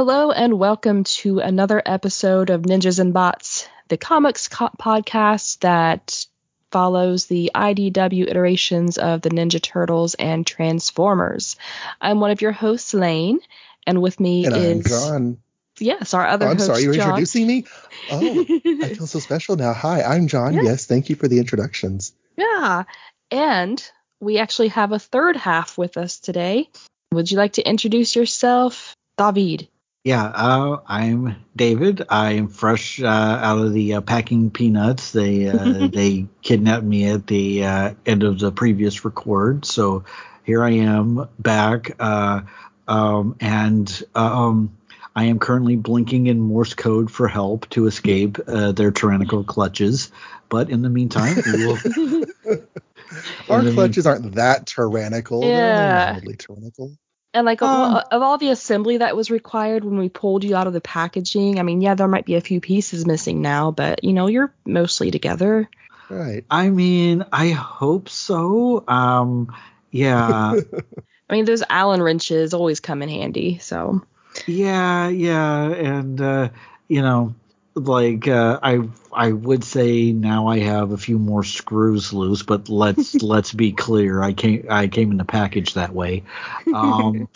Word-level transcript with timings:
Hello 0.00 0.30
and 0.30 0.58
welcome 0.58 1.04
to 1.04 1.40
another 1.40 1.82
episode 1.84 2.48
of 2.48 2.62
Ninjas 2.62 2.98
and 3.00 3.12
Bots, 3.12 3.68
the 3.88 3.98
comics 3.98 4.48
co- 4.48 4.70
podcast 4.80 5.58
that 5.58 6.24
follows 6.70 7.26
the 7.26 7.50
IDW 7.54 8.26
iterations 8.26 8.96
of 8.96 9.20
the 9.20 9.28
Ninja 9.28 9.60
Turtles 9.60 10.14
and 10.14 10.46
Transformers. 10.46 11.56
I'm 12.00 12.18
one 12.18 12.30
of 12.30 12.40
your 12.40 12.52
hosts, 12.52 12.94
Lane, 12.94 13.40
and 13.86 14.00
with 14.00 14.18
me 14.18 14.46
and 14.46 14.56
is 14.56 14.86
John. 14.86 15.36
Yes, 15.78 16.14
our 16.14 16.26
other 16.26 16.46
Oh, 16.46 16.50
I'm 16.52 16.56
host, 16.56 16.68
sorry, 16.68 16.82
you're 16.84 16.94
John. 16.94 17.10
introducing 17.10 17.46
me. 17.46 17.66
Oh, 18.10 18.46
I 18.82 18.94
feel 18.94 19.06
so 19.06 19.18
special 19.18 19.56
now. 19.56 19.74
Hi, 19.74 20.00
I'm 20.02 20.28
John. 20.28 20.54
Yeah. 20.54 20.62
Yes, 20.62 20.86
thank 20.86 21.10
you 21.10 21.16
for 21.16 21.28
the 21.28 21.38
introductions. 21.40 22.14
Yeah, 22.38 22.84
and 23.30 23.86
we 24.18 24.38
actually 24.38 24.68
have 24.68 24.92
a 24.92 24.98
third 24.98 25.36
half 25.36 25.76
with 25.76 25.98
us 25.98 26.20
today. 26.20 26.70
Would 27.12 27.30
you 27.30 27.36
like 27.36 27.52
to 27.54 27.68
introduce 27.68 28.16
yourself, 28.16 28.94
David? 29.18 29.68
Yeah, 30.04 30.24
uh, 30.24 30.78
I'm 30.86 31.36
David. 31.54 32.02
I'm 32.08 32.48
fresh 32.48 33.02
uh, 33.02 33.06
out 33.06 33.58
of 33.58 33.74
the 33.74 33.94
uh, 33.94 34.00
packing 34.00 34.50
peanuts. 34.50 35.12
They 35.12 35.46
uh, 35.46 35.88
they 35.92 36.26
kidnapped 36.42 36.84
me 36.84 37.06
at 37.06 37.26
the 37.26 37.64
uh, 37.64 37.94
end 38.06 38.22
of 38.22 38.38
the 38.38 38.50
previous 38.50 39.04
record, 39.04 39.66
so 39.66 40.04
here 40.44 40.64
I 40.64 40.70
am 40.70 41.28
back, 41.38 41.90
uh, 42.00 42.40
um, 42.88 43.36
and 43.40 44.02
um, 44.14 44.74
I 45.14 45.24
am 45.24 45.38
currently 45.38 45.76
blinking 45.76 46.28
in 46.28 46.40
Morse 46.40 46.72
code 46.72 47.10
for 47.10 47.28
help 47.28 47.68
to 47.70 47.86
escape 47.86 48.38
uh, 48.48 48.72
their 48.72 48.90
tyrannical 48.92 49.44
clutches. 49.44 50.10
But 50.48 50.70
in 50.70 50.80
the 50.80 50.88
meantime, 50.88 51.42
we 51.44 51.54
will. 51.54 51.78
Our 53.50 53.60
in 53.60 53.64
the 53.66 53.72
clutches 53.72 54.06
aren't 54.06 54.34
that 54.36 54.66
tyrannical. 54.66 55.52
They're 55.52 55.66
Yeah. 55.66 55.70
only 55.70 55.88
mildly 55.88 56.36
tyrannical. 56.38 56.96
And 57.32 57.46
like 57.46 57.62
of, 57.62 57.68
Um, 57.68 57.94
all- 57.94 58.04
of 58.10 58.22
all 58.22 58.38
the 58.38 58.48
assembly 58.50 58.98
that 58.98 59.16
was 59.16 59.30
required 59.30 59.84
when 59.84 59.98
we 59.98 60.08
pulled 60.08 60.42
you 60.42 60.56
out 60.56 60.66
of 60.66 60.72
the 60.72 60.80
packaging, 60.80 61.60
I 61.60 61.62
mean, 61.62 61.80
yeah, 61.80 61.94
there 61.94 62.08
might 62.08 62.24
be 62.24 62.34
a 62.34 62.40
few 62.40 62.60
pieces 62.60 63.06
missing 63.06 63.40
now, 63.40 63.70
but 63.70 64.02
you 64.02 64.12
know, 64.12 64.26
you're 64.26 64.52
mostly 64.66 65.10
together. 65.10 65.68
Right. 66.08 66.44
I 66.50 66.70
mean, 66.70 67.24
I 67.32 67.50
hope 67.50 68.08
so. 68.08 68.82
Um, 68.88 69.54
yeah. 69.92 70.54
I 71.30 71.32
mean, 71.32 71.44
those 71.44 71.62
Allen 71.70 72.02
wrenches 72.02 72.52
always 72.52 72.80
come 72.80 73.02
in 73.02 73.08
handy. 73.08 73.58
So 73.58 74.02
Yeah, 74.46 75.08
yeah, 75.08 75.68
and 75.70 76.20
uh, 76.20 76.48
you 76.88 77.02
know, 77.02 77.34
like 77.74 78.28
uh, 78.28 78.58
I 78.62 78.80
I 79.12 79.32
would 79.32 79.64
say 79.64 80.12
now 80.12 80.48
I 80.48 80.58
have 80.60 80.92
a 80.92 80.98
few 80.98 81.18
more 81.18 81.44
screws 81.44 82.12
loose, 82.12 82.42
but 82.42 82.68
let's 82.68 83.14
let's 83.22 83.52
be 83.52 83.72
clear, 83.72 84.22
I 84.22 84.32
came 84.32 84.66
I 84.70 84.88
came 84.88 85.10
in 85.10 85.16
the 85.18 85.24
package 85.24 85.74
that 85.74 85.94
way. 85.94 86.24
Um, 86.72 87.28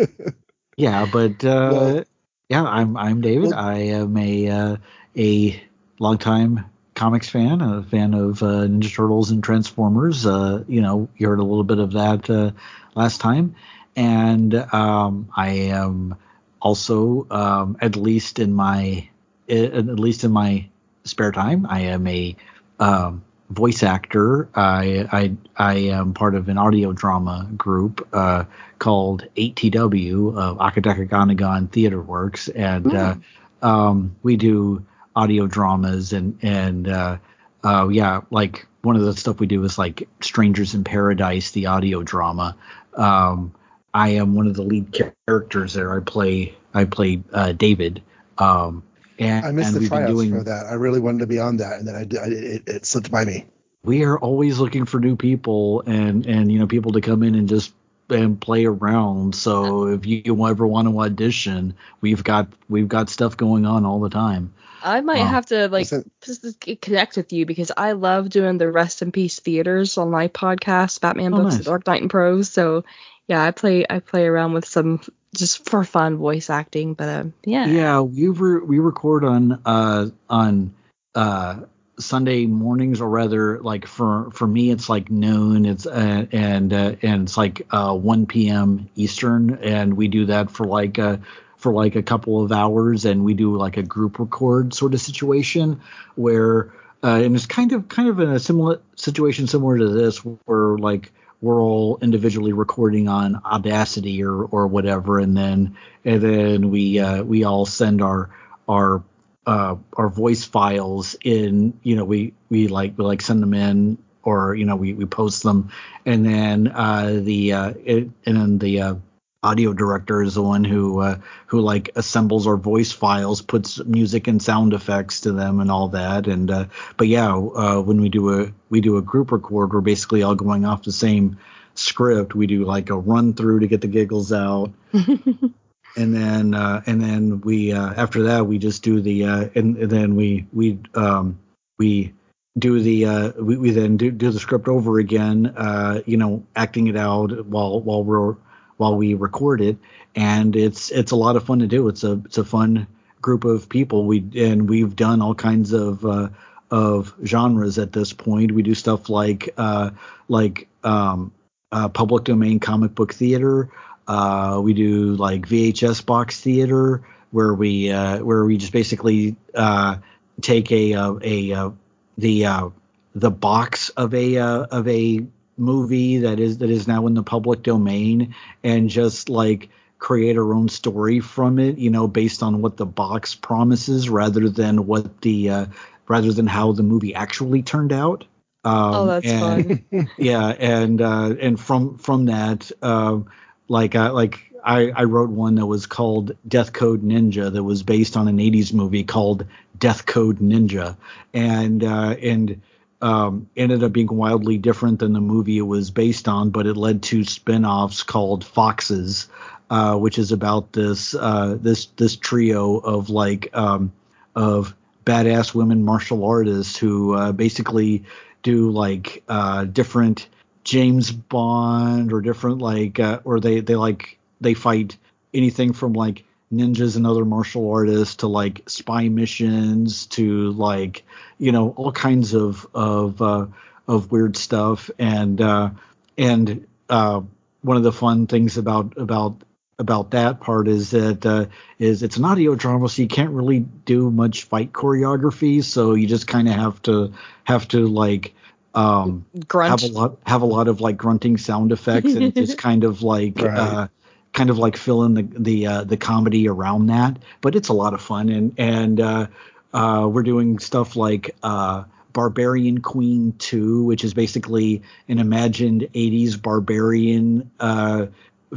yeah, 0.76 1.06
but 1.06 1.44
uh, 1.44 1.70
Well- 1.72 2.04
yeah, 2.48 2.64
I'm 2.64 2.96
I'm 2.96 3.20
David. 3.20 3.50
Well- 3.50 3.58
I 3.60 3.74
am 3.78 4.16
a 4.16 4.48
uh, 4.48 4.76
a 5.16 5.62
longtime 5.98 6.64
comics 6.94 7.28
fan, 7.28 7.60
a 7.60 7.82
fan 7.82 8.14
of 8.14 8.42
uh, 8.42 8.66
Ninja 8.66 8.94
Turtles 8.94 9.30
and 9.30 9.42
Transformers. 9.42 10.26
Uh, 10.26 10.64
you 10.68 10.80
know, 10.82 11.08
you 11.16 11.28
heard 11.28 11.38
a 11.40 11.44
little 11.44 11.64
bit 11.64 11.78
of 11.78 11.92
that 11.92 12.28
uh, 12.30 12.52
last 12.94 13.20
time, 13.20 13.54
and 13.96 14.54
um, 14.54 15.28
I 15.36 15.50
am 15.72 16.16
also, 16.60 17.26
um, 17.30 17.76
at 17.80 17.96
least 17.96 18.38
in 18.38 18.52
my 18.52 19.08
at 19.50 19.98
least 19.98 20.24
in 20.24 20.32
my 20.32 20.66
spare 21.04 21.32
time, 21.32 21.66
I 21.68 21.80
am 21.80 22.06
a 22.06 22.36
um, 22.78 23.24
voice 23.50 23.82
actor. 23.82 24.48
I, 24.54 25.06
I 25.12 25.36
I 25.56 25.74
am 25.88 26.14
part 26.14 26.34
of 26.34 26.48
an 26.48 26.58
audio 26.58 26.92
drama 26.92 27.48
group 27.56 28.08
uh, 28.12 28.44
called 28.78 29.26
8TW 29.36 30.36
of 30.36 30.58
Ganagon 30.58 31.70
Theater 31.70 32.00
Works, 32.00 32.48
and 32.48 32.94
uh, 32.94 33.14
um, 33.62 34.16
we 34.22 34.36
do 34.36 34.86
audio 35.14 35.46
dramas 35.46 36.12
and 36.12 36.38
and 36.42 36.88
uh, 36.88 37.18
uh, 37.62 37.88
yeah, 37.90 38.20
like 38.30 38.66
one 38.82 38.96
of 38.96 39.02
the 39.02 39.14
stuff 39.14 39.40
we 39.40 39.46
do 39.46 39.62
is 39.64 39.76
like 39.76 40.08
Strangers 40.20 40.74
in 40.74 40.84
Paradise, 40.84 41.50
the 41.50 41.66
audio 41.66 42.02
drama. 42.02 42.56
Um, 42.94 43.54
I 43.92 44.10
am 44.10 44.34
one 44.34 44.46
of 44.46 44.54
the 44.54 44.62
lead 44.62 44.96
characters 45.26 45.74
there. 45.74 45.94
I 45.94 46.00
play 46.00 46.54
I 46.72 46.84
play 46.84 47.22
uh, 47.32 47.52
David. 47.52 48.02
Um, 48.38 48.82
and, 49.20 49.46
I 49.46 49.52
missed 49.52 49.68
and 49.68 49.76
the 49.76 49.80
we've 49.80 49.88
tryouts 49.88 50.12
doing, 50.12 50.30
for 50.30 50.44
that. 50.44 50.66
I 50.66 50.74
really 50.74 51.00
wanted 51.00 51.20
to 51.20 51.26
be 51.26 51.38
on 51.38 51.58
that, 51.58 51.78
and 51.78 51.86
then 51.88 51.94
I, 51.94 52.00
I 52.00 52.26
it, 52.28 52.62
it 52.68 52.86
slipped 52.86 53.10
by 53.10 53.24
me. 53.24 53.46
we 53.84 54.04
are 54.04 54.18
always 54.18 54.58
looking 54.58 54.84
for 54.86 54.98
new 55.00 55.16
people 55.16 55.82
and 55.86 56.26
and 56.26 56.50
you 56.52 56.58
know 56.58 56.66
people 56.66 56.92
to 56.92 57.00
come 57.00 57.22
in 57.22 57.34
and 57.34 57.48
just 57.48 57.72
and 58.10 58.40
play 58.40 58.64
around 58.66 59.34
so 59.36 59.86
if 59.86 60.04
you 60.04 60.44
ever 60.46 60.66
want 60.66 60.88
to 60.88 60.98
audition 61.00 61.74
we've 62.00 62.24
got 62.24 62.48
we've 62.68 62.88
got 62.88 63.08
stuff 63.08 63.36
going 63.36 63.64
on 63.64 63.86
all 63.86 64.00
the 64.00 64.10
time 64.10 64.52
I 64.82 65.00
might 65.02 65.18
Wow. 65.20 65.26
have 65.28 65.46
to 65.46 65.68
like 65.68 65.88
just 65.88 66.42
just 66.42 66.60
connect 66.82 67.16
with 67.16 67.32
you 67.32 67.46
because 67.46 67.70
I 67.76 67.92
love 67.92 68.28
doing 68.30 68.58
the 68.58 68.70
Rest 68.70 69.02
in 69.02 69.12
Peace 69.12 69.38
theaters 69.38 69.96
on 69.98 70.10
my 70.10 70.28
podcast, 70.28 71.00
Batman 71.02 71.34
Oh, 71.34 71.36
Books, 71.36 71.48
nice. 71.50 71.56
and 71.58 71.64
Dark 71.66 71.86
Knight 71.86 72.00
and 72.00 72.10
Prose. 72.10 72.48
So 72.50 72.84
yeah, 73.30 73.44
I 73.44 73.52
play 73.52 73.86
I 73.88 74.00
play 74.00 74.26
around 74.26 74.54
with 74.54 74.66
some 74.66 75.00
just 75.36 75.68
for 75.68 75.84
fun 75.84 76.16
voice 76.16 76.50
acting, 76.50 76.94
but 76.94 77.08
uh, 77.08 77.24
yeah. 77.44 77.66
yeah 77.66 78.00
we 78.00 78.28
we 78.28 78.80
record 78.80 79.24
on 79.24 79.62
uh 79.64 80.08
on 80.28 80.74
uh 81.14 81.60
sunday 81.96 82.46
mornings 82.46 83.00
or 83.00 83.08
rather 83.08 83.60
like 83.60 83.86
for 83.86 84.30
for 84.32 84.46
me 84.46 84.70
it's 84.70 84.88
like 84.88 85.10
noon 85.10 85.66
it's 85.66 85.86
uh, 85.86 86.24
and 86.32 86.72
uh, 86.72 86.94
and 87.02 87.24
it's 87.24 87.36
like 87.36 87.66
uh 87.70 87.94
1 87.94 88.26
p.m 88.26 88.88
eastern 88.94 89.58
and 89.62 89.94
we 89.94 90.08
do 90.08 90.24
that 90.24 90.50
for 90.50 90.66
like 90.66 90.98
uh 90.98 91.18
for 91.58 91.72
like 91.72 91.96
a 91.96 92.02
couple 92.02 92.42
of 92.42 92.52
hours 92.52 93.04
and 93.04 93.22
we 93.22 93.34
do 93.34 93.54
like 93.54 93.76
a 93.76 93.82
group 93.82 94.18
record 94.18 94.72
sort 94.72 94.94
of 94.94 95.00
situation 95.00 95.80
where 96.14 96.72
uh, 97.02 97.20
and 97.22 97.36
it's 97.36 97.46
kind 97.46 97.72
of 97.72 97.88
kind 97.88 98.08
of 98.08 98.18
in 98.18 98.30
a 98.30 98.38
similar 98.38 98.80
situation 98.96 99.46
similar 99.46 99.76
to 99.76 99.88
this 99.88 100.18
where 100.18 100.78
like 100.78 101.12
we're 101.40 101.60
all 101.60 101.98
individually 102.02 102.52
recording 102.52 103.08
on 103.08 103.40
Audacity 103.44 104.22
or 104.22 104.44
or 104.44 104.66
whatever, 104.66 105.18
and 105.18 105.36
then 105.36 105.76
and 106.04 106.22
then 106.22 106.70
we 106.70 106.98
uh, 106.98 107.22
we 107.22 107.44
all 107.44 107.66
send 107.66 108.02
our 108.02 108.30
our 108.68 109.02
uh, 109.46 109.76
our 109.94 110.08
voice 110.08 110.44
files 110.44 111.16
in. 111.24 111.78
You 111.82 111.96
know, 111.96 112.04
we 112.04 112.34
we 112.48 112.68
like 112.68 112.96
we 112.98 113.04
like 113.04 113.22
send 113.22 113.42
them 113.42 113.54
in, 113.54 113.98
or 114.22 114.54
you 114.54 114.64
know, 114.64 114.76
we 114.76 114.92
we 114.92 115.06
post 115.06 115.42
them, 115.42 115.70
and 116.04 116.24
then 116.24 116.68
uh, 116.68 117.20
the 117.22 117.52
uh, 117.52 117.72
it, 117.84 118.10
and 118.26 118.36
then 118.36 118.58
the 118.58 118.80
uh, 118.82 118.94
audio 119.42 119.72
director 119.72 120.22
is 120.22 120.34
the 120.34 120.42
one 120.42 120.64
who 120.64 121.00
uh, 121.00 121.18
who 121.46 121.60
like 121.60 121.90
assembles 121.96 122.46
our 122.46 122.56
voice 122.56 122.92
files, 122.92 123.40
puts 123.40 123.82
music 123.84 124.28
and 124.28 124.42
sound 124.42 124.74
effects 124.74 125.22
to 125.22 125.32
them 125.32 125.60
and 125.60 125.70
all 125.70 125.88
that. 125.88 126.26
And 126.26 126.50
uh, 126.50 126.66
but 126.96 127.08
yeah, 127.08 127.34
uh, 127.34 127.80
when 127.80 128.00
we 128.00 128.08
do 128.08 128.40
a 128.40 128.52
we 128.68 128.80
do 128.80 128.98
a 128.98 129.02
group 129.02 129.32
record, 129.32 129.72
we're 129.72 129.80
basically 129.80 130.22
all 130.22 130.34
going 130.34 130.64
off 130.64 130.82
the 130.82 130.92
same 130.92 131.38
script. 131.74 132.34
We 132.34 132.46
do 132.46 132.64
like 132.64 132.90
a 132.90 132.98
run 132.98 133.34
through 133.34 133.60
to 133.60 133.66
get 133.66 133.80
the 133.80 133.88
giggles 133.88 134.32
out, 134.32 134.72
and 134.92 135.54
then 135.96 136.54
uh, 136.54 136.82
and 136.86 137.00
then 137.00 137.40
we 137.40 137.72
uh, 137.72 137.94
after 137.94 138.24
that 138.24 138.46
we 138.46 138.58
just 138.58 138.82
do 138.82 139.00
the 139.00 139.24
uh, 139.24 139.48
and, 139.54 139.76
and 139.78 139.90
then 139.90 140.16
we 140.16 140.46
we 140.52 140.78
um, 140.94 141.38
we 141.78 142.12
do 142.58 142.80
the 142.80 143.06
uh, 143.06 143.32
we, 143.38 143.56
we 143.56 143.70
then 143.70 143.96
do, 143.96 144.10
do 144.10 144.30
the 144.30 144.40
script 144.40 144.68
over 144.68 144.98
again 144.98 145.46
uh, 145.56 146.02
you 146.04 146.18
know 146.18 146.44
acting 146.54 146.88
it 146.88 146.96
out 146.96 147.46
while 147.46 147.80
while 147.80 148.04
we're 148.04 148.36
while 148.80 148.96
we 148.96 149.12
record 149.14 149.60
it 149.60 149.76
and 150.14 150.56
it's 150.56 150.90
it's 150.90 151.12
a 151.12 151.16
lot 151.16 151.36
of 151.36 151.44
fun 151.44 151.60
to 151.60 151.66
do. 151.66 151.88
It's 151.88 152.04
a 152.04 152.20
it's 152.24 152.38
a 152.38 152.44
fun 152.44 152.86
group 153.20 153.44
of 153.44 153.68
people. 153.68 154.04
We 154.04 154.24
and 154.36 154.68
we've 154.68 154.96
done 154.96 155.22
all 155.22 155.34
kinds 155.34 155.72
of 155.72 156.04
uh, 156.04 156.28
of 156.70 157.14
genres 157.24 157.78
at 157.78 157.92
this 157.92 158.12
point. 158.12 158.52
We 158.52 158.62
do 158.62 158.74
stuff 158.74 159.08
like 159.08 159.50
uh, 159.56 159.90
like 160.28 160.68
um, 160.82 161.32
uh, 161.70 161.88
public 161.88 162.24
domain 162.24 162.60
comic 162.60 162.94
book 162.94 163.14
theater. 163.14 163.70
Uh, 164.08 164.60
we 164.62 164.74
do 164.74 165.14
like 165.14 165.42
VHS 165.42 166.04
box 166.04 166.40
theater 166.40 167.02
where 167.30 167.54
we 167.54 167.90
uh, 167.90 168.18
where 168.18 168.44
we 168.44 168.56
just 168.56 168.72
basically 168.72 169.36
uh, 169.54 169.96
take 170.42 170.72
a 170.72 170.94
uh, 170.94 171.14
a 171.22 171.52
uh, 171.52 171.70
the 172.18 172.46
uh, 172.46 172.68
the 173.14 173.30
box 173.30 173.90
of 173.90 174.12
a 174.14 174.38
of 174.38 174.88
a 174.88 175.26
movie 175.60 176.18
that 176.18 176.40
is 176.40 176.58
that 176.58 176.70
is 176.70 176.88
now 176.88 177.06
in 177.06 177.14
the 177.14 177.22
public 177.22 177.62
domain 177.62 178.34
and 178.64 178.90
just 178.90 179.28
like 179.28 179.68
create 180.00 180.36
our 180.36 180.54
own 180.54 180.68
story 180.68 181.20
from 181.20 181.58
it, 181.58 181.78
you 181.78 181.90
know, 181.90 182.08
based 182.08 182.42
on 182.42 182.62
what 182.62 182.76
the 182.76 182.86
box 182.86 183.34
promises 183.34 184.08
rather 184.08 184.48
than 184.48 184.86
what 184.86 185.20
the 185.20 185.50
uh, 185.50 185.66
rather 186.08 186.32
than 186.32 186.46
how 186.46 186.72
the 186.72 186.82
movie 186.82 187.14
actually 187.14 187.62
turned 187.62 187.92
out. 187.92 188.24
Um, 188.64 188.94
oh, 188.94 189.06
that's 189.06 189.26
and, 189.26 189.84
fun. 189.90 190.10
yeah 190.18 190.48
and 190.48 191.00
uh 191.00 191.34
and 191.40 191.58
from 191.58 191.96
from 191.96 192.26
that 192.26 192.70
um 192.82 193.30
like 193.68 193.94
uh, 193.94 194.12
like 194.12 194.38
I, 194.62 194.90
I 194.90 195.04
wrote 195.04 195.30
one 195.30 195.54
that 195.54 195.64
was 195.64 195.86
called 195.86 196.36
Death 196.46 196.74
Code 196.74 197.02
Ninja 197.02 197.50
that 197.50 197.62
was 197.62 197.82
based 197.82 198.18
on 198.18 198.28
an 198.28 198.36
80s 198.36 198.74
movie 198.74 199.04
called 199.04 199.46
Death 199.78 200.04
Code 200.04 200.40
Ninja 200.40 200.98
and 201.32 201.82
uh 201.82 202.16
and 202.20 202.60
um 203.02 203.48
ended 203.56 203.82
up 203.82 203.92
being 203.92 204.08
wildly 204.08 204.58
different 204.58 204.98
than 204.98 205.12
the 205.12 205.20
movie 205.20 205.58
it 205.58 205.62
was 205.62 205.90
based 205.90 206.28
on 206.28 206.50
but 206.50 206.66
it 206.66 206.76
led 206.76 207.02
to 207.02 207.24
spin-offs 207.24 208.02
called 208.02 208.44
Foxes 208.44 209.28
uh, 209.70 209.96
which 209.96 210.18
is 210.18 210.32
about 210.32 210.72
this 210.72 211.14
uh, 211.14 211.56
this 211.60 211.86
this 211.96 212.16
trio 212.16 212.78
of 212.78 213.08
like 213.08 213.48
um, 213.56 213.92
of 214.34 214.74
badass 215.06 215.54
women 215.54 215.84
martial 215.84 216.24
artists 216.24 216.76
who 216.76 217.14
uh, 217.14 217.32
basically 217.32 218.04
do 218.42 218.70
like 218.70 219.22
uh, 219.28 219.64
different 219.64 220.28
James 220.64 221.12
Bond 221.12 222.12
or 222.12 222.20
different 222.20 222.58
like 222.58 222.98
uh, 222.98 223.20
or 223.24 223.38
they 223.38 223.60
they 223.60 223.76
like 223.76 224.18
they 224.40 224.54
fight 224.54 224.96
anything 225.32 225.72
from 225.72 225.92
like 225.92 226.24
ninjas 226.52 226.96
and 226.96 227.06
other 227.06 227.24
martial 227.24 227.70
artists 227.70 228.16
to 228.16 228.26
like 228.26 228.62
spy 228.68 229.08
missions 229.08 230.06
to 230.06 230.50
like 230.52 231.04
you 231.38 231.52
know 231.52 231.70
all 231.70 231.92
kinds 231.92 232.34
of 232.34 232.66
of 232.74 233.20
uh, 233.22 233.46
of 233.86 234.10
weird 234.10 234.36
stuff 234.36 234.90
and 234.98 235.40
uh, 235.40 235.70
and 236.18 236.66
uh, 236.88 237.20
one 237.62 237.76
of 237.76 237.82
the 237.82 237.92
fun 237.92 238.26
things 238.26 238.56
about 238.58 238.96
about 238.96 239.42
about 239.78 240.10
that 240.10 240.40
part 240.40 240.68
is 240.68 240.90
that 240.90 241.24
uh, 241.24 241.46
is 241.78 242.02
it's 242.02 242.18
an 242.18 242.24
audio 242.24 242.54
drama, 242.54 242.88
so 242.88 243.00
you 243.02 243.08
can't 243.08 243.30
really 243.30 243.60
do 243.60 244.10
much 244.10 244.44
fight 244.44 244.72
choreography. 244.72 245.64
So 245.64 245.94
you 245.94 246.06
just 246.06 246.28
kind 246.28 246.48
of 246.48 246.54
have 246.54 246.82
to 246.82 247.14
have 247.44 247.66
to 247.68 247.86
like 247.86 248.34
um, 248.74 249.24
Grunt. 249.48 249.80
have 249.80 249.90
a 249.90 249.92
lot 249.92 250.18
have 250.26 250.42
a 250.42 250.46
lot 250.46 250.68
of 250.68 250.80
like 250.80 250.96
grunting 250.96 251.38
sound 251.38 251.72
effects 251.72 252.14
and 252.14 252.34
just 252.34 252.58
kind 252.68 252.84
of 252.84 253.02
like 253.02 253.40
Right. 253.40 253.58
uh, 253.58 253.88
kind 254.32 254.50
of 254.50 254.58
like 254.58 254.76
fill 254.76 255.04
in 255.04 255.14
the 255.14 255.22
the 255.22 255.66
uh, 255.66 255.84
the 255.84 255.96
comedy 255.96 256.48
around 256.48 256.86
that. 256.86 257.18
But 257.40 257.54
it's 257.56 257.68
a 257.68 257.74
lot 257.74 257.94
of 257.94 258.00
fun 258.00 258.28
and 258.28 258.54
and 258.58 259.00
uh, 259.00 259.26
uh, 259.72 260.08
we're 260.10 260.22
doing 260.22 260.58
stuff 260.58 260.96
like. 260.96 261.34
Uh, 261.42 261.84
Barbarian 262.12 262.80
Queen 262.80 263.34
2, 263.38 263.84
which 263.84 264.02
is 264.02 264.14
basically 264.14 264.82
an 265.08 265.20
imagined 265.20 265.82
80s 265.94 266.42
barbarian 266.42 267.48
uh, 267.60 268.06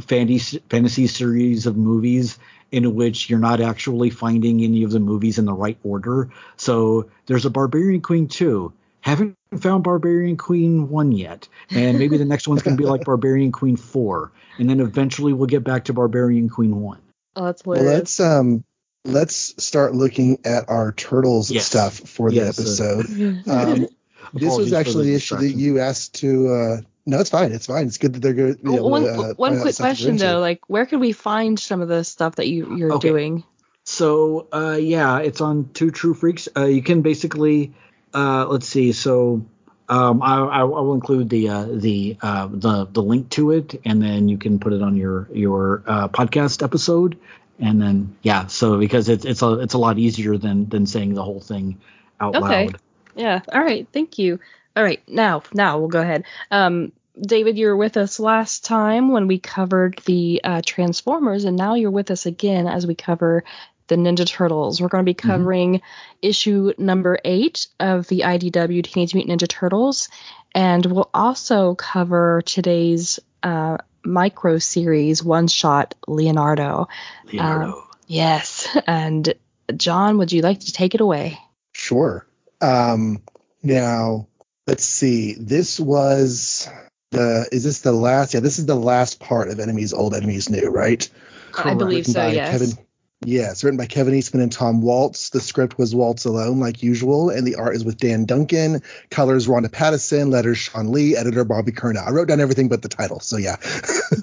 fantasy, 0.00 0.60
fantasy 0.68 1.06
series 1.06 1.66
of 1.66 1.76
movies 1.76 2.38
in 2.72 2.94
which 2.96 3.30
you're 3.30 3.38
not 3.38 3.60
actually 3.60 4.10
finding 4.10 4.62
any 4.62 4.82
of 4.82 4.90
the 4.90 4.98
movies 4.98 5.38
in 5.38 5.44
the 5.44 5.52
right 5.52 5.78
order. 5.84 6.30
So 6.56 7.08
there's 7.26 7.46
a 7.46 7.50
Barbarian 7.50 8.00
Queen 8.00 8.26
2. 8.26 8.72
Haven't 9.04 9.36
found 9.60 9.84
Barbarian 9.84 10.38
Queen 10.38 10.88
1 10.88 11.12
yet. 11.12 11.46
And 11.70 11.98
maybe 11.98 12.16
the 12.16 12.24
next 12.24 12.48
one's 12.48 12.62
going 12.62 12.74
to 12.74 12.82
be 12.82 12.88
like 12.88 13.04
Barbarian 13.04 13.52
Queen 13.52 13.76
4. 13.76 14.32
And 14.58 14.70
then 14.70 14.80
eventually 14.80 15.34
we'll 15.34 15.46
get 15.46 15.62
back 15.62 15.84
to 15.84 15.92
Barbarian 15.92 16.48
Queen 16.48 16.80
1. 16.80 17.02
Oh, 17.36 17.44
that's 17.44 17.66
Well, 17.66 17.80
hilarious. 17.80 18.18
let's 18.18 18.20
um 18.20 18.64
let's 19.04 19.62
start 19.62 19.94
looking 19.94 20.38
at 20.46 20.70
our 20.70 20.92
turtles 20.92 21.50
Yes. 21.50 21.66
stuff 21.66 21.98
for 21.98 22.30
the 22.30 22.36
Yes, 22.36 22.58
uh, 22.58 22.62
episode. 22.62 23.42
Um, 23.46 23.88
this 24.32 24.56
was 24.56 24.72
actually 24.72 25.04
the 25.04 25.10
the 25.10 25.16
issue 25.16 25.36
that 25.36 25.50
you 25.50 25.80
asked 25.80 26.14
to. 26.20 26.48
Uh, 26.48 26.76
no, 27.04 27.20
it's 27.20 27.28
fine. 27.28 27.52
It's 27.52 27.66
fine. 27.66 27.86
It's 27.86 27.98
good 27.98 28.14
that 28.14 28.20
they're 28.20 28.32
good. 28.32 28.60
Oh, 28.64 28.86
one 28.86 29.04
one 29.36 29.60
quick 29.60 29.76
question 29.76 30.16
though, 30.16 30.40
like 30.40 30.62
where 30.70 30.86
can 30.86 31.00
we 31.00 31.12
find 31.12 31.60
some 31.60 31.82
of 31.82 31.88
the 31.88 32.04
stuff 32.04 32.36
that 32.36 32.48
you 32.48 32.74
you're 32.74 32.92
Okay. 32.92 33.08
doing? 33.08 33.44
So 33.84 34.48
uh, 34.50 34.78
yeah, 34.80 35.18
it's 35.18 35.42
on 35.42 35.68
Two 35.74 35.90
True 35.90 36.14
Freaks. 36.14 36.48
Uh, 36.56 36.64
you 36.64 36.80
can 36.80 37.02
basically 37.02 37.74
uh, 38.14 38.46
let's 38.48 38.66
see. 38.66 38.92
So 38.92 39.44
um, 39.88 40.22
I, 40.22 40.38
I, 40.38 40.62
will 40.62 40.94
include 40.94 41.28
the 41.28 41.48
uh, 41.48 41.66
the 41.70 42.16
uh, 42.22 42.48
the 42.50 42.86
the 42.86 43.02
link 43.02 43.28
to 43.30 43.50
it, 43.50 43.80
and 43.84 44.00
then 44.00 44.28
you 44.28 44.38
can 44.38 44.58
put 44.58 44.72
it 44.72 44.82
on 44.82 44.96
your 44.96 45.28
your 45.32 45.82
uh, 45.86 46.08
podcast 46.08 46.62
episode, 46.62 47.18
and 47.58 47.82
then 47.82 48.16
yeah. 48.22 48.46
So 48.46 48.78
because 48.78 49.08
it's 49.08 49.24
it's 49.24 49.42
a 49.42 49.58
it's 49.60 49.74
a 49.74 49.78
lot 49.78 49.98
easier 49.98 50.38
than 50.38 50.68
than 50.68 50.86
saying 50.86 51.14
the 51.14 51.22
whole 51.22 51.40
thing 51.40 51.80
out 52.20 52.36
Okay. 52.36 52.66
loud. 52.66 52.80
Yeah. 53.14 53.40
All 53.52 53.62
right. 53.62 53.86
Thank 53.92 54.18
you. 54.18 54.40
All 54.76 54.82
right. 54.82 55.02
Now, 55.08 55.42
now 55.52 55.78
we'll 55.78 55.88
go 55.88 56.00
ahead. 56.00 56.24
Um, 56.50 56.92
David, 57.20 57.56
you 57.56 57.68
were 57.68 57.76
with 57.76 57.96
us 57.96 58.18
last 58.18 58.64
time 58.64 59.12
when 59.12 59.28
we 59.28 59.38
covered 59.38 60.00
the 60.04 60.40
uh, 60.42 60.62
Transformers, 60.66 61.44
and 61.44 61.56
now 61.56 61.74
you're 61.74 61.92
with 61.92 62.10
us 62.10 62.26
again 62.26 62.66
as 62.66 62.86
we 62.88 62.96
cover 62.96 63.44
the 63.88 63.96
Ninja 63.96 64.26
Turtles. 64.26 64.80
We're 64.80 64.88
going 64.88 65.04
to 65.04 65.08
be 65.08 65.14
covering 65.14 65.82
issue 66.22 66.72
number 66.78 67.18
eight 67.24 67.66
of 67.80 68.06
the 68.08 68.20
IDW 68.20 68.84
Teenage 68.84 69.14
Mutant 69.14 69.40
Ninja 69.40 69.48
Turtles, 69.48 70.08
and 70.54 70.84
we'll 70.86 71.10
also 71.12 71.74
cover 71.74 72.42
today's 72.46 73.20
uh, 73.42 73.78
micro 74.04 74.58
series 74.58 75.22
one 75.22 75.48
shot 75.48 75.94
Leonardo. 76.06 76.88
Leonardo. 77.32 77.86
Yes. 78.06 78.68
And 78.86 79.34
John, 79.76 80.18
would 80.18 80.32
you 80.32 80.42
like 80.42 80.60
to 80.60 80.72
take 80.72 80.94
it 80.94 81.00
away? 81.00 81.38
Sure. 81.72 82.26
Um, 82.60 83.22
now 83.62 84.28
let's 84.66 84.84
see. 84.84 85.34
This 85.34 85.80
was 85.80 86.68
the. 87.10 87.48
Is 87.50 87.64
this 87.64 87.80
the 87.80 87.92
last? 87.92 88.34
Yeah, 88.34 88.40
this 88.40 88.58
is 88.58 88.66
the 88.66 88.74
last 88.74 89.20
part 89.20 89.48
of 89.48 89.58
Enemies 89.58 89.92
Old, 89.92 90.14
Enemies 90.14 90.50
New, 90.50 90.68
right? 90.70 91.08
I 91.56 91.74
believe 91.74 92.00
Written 92.00 92.14
so. 92.14 92.20
by 92.20 92.32
Yes. 92.32 92.50
Kevin, 92.50 92.83
yes, 93.24 93.64
written 93.64 93.78
by 93.78 93.86
Kevin 93.86 94.14
Eastman 94.14 94.42
and 94.42 94.52
Tom 94.52 94.82
Waltz. 94.82 95.30
The 95.30 95.40
script 95.40 95.78
was 95.78 95.94
Waltz 95.94 96.24
alone, 96.24 96.60
like 96.60 96.82
usual, 96.82 97.30
and 97.30 97.46
the 97.46 97.56
art 97.56 97.76
is 97.76 97.84
with 97.84 97.98
Dan 97.98 98.24
Duncan. 98.24 98.82
Colors 99.10 99.48
Ronda 99.48 99.68
Pattison. 99.68 100.30
Letters 100.30 100.58
Shawn 100.58 100.92
Lee. 100.92 101.16
Editor 101.16 101.44
Bobby 101.44 101.72
Curnow. 101.72 102.06
I 102.06 102.10
wrote 102.10 102.28
down 102.28 102.40
everything 102.40 102.68
but 102.68 102.82
the 102.82 102.88
title, 102.88 103.20
so 103.20 103.36
yeah. 103.36 103.56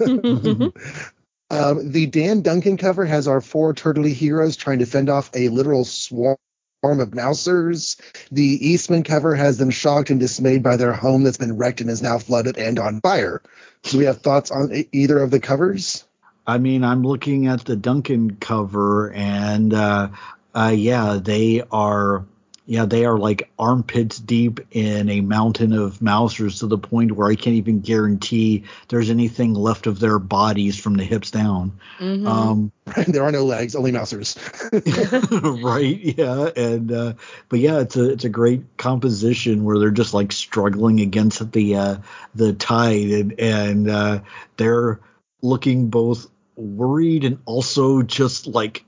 um, 1.50 1.92
the 1.92 2.06
Dan 2.10 2.42
Duncan 2.42 2.76
cover 2.76 3.04
has 3.04 3.28
our 3.28 3.40
four 3.40 3.74
turtly 3.74 4.12
heroes 4.12 4.56
trying 4.56 4.78
to 4.80 4.86
fend 4.86 5.10
off 5.10 5.30
a 5.34 5.48
literal 5.48 5.84
swarm 5.84 6.36
of 6.82 7.14
mousers. 7.14 7.96
The 8.30 8.42
Eastman 8.42 9.04
cover 9.04 9.34
has 9.34 9.58
them 9.58 9.70
shocked 9.70 10.10
and 10.10 10.18
dismayed 10.18 10.62
by 10.62 10.76
their 10.76 10.92
home 10.92 11.22
that's 11.22 11.38
been 11.38 11.56
wrecked 11.56 11.80
and 11.80 11.90
is 11.90 12.02
now 12.02 12.18
flooded 12.18 12.56
and 12.58 12.78
on 12.78 13.00
fire. 13.00 13.42
Do 13.82 13.98
we 13.98 14.04
have 14.04 14.20
thoughts 14.20 14.50
on 14.50 14.72
either 14.92 15.18
of 15.18 15.30
the 15.30 15.40
covers? 15.40 16.04
I 16.46 16.58
mean, 16.58 16.84
I'm 16.84 17.02
looking 17.02 17.46
at 17.46 17.64
the 17.64 17.76
Duncan 17.76 18.36
cover, 18.36 19.12
and 19.12 19.72
uh, 19.72 20.08
uh, 20.54 20.74
yeah, 20.74 21.18
they 21.22 21.62
are, 21.70 22.24
yeah, 22.66 22.84
they 22.84 23.04
are 23.04 23.16
like 23.16 23.48
armpits 23.58 24.18
deep 24.18 24.58
in 24.72 25.08
a 25.08 25.20
mountain 25.20 25.72
of 25.72 26.02
mousers 26.02 26.58
to 26.58 26.66
the 26.66 26.78
point 26.78 27.12
where 27.12 27.28
I 27.28 27.36
can't 27.36 27.56
even 27.56 27.80
guarantee 27.80 28.64
there's 28.88 29.08
anything 29.08 29.54
left 29.54 29.86
of 29.86 30.00
their 30.00 30.18
bodies 30.18 30.76
from 30.78 30.94
the 30.94 31.04
hips 31.04 31.30
down. 31.30 31.78
Mhm. 32.00 32.26
Um, 32.26 32.72
there 33.06 33.22
are 33.22 33.32
no 33.32 33.44
legs, 33.44 33.76
only 33.76 33.92
mousers. 33.92 34.36
right, 35.62 35.96
yeah, 35.96 36.50
and 36.56 36.90
uh, 36.90 37.12
but 37.48 37.60
yeah, 37.60 37.78
it's 37.78 37.96
a 37.96 38.10
it's 38.10 38.24
a 38.24 38.28
great 38.28 38.64
composition 38.78 39.62
where 39.62 39.78
they're 39.78 39.92
just 39.92 40.12
like 40.12 40.32
struggling 40.32 41.00
against 41.00 41.52
the 41.52 41.76
uh, 41.76 41.96
the 42.34 42.52
tide, 42.52 43.10
and 43.10 43.38
and 43.38 43.88
uh, 43.88 44.20
they're 44.56 44.98
looking 45.40 45.88
both 45.88 46.28
worried 46.56 47.24
and 47.24 47.38
also 47.44 48.02
just 48.02 48.46
like 48.46 48.84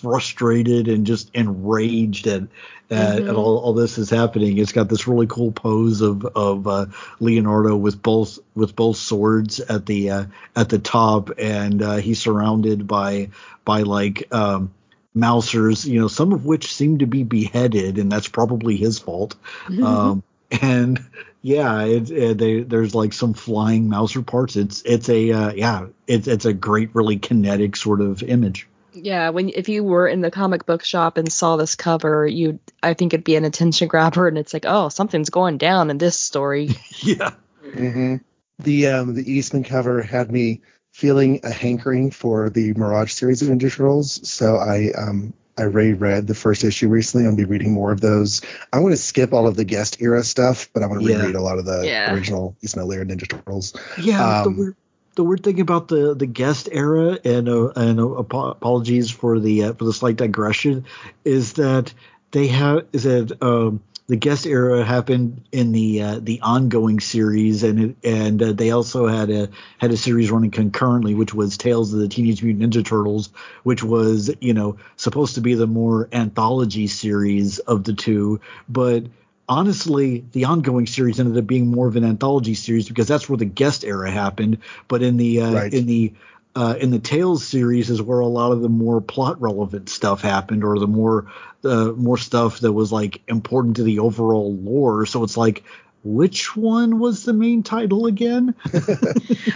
frustrated 0.00 0.88
and 0.88 1.06
just 1.06 1.30
enraged 1.34 2.26
at 2.26 2.42
at, 2.90 3.18
Mhm. 3.18 3.28
at 3.28 3.34
all, 3.36 3.58
all 3.58 3.74
this 3.74 3.98
is 3.98 4.08
happening. 4.08 4.56
It's 4.56 4.72
got 4.72 4.88
this 4.88 5.06
really 5.06 5.26
cool 5.26 5.52
pose 5.52 6.00
of 6.00 6.24
of 6.24 6.66
uh, 6.66 6.86
Leonardo 7.20 7.76
with 7.76 8.02
both 8.02 8.38
with 8.54 8.74
both 8.74 8.96
swords 8.96 9.60
at 9.60 9.84
the 9.84 10.10
uh, 10.10 10.24
at 10.56 10.70
the 10.70 10.78
top, 10.78 11.30
and 11.38 11.82
uh, 11.82 11.96
he's 11.96 12.18
surrounded 12.18 12.86
by 12.86 13.28
by 13.66 13.82
like 13.82 14.32
um, 14.32 14.70
mousers, 15.14 15.84
you 15.84 16.00
know, 16.00 16.08
some 16.08 16.32
of 16.32 16.46
which 16.46 16.72
seem 16.72 16.98
to 16.98 17.06
be 17.06 17.24
beheaded, 17.24 17.98
and 17.98 18.10
that's 18.10 18.28
probably 18.28 18.76
his 18.76 18.98
fault. 18.98 19.34
Um, 19.82 20.22
and 20.50 21.00
yeah, 21.42 21.82
it, 21.84 22.10
it, 22.10 22.38
they, 22.38 22.60
there's 22.62 22.94
like 22.94 23.12
some 23.12 23.34
flying 23.34 23.88
mouser 23.88 24.22
parts. 24.22 24.56
It's 24.56 24.82
it's 24.82 25.08
a 25.08 25.32
uh, 25.32 25.52
yeah, 25.52 25.86
it's 26.06 26.26
it's 26.26 26.44
a 26.44 26.52
great, 26.52 26.94
really 26.94 27.18
kinetic 27.18 27.76
sort 27.76 28.00
of 28.00 28.22
image. 28.22 28.66
Yeah, 28.92 29.30
when 29.30 29.50
if 29.50 29.68
you 29.68 29.84
were 29.84 30.08
in 30.08 30.20
the 30.20 30.30
comic 30.30 30.66
book 30.66 30.82
shop 30.82 31.18
and 31.18 31.30
saw 31.30 31.56
this 31.56 31.74
cover, 31.74 32.26
you 32.26 32.58
I 32.82 32.94
think 32.94 33.12
it'd 33.14 33.24
be 33.24 33.36
an 33.36 33.44
attention 33.44 33.88
grabber, 33.88 34.26
and 34.26 34.38
it's 34.38 34.52
like, 34.52 34.64
oh, 34.66 34.88
something's 34.88 35.30
going 35.30 35.58
down 35.58 35.90
in 35.90 35.98
this 35.98 36.18
story. 36.18 36.70
Yeah. 37.02 37.32
hmm 37.62 38.16
The 38.58 38.88
um, 38.88 39.14
the 39.14 39.30
Eastman 39.30 39.64
cover 39.64 40.02
had 40.02 40.32
me 40.32 40.62
feeling 40.92 41.40
a 41.44 41.50
hankering 41.50 42.10
for 42.10 42.50
the 42.50 42.72
Mirage 42.72 43.12
series 43.12 43.42
of 43.42 43.48
Ninja 43.48 43.70
Turtles, 43.72 44.28
so 44.28 44.56
I 44.56 44.90
um 44.96 45.34
I 45.58 45.64
reread 45.64 46.26
the 46.26 46.34
first 46.34 46.64
issue 46.64 46.88
recently. 46.88 47.26
I'll 47.26 47.34
be 47.36 47.44
reading 47.44 47.72
more 47.72 47.90
of 47.92 48.00
those. 48.00 48.40
I'm 48.72 48.80
going 48.82 48.92
to 48.92 48.96
skip 48.96 49.32
all 49.32 49.46
of 49.46 49.56
the 49.56 49.64
guest 49.64 50.00
era 50.00 50.22
stuff, 50.22 50.68
but 50.72 50.82
I'm 50.82 50.88
going 50.90 51.04
to 51.04 51.10
Yeah. 51.10 51.18
reread 51.20 51.34
a 51.34 51.42
lot 51.42 51.58
of 51.58 51.64
the 51.64 51.84
Yeah. 51.84 52.12
original 52.14 52.56
Eastman 52.62 52.86
Laird 52.86 53.08
Ninja 53.08 53.28
Turtles. 53.28 53.74
Yeah, 54.00 54.42
the 54.42 54.48
Um, 54.50 54.56
weird, 54.56 54.76
the 55.16 55.24
weird 55.24 55.42
thing 55.42 55.60
about 55.60 55.88
the 55.88 56.14
the 56.14 56.26
guest 56.26 56.68
era, 56.70 57.18
and 57.24 57.48
uh, 57.48 57.68
and 57.74 57.98
uh, 57.98 58.18
apo- 58.20 58.50
apologies 58.52 59.10
for 59.10 59.40
the 59.40 59.64
uh, 59.64 59.72
for 59.72 59.84
the 59.84 59.92
slight 59.92 60.16
digression, 60.16 60.84
is 61.24 61.54
that 61.54 61.92
they 62.30 62.46
have 62.46 62.84
is 62.92 63.02
that 63.02 63.42
um, 63.42 63.80
the 64.08 64.16
guest 64.16 64.46
era 64.46 64.84
happened 64.84 65.42
in 65.52 65.72
the 65.72 66.02
uh, 66.02 66.20
the 66.20 66.40
ongoing 66.40 66.98
series, 66.98 67.62
and 67.62 67.80
it, 67.80 67.96
and 68.02 68.42
uh, 68.42 68.52
they 68.52 68.70
also 68.70 69.06
had 69.06 69.30
a 69.30 69.50
had 69.78 69.90
a 69.90 69.96
series 69.96 70.30
running 70.30 70.50
concurrently, 70.50 71.14
which 71.14 71.34
was 71.34 71.58
Tales 71.58 71.92
of 71.92 72.00
the 72.00 72.08
Teenage 72.08 72.42
Mutant 72.42 72.72
Ninja 72.72 72.84
Turtles, 72.84 73.30
which 73.64 73.82
was 73.82 74.30
you 74.40 74.54
know 74.54 74.78
supposed 74.96 75.34
to 75.34 75.42
be 75.42 75.54
the 75.54 75.66
more 75.66 76.08
anthology 76.12 76.86
series 76.86 77.58
of 77.58 77.84
the 77.84 77.92
two, 77.92 78.40
but 78.68 79.04
honestly, 79.48 80.24
the 80.32 80.44
ongoing 80.44 80.86
series 80.86 81.20
ended 81.20 81.36
up 81.38 81.46
being 81.46 81.66
more 81.68 81.88
of 81.88 81.96
an 81.96 82.04
anthology 82.04 82.54
series 82.54 82.88
because 82.88 83.08
that's 83.08 83.28
where 83.28 83.36
the 83.38 83.44
guest 83.44 83.84
era 83.84 84.10
happened. 84.10 84.58
But 84.88 85.02
in 85.02 85.16
the 85.16 85.42
uh, 85.42 85.54
Right. 85.54 85.72
in 85.72 85.86
the 85.86 86.14
uh, 86.54 86.74
in 86.80 86.90
the 86.90 86.98
Tales 86.98 87.46
series 87.46 87.88
is 87.90 88.02
where 88.02 88.20
a 88.20 88.26
lot 88.26 88.52
of 88.52 88.62
the 88.62 88.68
more 88.68 89.00
plot 89.00 89.40
relevant 89.40 89.88
stuff 89.88 90.22
happened, 90.22 90.64
or 90.64 90.78
the 90.78 90.86
more 90.86 91.30
the 91.62 91.92
more 91.94 92.18
stuff 92.18 92.60
that 92.60 92.72
was 92.72 92.92
like 92.92 93.22
important 93.28 93.76
to 93.76 93.82
the 93.82 93.98
overall 94.00 94.54
lore. 94.54 95.06
So 95.06 95.24
it's 95.24 95.36
like, 95.36 95.64
which 96.04 96.56
one 96.56 97.00
was 97.00 97.24
the 97.24 97.32
main 97.32 97.62
title 97.64 98.06
again? 98.06 98.54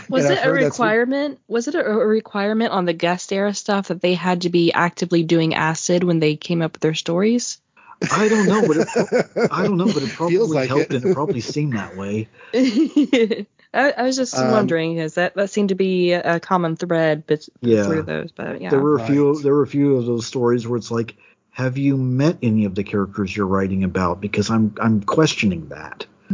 Was 0.09 0.25
it 0.29 0.39
a 0.39 0.41
heard 0.43 0.63
that's 0.63 0.79
what- 0.79 0.87
requirement? 0.87 1.39
Was 1.47 1.69
it 1.69 1.77
a, 1.77 1.87
a 1.87 2.07
requirement 2.07 2.73
on 2.73 2.85
the 2.85 2.93
guest 2.93 3.33
era 3.33 3.55
stuff 3.55 3.89
that 3.89 4.01
they 4.03 4.15
had 4.15 4.43
to 4.43 4.51
be 4.51 4.73
actively 4.73 5.23
doing 5.23 5.55
acid 5.55 6.03
when 6.03 6.19
they 6.19 6.35
came 6.37 6.61
up 6.61 6.73
with 6.73 6.81
their 6.81 6.95
stories? 6.95 7.61
I 8.11 8.29
don't 8.29 8.49
know, 8.49 8.67
but 8.67 8.77
it, 8.79 9.49
I 9.53 9.63
don't 9.63 9.77
know, 9.77 9.87
but 9.87 10.03
it 10.03 10.11
probably 10.11 10.37
like 10.39 10.69
helped, 10.69 10.93
it. 10.93 11.05
and 11.05 11.13
it 11.13 11.15
probably 11.15 11.41
seemed 11.41 11.75
that 11.75 11.97
way. 11.97 12.29
I, 13.75 13.93
I 13.93 14.03
was 14.03 14.17
just 14.17 14.37
Um, 14.37 14.51
wondering 14.51 14.97
because 14.97 15.15
that, 15.15 15.35
that 15.37 15.51
seemed 15.51 15.71
to 15.71 15.75
be 15.77 16.13
a 16.13 16.41
common 16.41 16.77
thread 16.77 17.27
bet- 17.27 17.49
Yeah. 17.61 17.85
through 17.85 18.03
those. 18.03 18.33
But 18.33 18.61
yeah, 18.61 18.71
There 18.71 18.81
were 18.81 18.97
a 18.99 19.07
few. 19.07 19.41
There 19.41 19.55
were 19.55 19.63
a 19.63 19.67
few 19.69 19.97
of 19.97 20.07
those 20.07 20.27
stories 20.27 20.67
where 20.67 20.77
it's 20.77 20.91
like, 20.91 21.15
have 21.53 21.79
you 21.79 21.97
met 21.97 22.39
any 22.43 22.65
of 22.65 22.75
the 22.75 22.83
characters 22.83 23.35
you're 23.37 23.47
writing 23.47 23.85
about? 23.85 24.21
Because 24.21 24.51
I'm 24.51 24.75
I'm 24.81 25.03
questioning 25.03 25.69
that. 25.69 26.07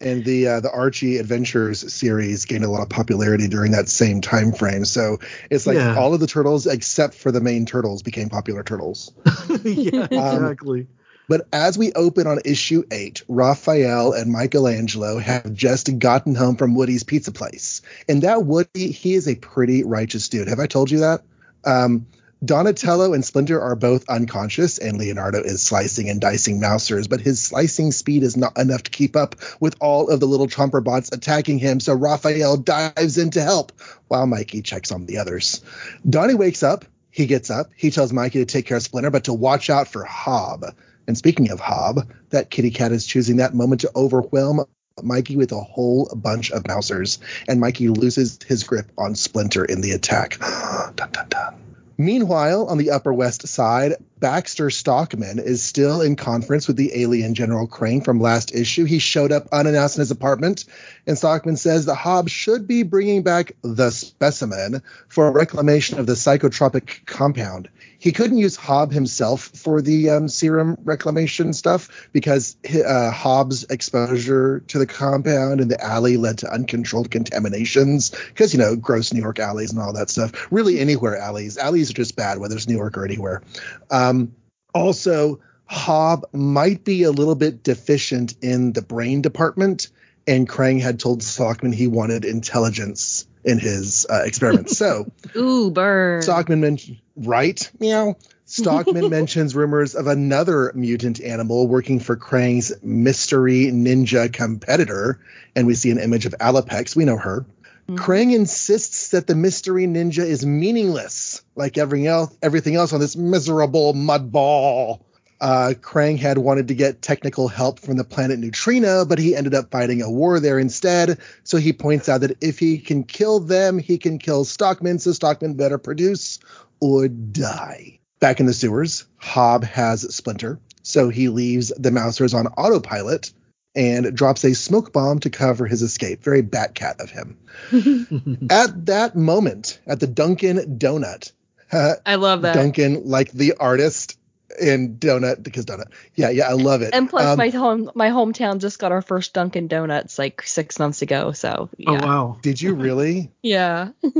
and 0.00 0.24
the 0.24 0.46
uh, 0.48 0.60
the 0.60 0.70
Archie 0.72 1.16
Adventures 1.16 1.92
series 1.92 2.44
gained 2.44 2.64
a 2.64 2.70
lot 2.70 2.82
of 2.82 2.88
popularity 2.88 3.48
during 3.48 3.72
that 3.72 3.88
same 3.88 4.20
time 4.20 4.52
frame. 4.52 4.84
So 4.84 5.18
it's 5.50 5.66
like 5.66 5.76
Yeah. 5.76 5.96
all 5.96 6.14
of 6.14 6.20
the 6.20 6.26
turtles 6.26 6.66
except 6.66 7.14
for 7.14 7.32
the 7.32 7.40
main 7.40 7.66
turtles 7.66 8.02
became 8.02 8.28
popular 8.28 8.62
turtles. 8.62 9.12
yeah, 9.64 10.02
Um, 10.12 10.44
exactly. 10.44 10.86
But 11.28 11.46
as 11.52 11.76
we 11.76 11.92
open 11.92 12.26
on 12.26 12.38
issue 12.44 12.84
eight, 12.90 13.22
Raphael 13.28 14.12
and 14.14 14.32
Michelangelo 14.32 15.18
have 15.18 15.52
just 15.52 15.98
gotten 15.98 16.34
home 16.34 16.56
from 16.56 16.74
Woody's 16.74 17.02
pizza 17.02 17.32
place. 17.32 17.82
And 18.08 18.22
that 18.22 18.44
Woody, 18.46 18.90
he 18.92 19.12
is 19.14 19.28
a 19.28 19.34
pretty 19.34 19.84
righteous 19.84 20.28
dude. 20.30 20.48
Have 20.48 20.58
I 20.60 20.66
told 20.66 20.90
you 20.90 21.00
that? 21.00 21.22
Um, 21.64 22.06
Donatello 22.44 23.14
and 23.14 23.24
Splinter 23.24 23.60
are 23.60 23.74
both 23.74 24.08
unconscious, 24.08 24.78
and 24.78 24.96
Leonardo 24.96 25.42
is 25.42 25.60
slicing 25.60 26.08
and 26.08 26.20
dicing 26.20 26.60
mousers, 26.60 27.08
but 27.08 27.20
his 27.20 27.42
slicing 27.42 27.90
speed 27.90 28.22
is 28.22 28.36
not 28.36 28.56
enough 28.56 28.84
to 28.84 28.92
keep 28.92 29.16
up 29.16 29.34
with 29.58 29.74
all 29.80 30.08
of 30.08 30.20
the 30.20 30.26
little 30.26 30.46
chomper 30.46 30.82
bots 30.82 31.10
attacking 31.12 31.58
him, 31.58 31.80
so 31.80 31.94
Raphael 31.94 32.56
dives 32.56 33.18
in 33.18 33.30
to 33.30 33.42
help 33.42 33.72
while 34.06 34.26
Mikey 34.26 34.62
checks 34.62 34.92
on 34.92 35.06
the 35.06 35.18
others. 35.18 35.62
Donnie 36.08 36.36
wakes 36.36 36.62
up, 36.62 36.84
he 37.10 37.26
gets 37.26 37.50
up, 37.50 37.70
he 37.74 37.90
tells 37.90 38.12
Mikey 38.12 38.38
to 38.38 38.46
take 38.46 38.66
care 38.66 38.76
of 38.76 38.84
Splinter, 38.84 39.10
but 39.10 39.24
to 39.24 39.32
watch 39.32 39.68
out 39.68 39.88
for 39.88 40.04
Hob. 40.04 40.64
And 41.08 41.18
speaking 41.18 41.50
of 41.50 41.58
Hob, 41.58 42.08
that 42.30 42.50
kitty 42.50 42.70
cat 42.70 42.92
is 42.92 43.04
choosing 43.04 43.38
that 43.38 43.54
moment 43.54 43.80
to 43.80 43.90
overwhelm 43.96 44.64
Mikey 45.02 45.36
with 45.36 45.50
a 45.50 45.60
whole 45.60 46.08
bunch 46.14 46.52
of 46.52 46.62
mousers, 46.68 47.18
and 47.48 47.58
Mikey 47.58 47.88
loses 47.88 48.38
his 48.46 48.62
grip 48.62 48.92
on 48.96 49.16
Splinter 49.16 49.64
in 49.64 49.80
the 49.80 49.90
attack. 49.90 50.38
dun, 50.94 51.10
dun, 51.10 51.28
dun. 51.28 51.67
Meanwhile, 52.00 52.66
on 52.66 52.78
the 52.78 52.92
Upper 52.92 53.12
West 53.12 53.48
Side, 53.48 53.96
Baxter 54.20 54.70
Stockman 54.70 55.40
is 55.40 55.64
still 55.64 56.00
in 56.00 56.14
conference 56.14 56.68
with 56.68 56.76
the 56.76 57.02
alien 57.02 57.34
General 57.34 57.66
Krang 57.66 58.04
from 58.04 58.20
last 58.20 58.54
issue. 58.54 58.84
He 58.84 59.00
showed 59.00 59.32
up 59.32 59.48
unannounced 59.50 59.96
in 59.96 60.00
his 60.00 60.12
apartment, 60.12 60.64
and 61.08 61.18
Stockman 61.18 61.56
says 61.56 61.86
that 61.86 61.96
Hobbs 61.96 62.30
should 62.30 62.68
be 62.68 62.84
bringing 62.84 63.24
back 63.24 63.50
the 63.62 63.90
specimen 63.90 64.80
for 65.08 65.32
reclamation 65.32 65.98
of 65.98 66.06
the 66.06 66.12
psychotropic 66.12 67.04
compound. 67.04 67.68
He 67.98 68.12
couldn't 68.12 68.38
use 68.38 68.56
Hob 68.56 68.92
himself 68.92 69.42
for 69.54 69.82
the 69.82 70.10
um, 70.10 70.28
serum 70.28 70.76
reclamation 70.84 71.52
stuff 71.52 72.08
because 72.12 72.56
uh, 72.86 73.10
Hob's 73.10 73.64
exposure 73.64 74.60
to 74.68 74.78
the 74.78 74.86
compound 74.86 75.60
in 75.60 75.68
the 75.68 75.82
alley 75.82 76.16
led 76.16 76.38
to 76.38 76.52
uncontrolled 76.52 77.10
contaminations. 77.10 78.10
Because 78.28 78.52
you 78.52 78.60
know, 78.60 78.76
gross 78.76 79.12
New 79.12 79.20
York 79.20 79.38
alleys 79.38 79.72
and 79.72 79.80
all 79.80 79.92
that 79.94 80.10
stuff. 80.10 80.48
Really, 80.50 80.78
anywhere 80.78 81.16
alleys. 81.16 81.58
Alleys 81.58 81.90
are 81.90 81.94
just 81.94 82.16
bad, 82.16 82.38
whether 82.38 82.54
it's 82.54 82.68
New 82.68 82.76
York 82.76 82.96
or 82.96 83.04
anywhere. 83.04 83.42
Um, 83.90 84.34
also, 84.74 85.40
Hob 85.66 86.24
might 86.32 86.84
be 86.84 87.02
a 87.02 87.10
little 87.10 87.34
bit 87.34 87.62
deficient 87.62 88.34
in 88.40 88.72
the 88.72 88.82
brain 88.82 89.22
department, 89.22 89.88
and 90.26 90.48
Krang 90.48 90.80
had 90.80 90.98
told 90.98 91.22
Stockman 91.22 91.72
he 91.72 91.86
wanted 91.86 92.24
intelligence 92.24 93.26
in 93.44 93.58
his 93.58 94.06
uh, 94.08 94.22
experiments. 94.24 94.76
So. 94.76 95.10
Ooh, 95.36 95.70
burn. 95.70 96.22
Stockman 96.22 96.60
mentioned 96.60 96.98
right 97.16 97.70
meow. 97.78 98.16
Stockman 98.44 99.10
mentions 99.10 99.54
rumors 99.54 99.94
of 99.94 100.06
another 100.06 100.72
mutant 100.74 101.20
animal 101.20 101.68
working 101.68 102.00
for 102.00 102.16
Krang's 102.16 102.72
mystery 102.82 103.66
ninja 103.66 104.32
competitor, 104.32 105.20
and 105.54 105.66
we 105.66 105.74
see 105.74 105.90
an 105.90 105.98
image 105.98 106.26
of 106.26 106.34
Alopex. 106.40 106.96
We 106.96 107.04
know 107.04 107.18
her. 107.18 107.44
Krang 107.90 108.34
insists 108.34 109.10
that 109.10 109.26
the 109.26 109.34
mystery 109.34 109.86
ninja 109.86 110.18
is 110.18 110.44
meaningless, 110.44 111.40
like 111.56 111.78
everything 111.78 112.06
else, 112.06 112.36
everything 112.42 112.74
else 112.74 112.92
on 112.92 113.00
this 113.00 113.16
miserable 113.16 113.94
mud 113.94 114.30
ball. 114.30 115.06
Uh, 115.40 115.74
Krang 115.80 116.18
had 116.18 116.38
wanted 116.38 116.68
to 116.68 116.74
get 116.74 117.00
technical 117.00 117.48
help 117.48 117.78
from 117.78 117.96
the 117.96 118.04
planet 118.04 118.38
Neutrino, 118.38 119.04
but 119.04 119.18
he 119.18 119.36
ended 119.36 119.54
up 119.54 119.70
fighting 119.70 120.02
a 120.02 120.10
war 120.10 120.40
there 120.40 120.58
instead. 120.58 121.18
So 121.44 121.58
he 121.58 121.72
points 121.72 122.08
out 122.08 122.22
that 122.22 122.38
if 122.40 122.58
he 122.58 122.78
can 122.78 123.04
kill 123.04 123.40
them, 123.40 123.78
he 123.78 123.98
can 123.98 124.18
kill 124.18 124.44
Stockman, 124.44 124.98
so 124.98 125.12
Stockman 125.12 125.54
better 125.54 125.78
produce 125.78 126.40
or 126.80 127.08
die. 127.08 128.00
Back 128.20 128.40
in 128.40 128.46
the 128.46 128.52
sewers, 128.52 129.04
Hob 129.16 129.62
has 129.64 130.02
Splinter, 130.14 130.58
so 130.82 131.08
he 131.08 131.28
leaves 131.28 131.68
the 131.68 131.90
Mousers 131.90 132.34
on 132.34 132.48
autopilot 132.48 133.32
and 133.76 134.16
drops 134.16 134.44
a 134.44 134.54
smoke 134.54 134.92
bomb 134.92 135.20
to 135.20 135.30
cover 135.30 135.66
his 135.66 135.82
escape. 135.82 136.24
Very 136.24 136.42
Batcat 136.42 136.98
of 137.00 137.10
him. 137.10 137.38
at 138.50 138.86
that 138.86 139.14
moment, 139.14 139.78
at 139.86 140.00
the 140.00 140.08
Dunkin' 140.08 140.78
Donut, 140.78 141.30
I 141.72 142.16
love 142.16 142.42
that. 142.42 142.54
Duncan, 142.54 143.06
like 143.06 143.30
the 143.30 143.54
artist 143.60 144.17
in 144.60 144.96
Donut, 144.98 145.42
because 145.42 145.64
Donut. 145.66 145.86
Yeah, 146.14 146.30
yeah, 146.30 146.48
I 146.48 146.52
love 146.52 146.82
it. 146.82 146.94
and 146.94 147.08
plus, 147.08 147.24
Um, 147.26 147.38
my 147.38 147.48
home 147.50 147.90
my 147.94 148.10
hometown 148.10 148.58
just 148.60 148.78
got 148.78 148.92
our 148.92 149.02
first 149.02 149.34
Dunkin' 149.34 149.68
Donuts 149.68 150.18
like 150.18 150.42
six 150.42 150.78
months 150.78 151.02
ago. 151.02 151.32
So 151.32 151.68
Oh 151.86 151.94
wow. 151.94 152.38
Did 152.42 152.60
you 152.60 152.74
really? 152.86 153.30
yeah. 153.42 153.90
and 154.02 154.12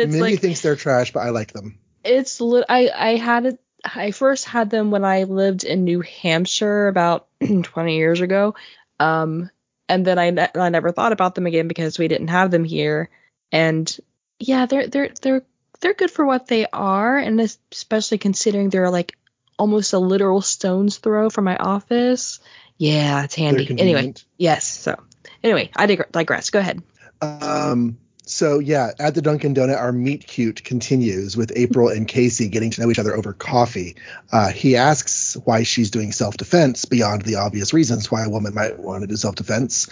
it's 0.00 0.12
Mindy 0.12 0.20
like 0.20 0.40
thinks 0.40 0.60
they're 0.62 0.76
trash, 0.76 1.12
but 1.12 1.20
I 1.20 1.30
like 1.30 1.52
them. 1.52 1.78
it's 2.04 2.40
lit. 2.40 2.64
I 2.68 2.90
I 2.94 3.16
had 3.16 3.46
it. 3.46 3.60
I 3.84 4.10
first 4.10 4.46
had 4.46 4.70
them 4.70 4.90
when 4.90 5.04
I 5.04 5.24
lived 5.24 5.62
in 5.62 5.84
New 5.84 6.00
Hampshire 6.00 6.88
about 6.88 7.28
20 7.62 7.96
years 7.96 8.20
ago. 8.20 8.54
Um, 8.98 9.50
and 9.88 10.04
then 10.04 10.18
I 10.18 10.30
ne- 10.30 10.48
I 10.56 10.68
never 10.70 10.90
thought 10.90 11.12
about 11.12 11.34
them 11.36 11.46
again 11.46 11.68
because 11.68 11.98
we 11.98 12.08
didn't 12.08 12.28
have 12.28 12.50
them 12.50 12.64
here. 12.64 13.10
And 13.52 13.96
yeah, 14.40 14.66
they're 14.66 14.88
they're 14.88 15.10
they're 15.22 15.42
they're 15.80 15.94
good 15.94 16.10
for 16.10 16.24
what 16.26 16.46
they 16.48 16.66
are, 16.72 17.16
and 17.18 17.40
especially 17.40 18.18
considering 18.18 18.70
they're 18.70 18.90
like 18.90 19.16
almost 19.58 19.92
a 19.92 19.98
literal 19.98 20.40
stone's 20.40 20.98
throw 20.98 21.30
from 21.30 21.44
my 21.44 21.56
office. 21.56 22.40
Yeah, 22.78 23.24
it's 23.24 23.34
handy. 23.34 23.68
Anyway, 23.78 24.14
yes. 24.36 24.66
So 24.66 25.02
anyway, 25.42 25.70
I 25.74 25.86
dig- 25.86 26.10
digress. 26.12 26.50
Go 26.50 26.58
ahead. 26.58 26.82
Um, 27.22 27.98
so 28.28 28.58
yeah, 28.58 28.90
at 28.98 29.14
the 29.14 29.22
Dunkin' 29.22 29.54
Donut, 29.54 29.78
our 29.78 29.92
meet 29.92 30.26
cute 30.26 30.64
continues 30.64 31.36
with 31.36 31.52
April 31.54 31.88
and 31.88 32.08
Casey 32.08 32.48
getting 32.48 32.70
to 32.72 32.80
know 32.80 32.90
each 32.90 32.98
other 32.98 33.14
over 33.14 33.32
coffee. 33.32 33.96
Uh, 34.32 34.48
he 34.48 34.76
asks 34.76 35.36
why 35.44 35.62
she's 35.62 35.92
doing 35.92 36.10
self-defense 36.10 36.86
beyond 36.86 37.22
the 37.22 37.36
obvious 37.36 37.72
reasons 37.72 38.10
why 38.10 38.24
a 38.24 38.28
woman 38.28 38.52
might 38.52 38.80
want 38.80 39.02
to 39.02 39.06
do 39.06 39.16
self-defense. 39.16 39.88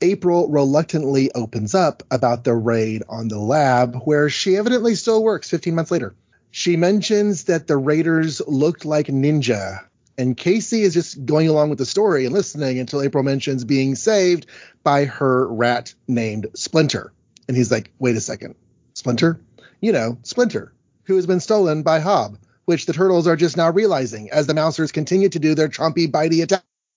April 0.00 0.48
reluctantly 0.48 1.32
opens 1.32 1.74
up 1.74 2.04
about 2.10 2.44
the 2.44 2.54
raid 2.54 3.02
on 3.08 3.26
the 3.26 3.38
lab 3.38 3.96
where 4.04 4.30
she 4.30 4.56
evidently 4.56 4.94
still 4.94 5.22
works 5.22 5.50
15 5.50 5.74
months 5.74 5.90
later. 5.90 6.14
She 6.54 6.76
mentions 6.76 7.44
that 7.44 7.66
the 7.66 7.78
raiders 7.78 8.42
looked 8.46 8.84
like 8.84 9.06
ninja, 9.06 9.86
and 10.18 10.36
Casey 10.36 10.82
is 10.82 10.92
just 10.92 11.24
going 11.24 11.48
along 11.48 11.70
with 11.70 11.78
the 11.78 11.86
story 11.86 12.26
and 12.26 12.34
listening 12.34 12.78
until 12.78 13.00
April 13.00 13.24
mentions 13.24 13.64
being 13.64 13.94
saved 13.94 14.44
by 14.84 15.06
her 15.06 15.48
rat 15.48 15.94
named 16.06 16.48
Splinter. 16.54 17.10
And 17.48 17.56
he's 17.56 17.70
like, 17.70 17.90
wait 17.98 18.16
a 18.16 18.20
second, 18.20 18.54
Splinter? 18.92 19.40
You 19.80 19.92
know, 19.92 20.18
Splinter, 20.24 20.74
who 21.04 21.16
has 21.16 21.26
been 21.26 21.40
stolen 21.40 21.84
by 21.84 22.00
Hob, 22.00 22.36
which 22.66 22.84
the 22.84 22.92
turtles 22.92 23.26
are 23.26 23.36
just 23.36 23.56
now 23.56 23.70
realizing 23.70 24.30
as 24.30 24.46
the 24.46 24.52
Mousers 24.52 24.92
continue 24.92 25.30
to 25.30 25.38
do 25.38 25.54
their 25.54 25.70
chompy, 25.70 26.06
bitey, 26.06 26.46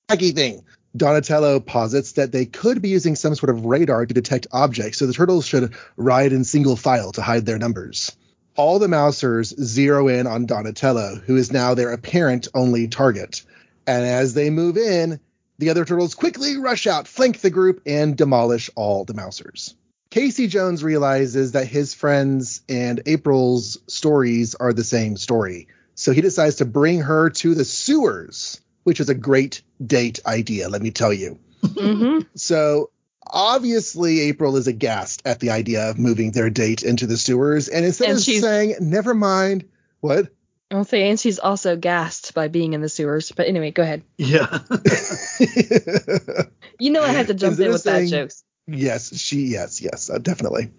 attacky 0.10 0.36
thing. 0.36 0.66
Donatello 0.98 1.62
posits 1.62 2.12
that 2.14 2.34
they 2.34 2.46
could 2.46 2.82
be 2.82 2.90
using 2.90 3.16
some 3.16 3.36
sort 3.36 3.52
of 3.52 3.66
radar 3.66 4.06
to 4.06 4.14
detect 4.14 4.48
objects, 4.52 4.98
so 4.98 5.08
the 5.08 5.14
turtles 5.14 5.46
should 5.46 5.74
ride 5.96 6.34
in 6.34 6.44
single 6.44 6.76
file 6.76 7.14
to 7.14 7.22
hide 7.22 7.46
their 7.46 7.58
numbers. 7.58 8.12
All 8.56 8.80
the 8.80 8.88
Mousers 8.88 9.54
zero 9.62 10.08
in 10.08 10.28
on 10.28 10.46
Donatello, 10.46 11.16
who 11.16 11.36
is 11.36 11.52
now 11.52 11.74
their 11.74 11.92
apparent 11.92 12.48
only 12.54 12.88
target. 12.88 13.44
And 13.86 14.06
as 14.06 14.34
they 14.34 14.50
move 14.50 14.78
in, 14.78 15.20
the 15.58 15.70
other 15.70 15.86
turtles 15.86 16.16
quickly 16.16 16.58
rush 16.58 16.88
out, 16.88 17.08
flank 17.08 17.42
the 17.42 17.50
group, 17.50 17.82
and 17.86 18.16
demolish 18.18 18.70
all 18.76 19.06
the 19.06 19.14
Mousers. 19.14 19.76
Casey 20.10 20.48
Jones 20.48 20.84
realizes 20.84 21.54
that 21.54 21.68
his 21.68 21.94
friends 21.94 22.62
and 22.70 23.02
April's 23.06 23.78
stories 23.88 24.56
are 24.56 24.74
the 24.74 24.84
same 24.84 25.18
story. 25.18 25.68
So 25.96 26.12
he 26.12 26.22
decides 26.22 26.58
to 26.58 26.66
bring 26.66 27.02
her 27.02 27.30
to 27.32 27.56
the 27.56 27.66
sewers, 27.66 28.62
which 28.84 29.00
is 29.00 29.10
a 29.10 29.16
great 29.16 29.62
date 29.86 30.20
idea, 30.26 30.70
let 30.70 30.82
me 30.82 30.92
tell 30.92 31.14
you. 31.14 31.40
hmm 31.64 32.20
So 32.36 32.92
obviously 33.36 34.22
April 34.22 34.56
is 34.58 34.66
aghast 34.68 35.22
at 35.26 35.40
the 35.40 35.52
idea 35.52 35.90
of 35.92 36.00
moving 36.00 36.32
their 36.32 36.50
date 36.50 36.82
into 36.84 37.06
the 37.06 37.18
sewers, 37.18 37.68
and 37.68 37.86
instead 37.86 38.10
And 38.10 38.18
of 38.18 38.24
she's- 38.24 38.42
saying 38.42 38.76
"never 38.80 39.14
mind," 39.14 39.66
what? 40.00 40.30
I'll 40.72 40.84
say, 40.84 41.10
and 41.10 41.20
she's 41.20 41.38
also 41.38 41.76
gassed 41.76 42.34
by 42.34 42.48
being 42.48 42.74
in 42.74 42.82
the 42.82 42.90
sewers. 42.90 43.32
But 43.32 43.48
anyway, 43.48 43.70
go 43.70 43.84
ahead. 43.84 44.02
Yeah. 44.18 44.60
You 46.78 46.90
know 46.92 47.04
I 47.04 47.10
had 47.14 47.28
to 47.28 47.34
jump 47.34 47.52
Instead 47.52 47.68
in 47.68 47.72
with 47.72 47.82
saying- 47.82 48.10
bad 48.10 48.18
jokes. 48.24 48.44
yes, 48.68 49.18
she 49.18 49.44
yes 49.48 49.82
yes 49.82 50.10
uh, 50.10 50.18
definitely. 50.18 50.72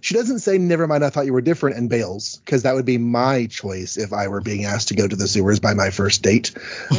She 0.00 0.14
doesn't 0.14 0.40
say 0.40 0.58
"never 0.58 0.86
mind." 0.88 1.04
I 1.04 1.10
thought 1.10 1.26
you 1.26 1.32
were 1.32 1.40
different 1.40 1.76
and 1.76 1.88
bails 1.88 2.40
because 2.44 2.62
that 2.64 2.74
would 2.74 2.84
be 2.84 2.98
my 2.98 3.46
choice 3.46 3.96
if 3.96 4.12
I 4.12 4.26
were 4.28 4.40
being 4.40 4.64
asked 4.64 4.88
to 4.88 4.96
go 4.96 5.06
to 5.06 5.14
the 5.14 5.28
sewers 5.28 5.60
by 5.60 5.74
my 5.74 5.90
first 5.90 6.22
date. 6.22 6.50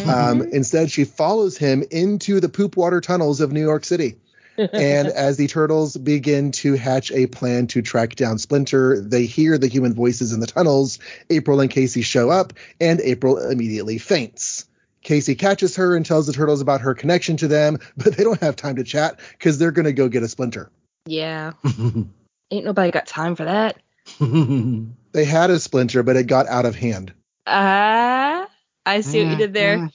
Um, 0.08 0.42
instead, 0.44 0.92
she 0.92 1.04
follows 1.04 1.58
him 1.58 1.84
into 1.92 2.40
the 2.40 2.48
poop 2.50 2.78
water 2.78 3.02
tunnels 3.02 3.42
of 3.42 3.52
New 3.52 3.62
York 3.62 3.84
City. 3.84 4.16
And 4.58 5.08
as 5.08 5.38
the 5.38 5.48
turtles 5.48 5.96
begin 5.98 6.52
to 6.52 6.74
hatch 6.76 7.12
a 7.12 7.28
plan 7.28 7.68
to 7.68 7.82
track 7.82 8.16
down 8.16 8.38
Splinter, 8.38 9.00
they 9.00 9.26
hear 9.26 9.58
the 9.58 9.68
human 9.68 9.94
voices 9.94 10.34
in 10.34 10.40
the 10.40 10.48
tunnels. 10.48 11.00
April 11.30 11.60
and 11.60 11.70
Casey 11.70 12.02
show 12.02 12.30
up, 12.30 12.54
and 12.80 13.00
April 13.02 13.38
immediately 13.38 13.98
faints. 13.98 14.66
Casey 15.02 15.36
catches 15.36 15.76
her 15.76 15.96
and 15.96 16.06
tells 16.06 16.28
the 16.28 16.34
turtles 16.34 16.62
about 16.62 16.82
her 16.82 16.94
connection 16.94 17.38
to 17.38 17.48
them, 17.48 17.78
but 17.98 18.18
they 18.18 18.24
don't 18.24 18.42
have 18.42 18.56
time 18.56 18.76
to 18.76 18.84
chat 18.84 19.20
because 19.32 19.58
they're 19.58 19.72
going 19.72 19.86
to 19.86 19.94
go 19.94 20.10
get 20.10 20.24
a 20.24 20.28
Splinter. 20.28 20.70
Yeah. 21.06 21.54
Ain't 22.52 22.66
nobody 22.66 22.92
got 22.92 23.08
time 23.08 23.36
for 23.36 23.46
that. 23.46 23.78
They 25.14 25.26
had 25.26 25.50
a 25.50 25.60
Splinter, 25.60 26.04
but 26.04 26.16
it 26.16 26.28
got 26.28 26.48
out 26.48 26.66
of 26.66 26.76
hand. 26.76 27.12
Ah, 27.48 28.48
I 28.86 29.02
see 29.02 29.24
what 29.24 29.32
you 29.32 29.38
did 29.38 29.54
there. 29.54 29.90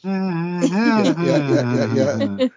yeah, 2.02 2.48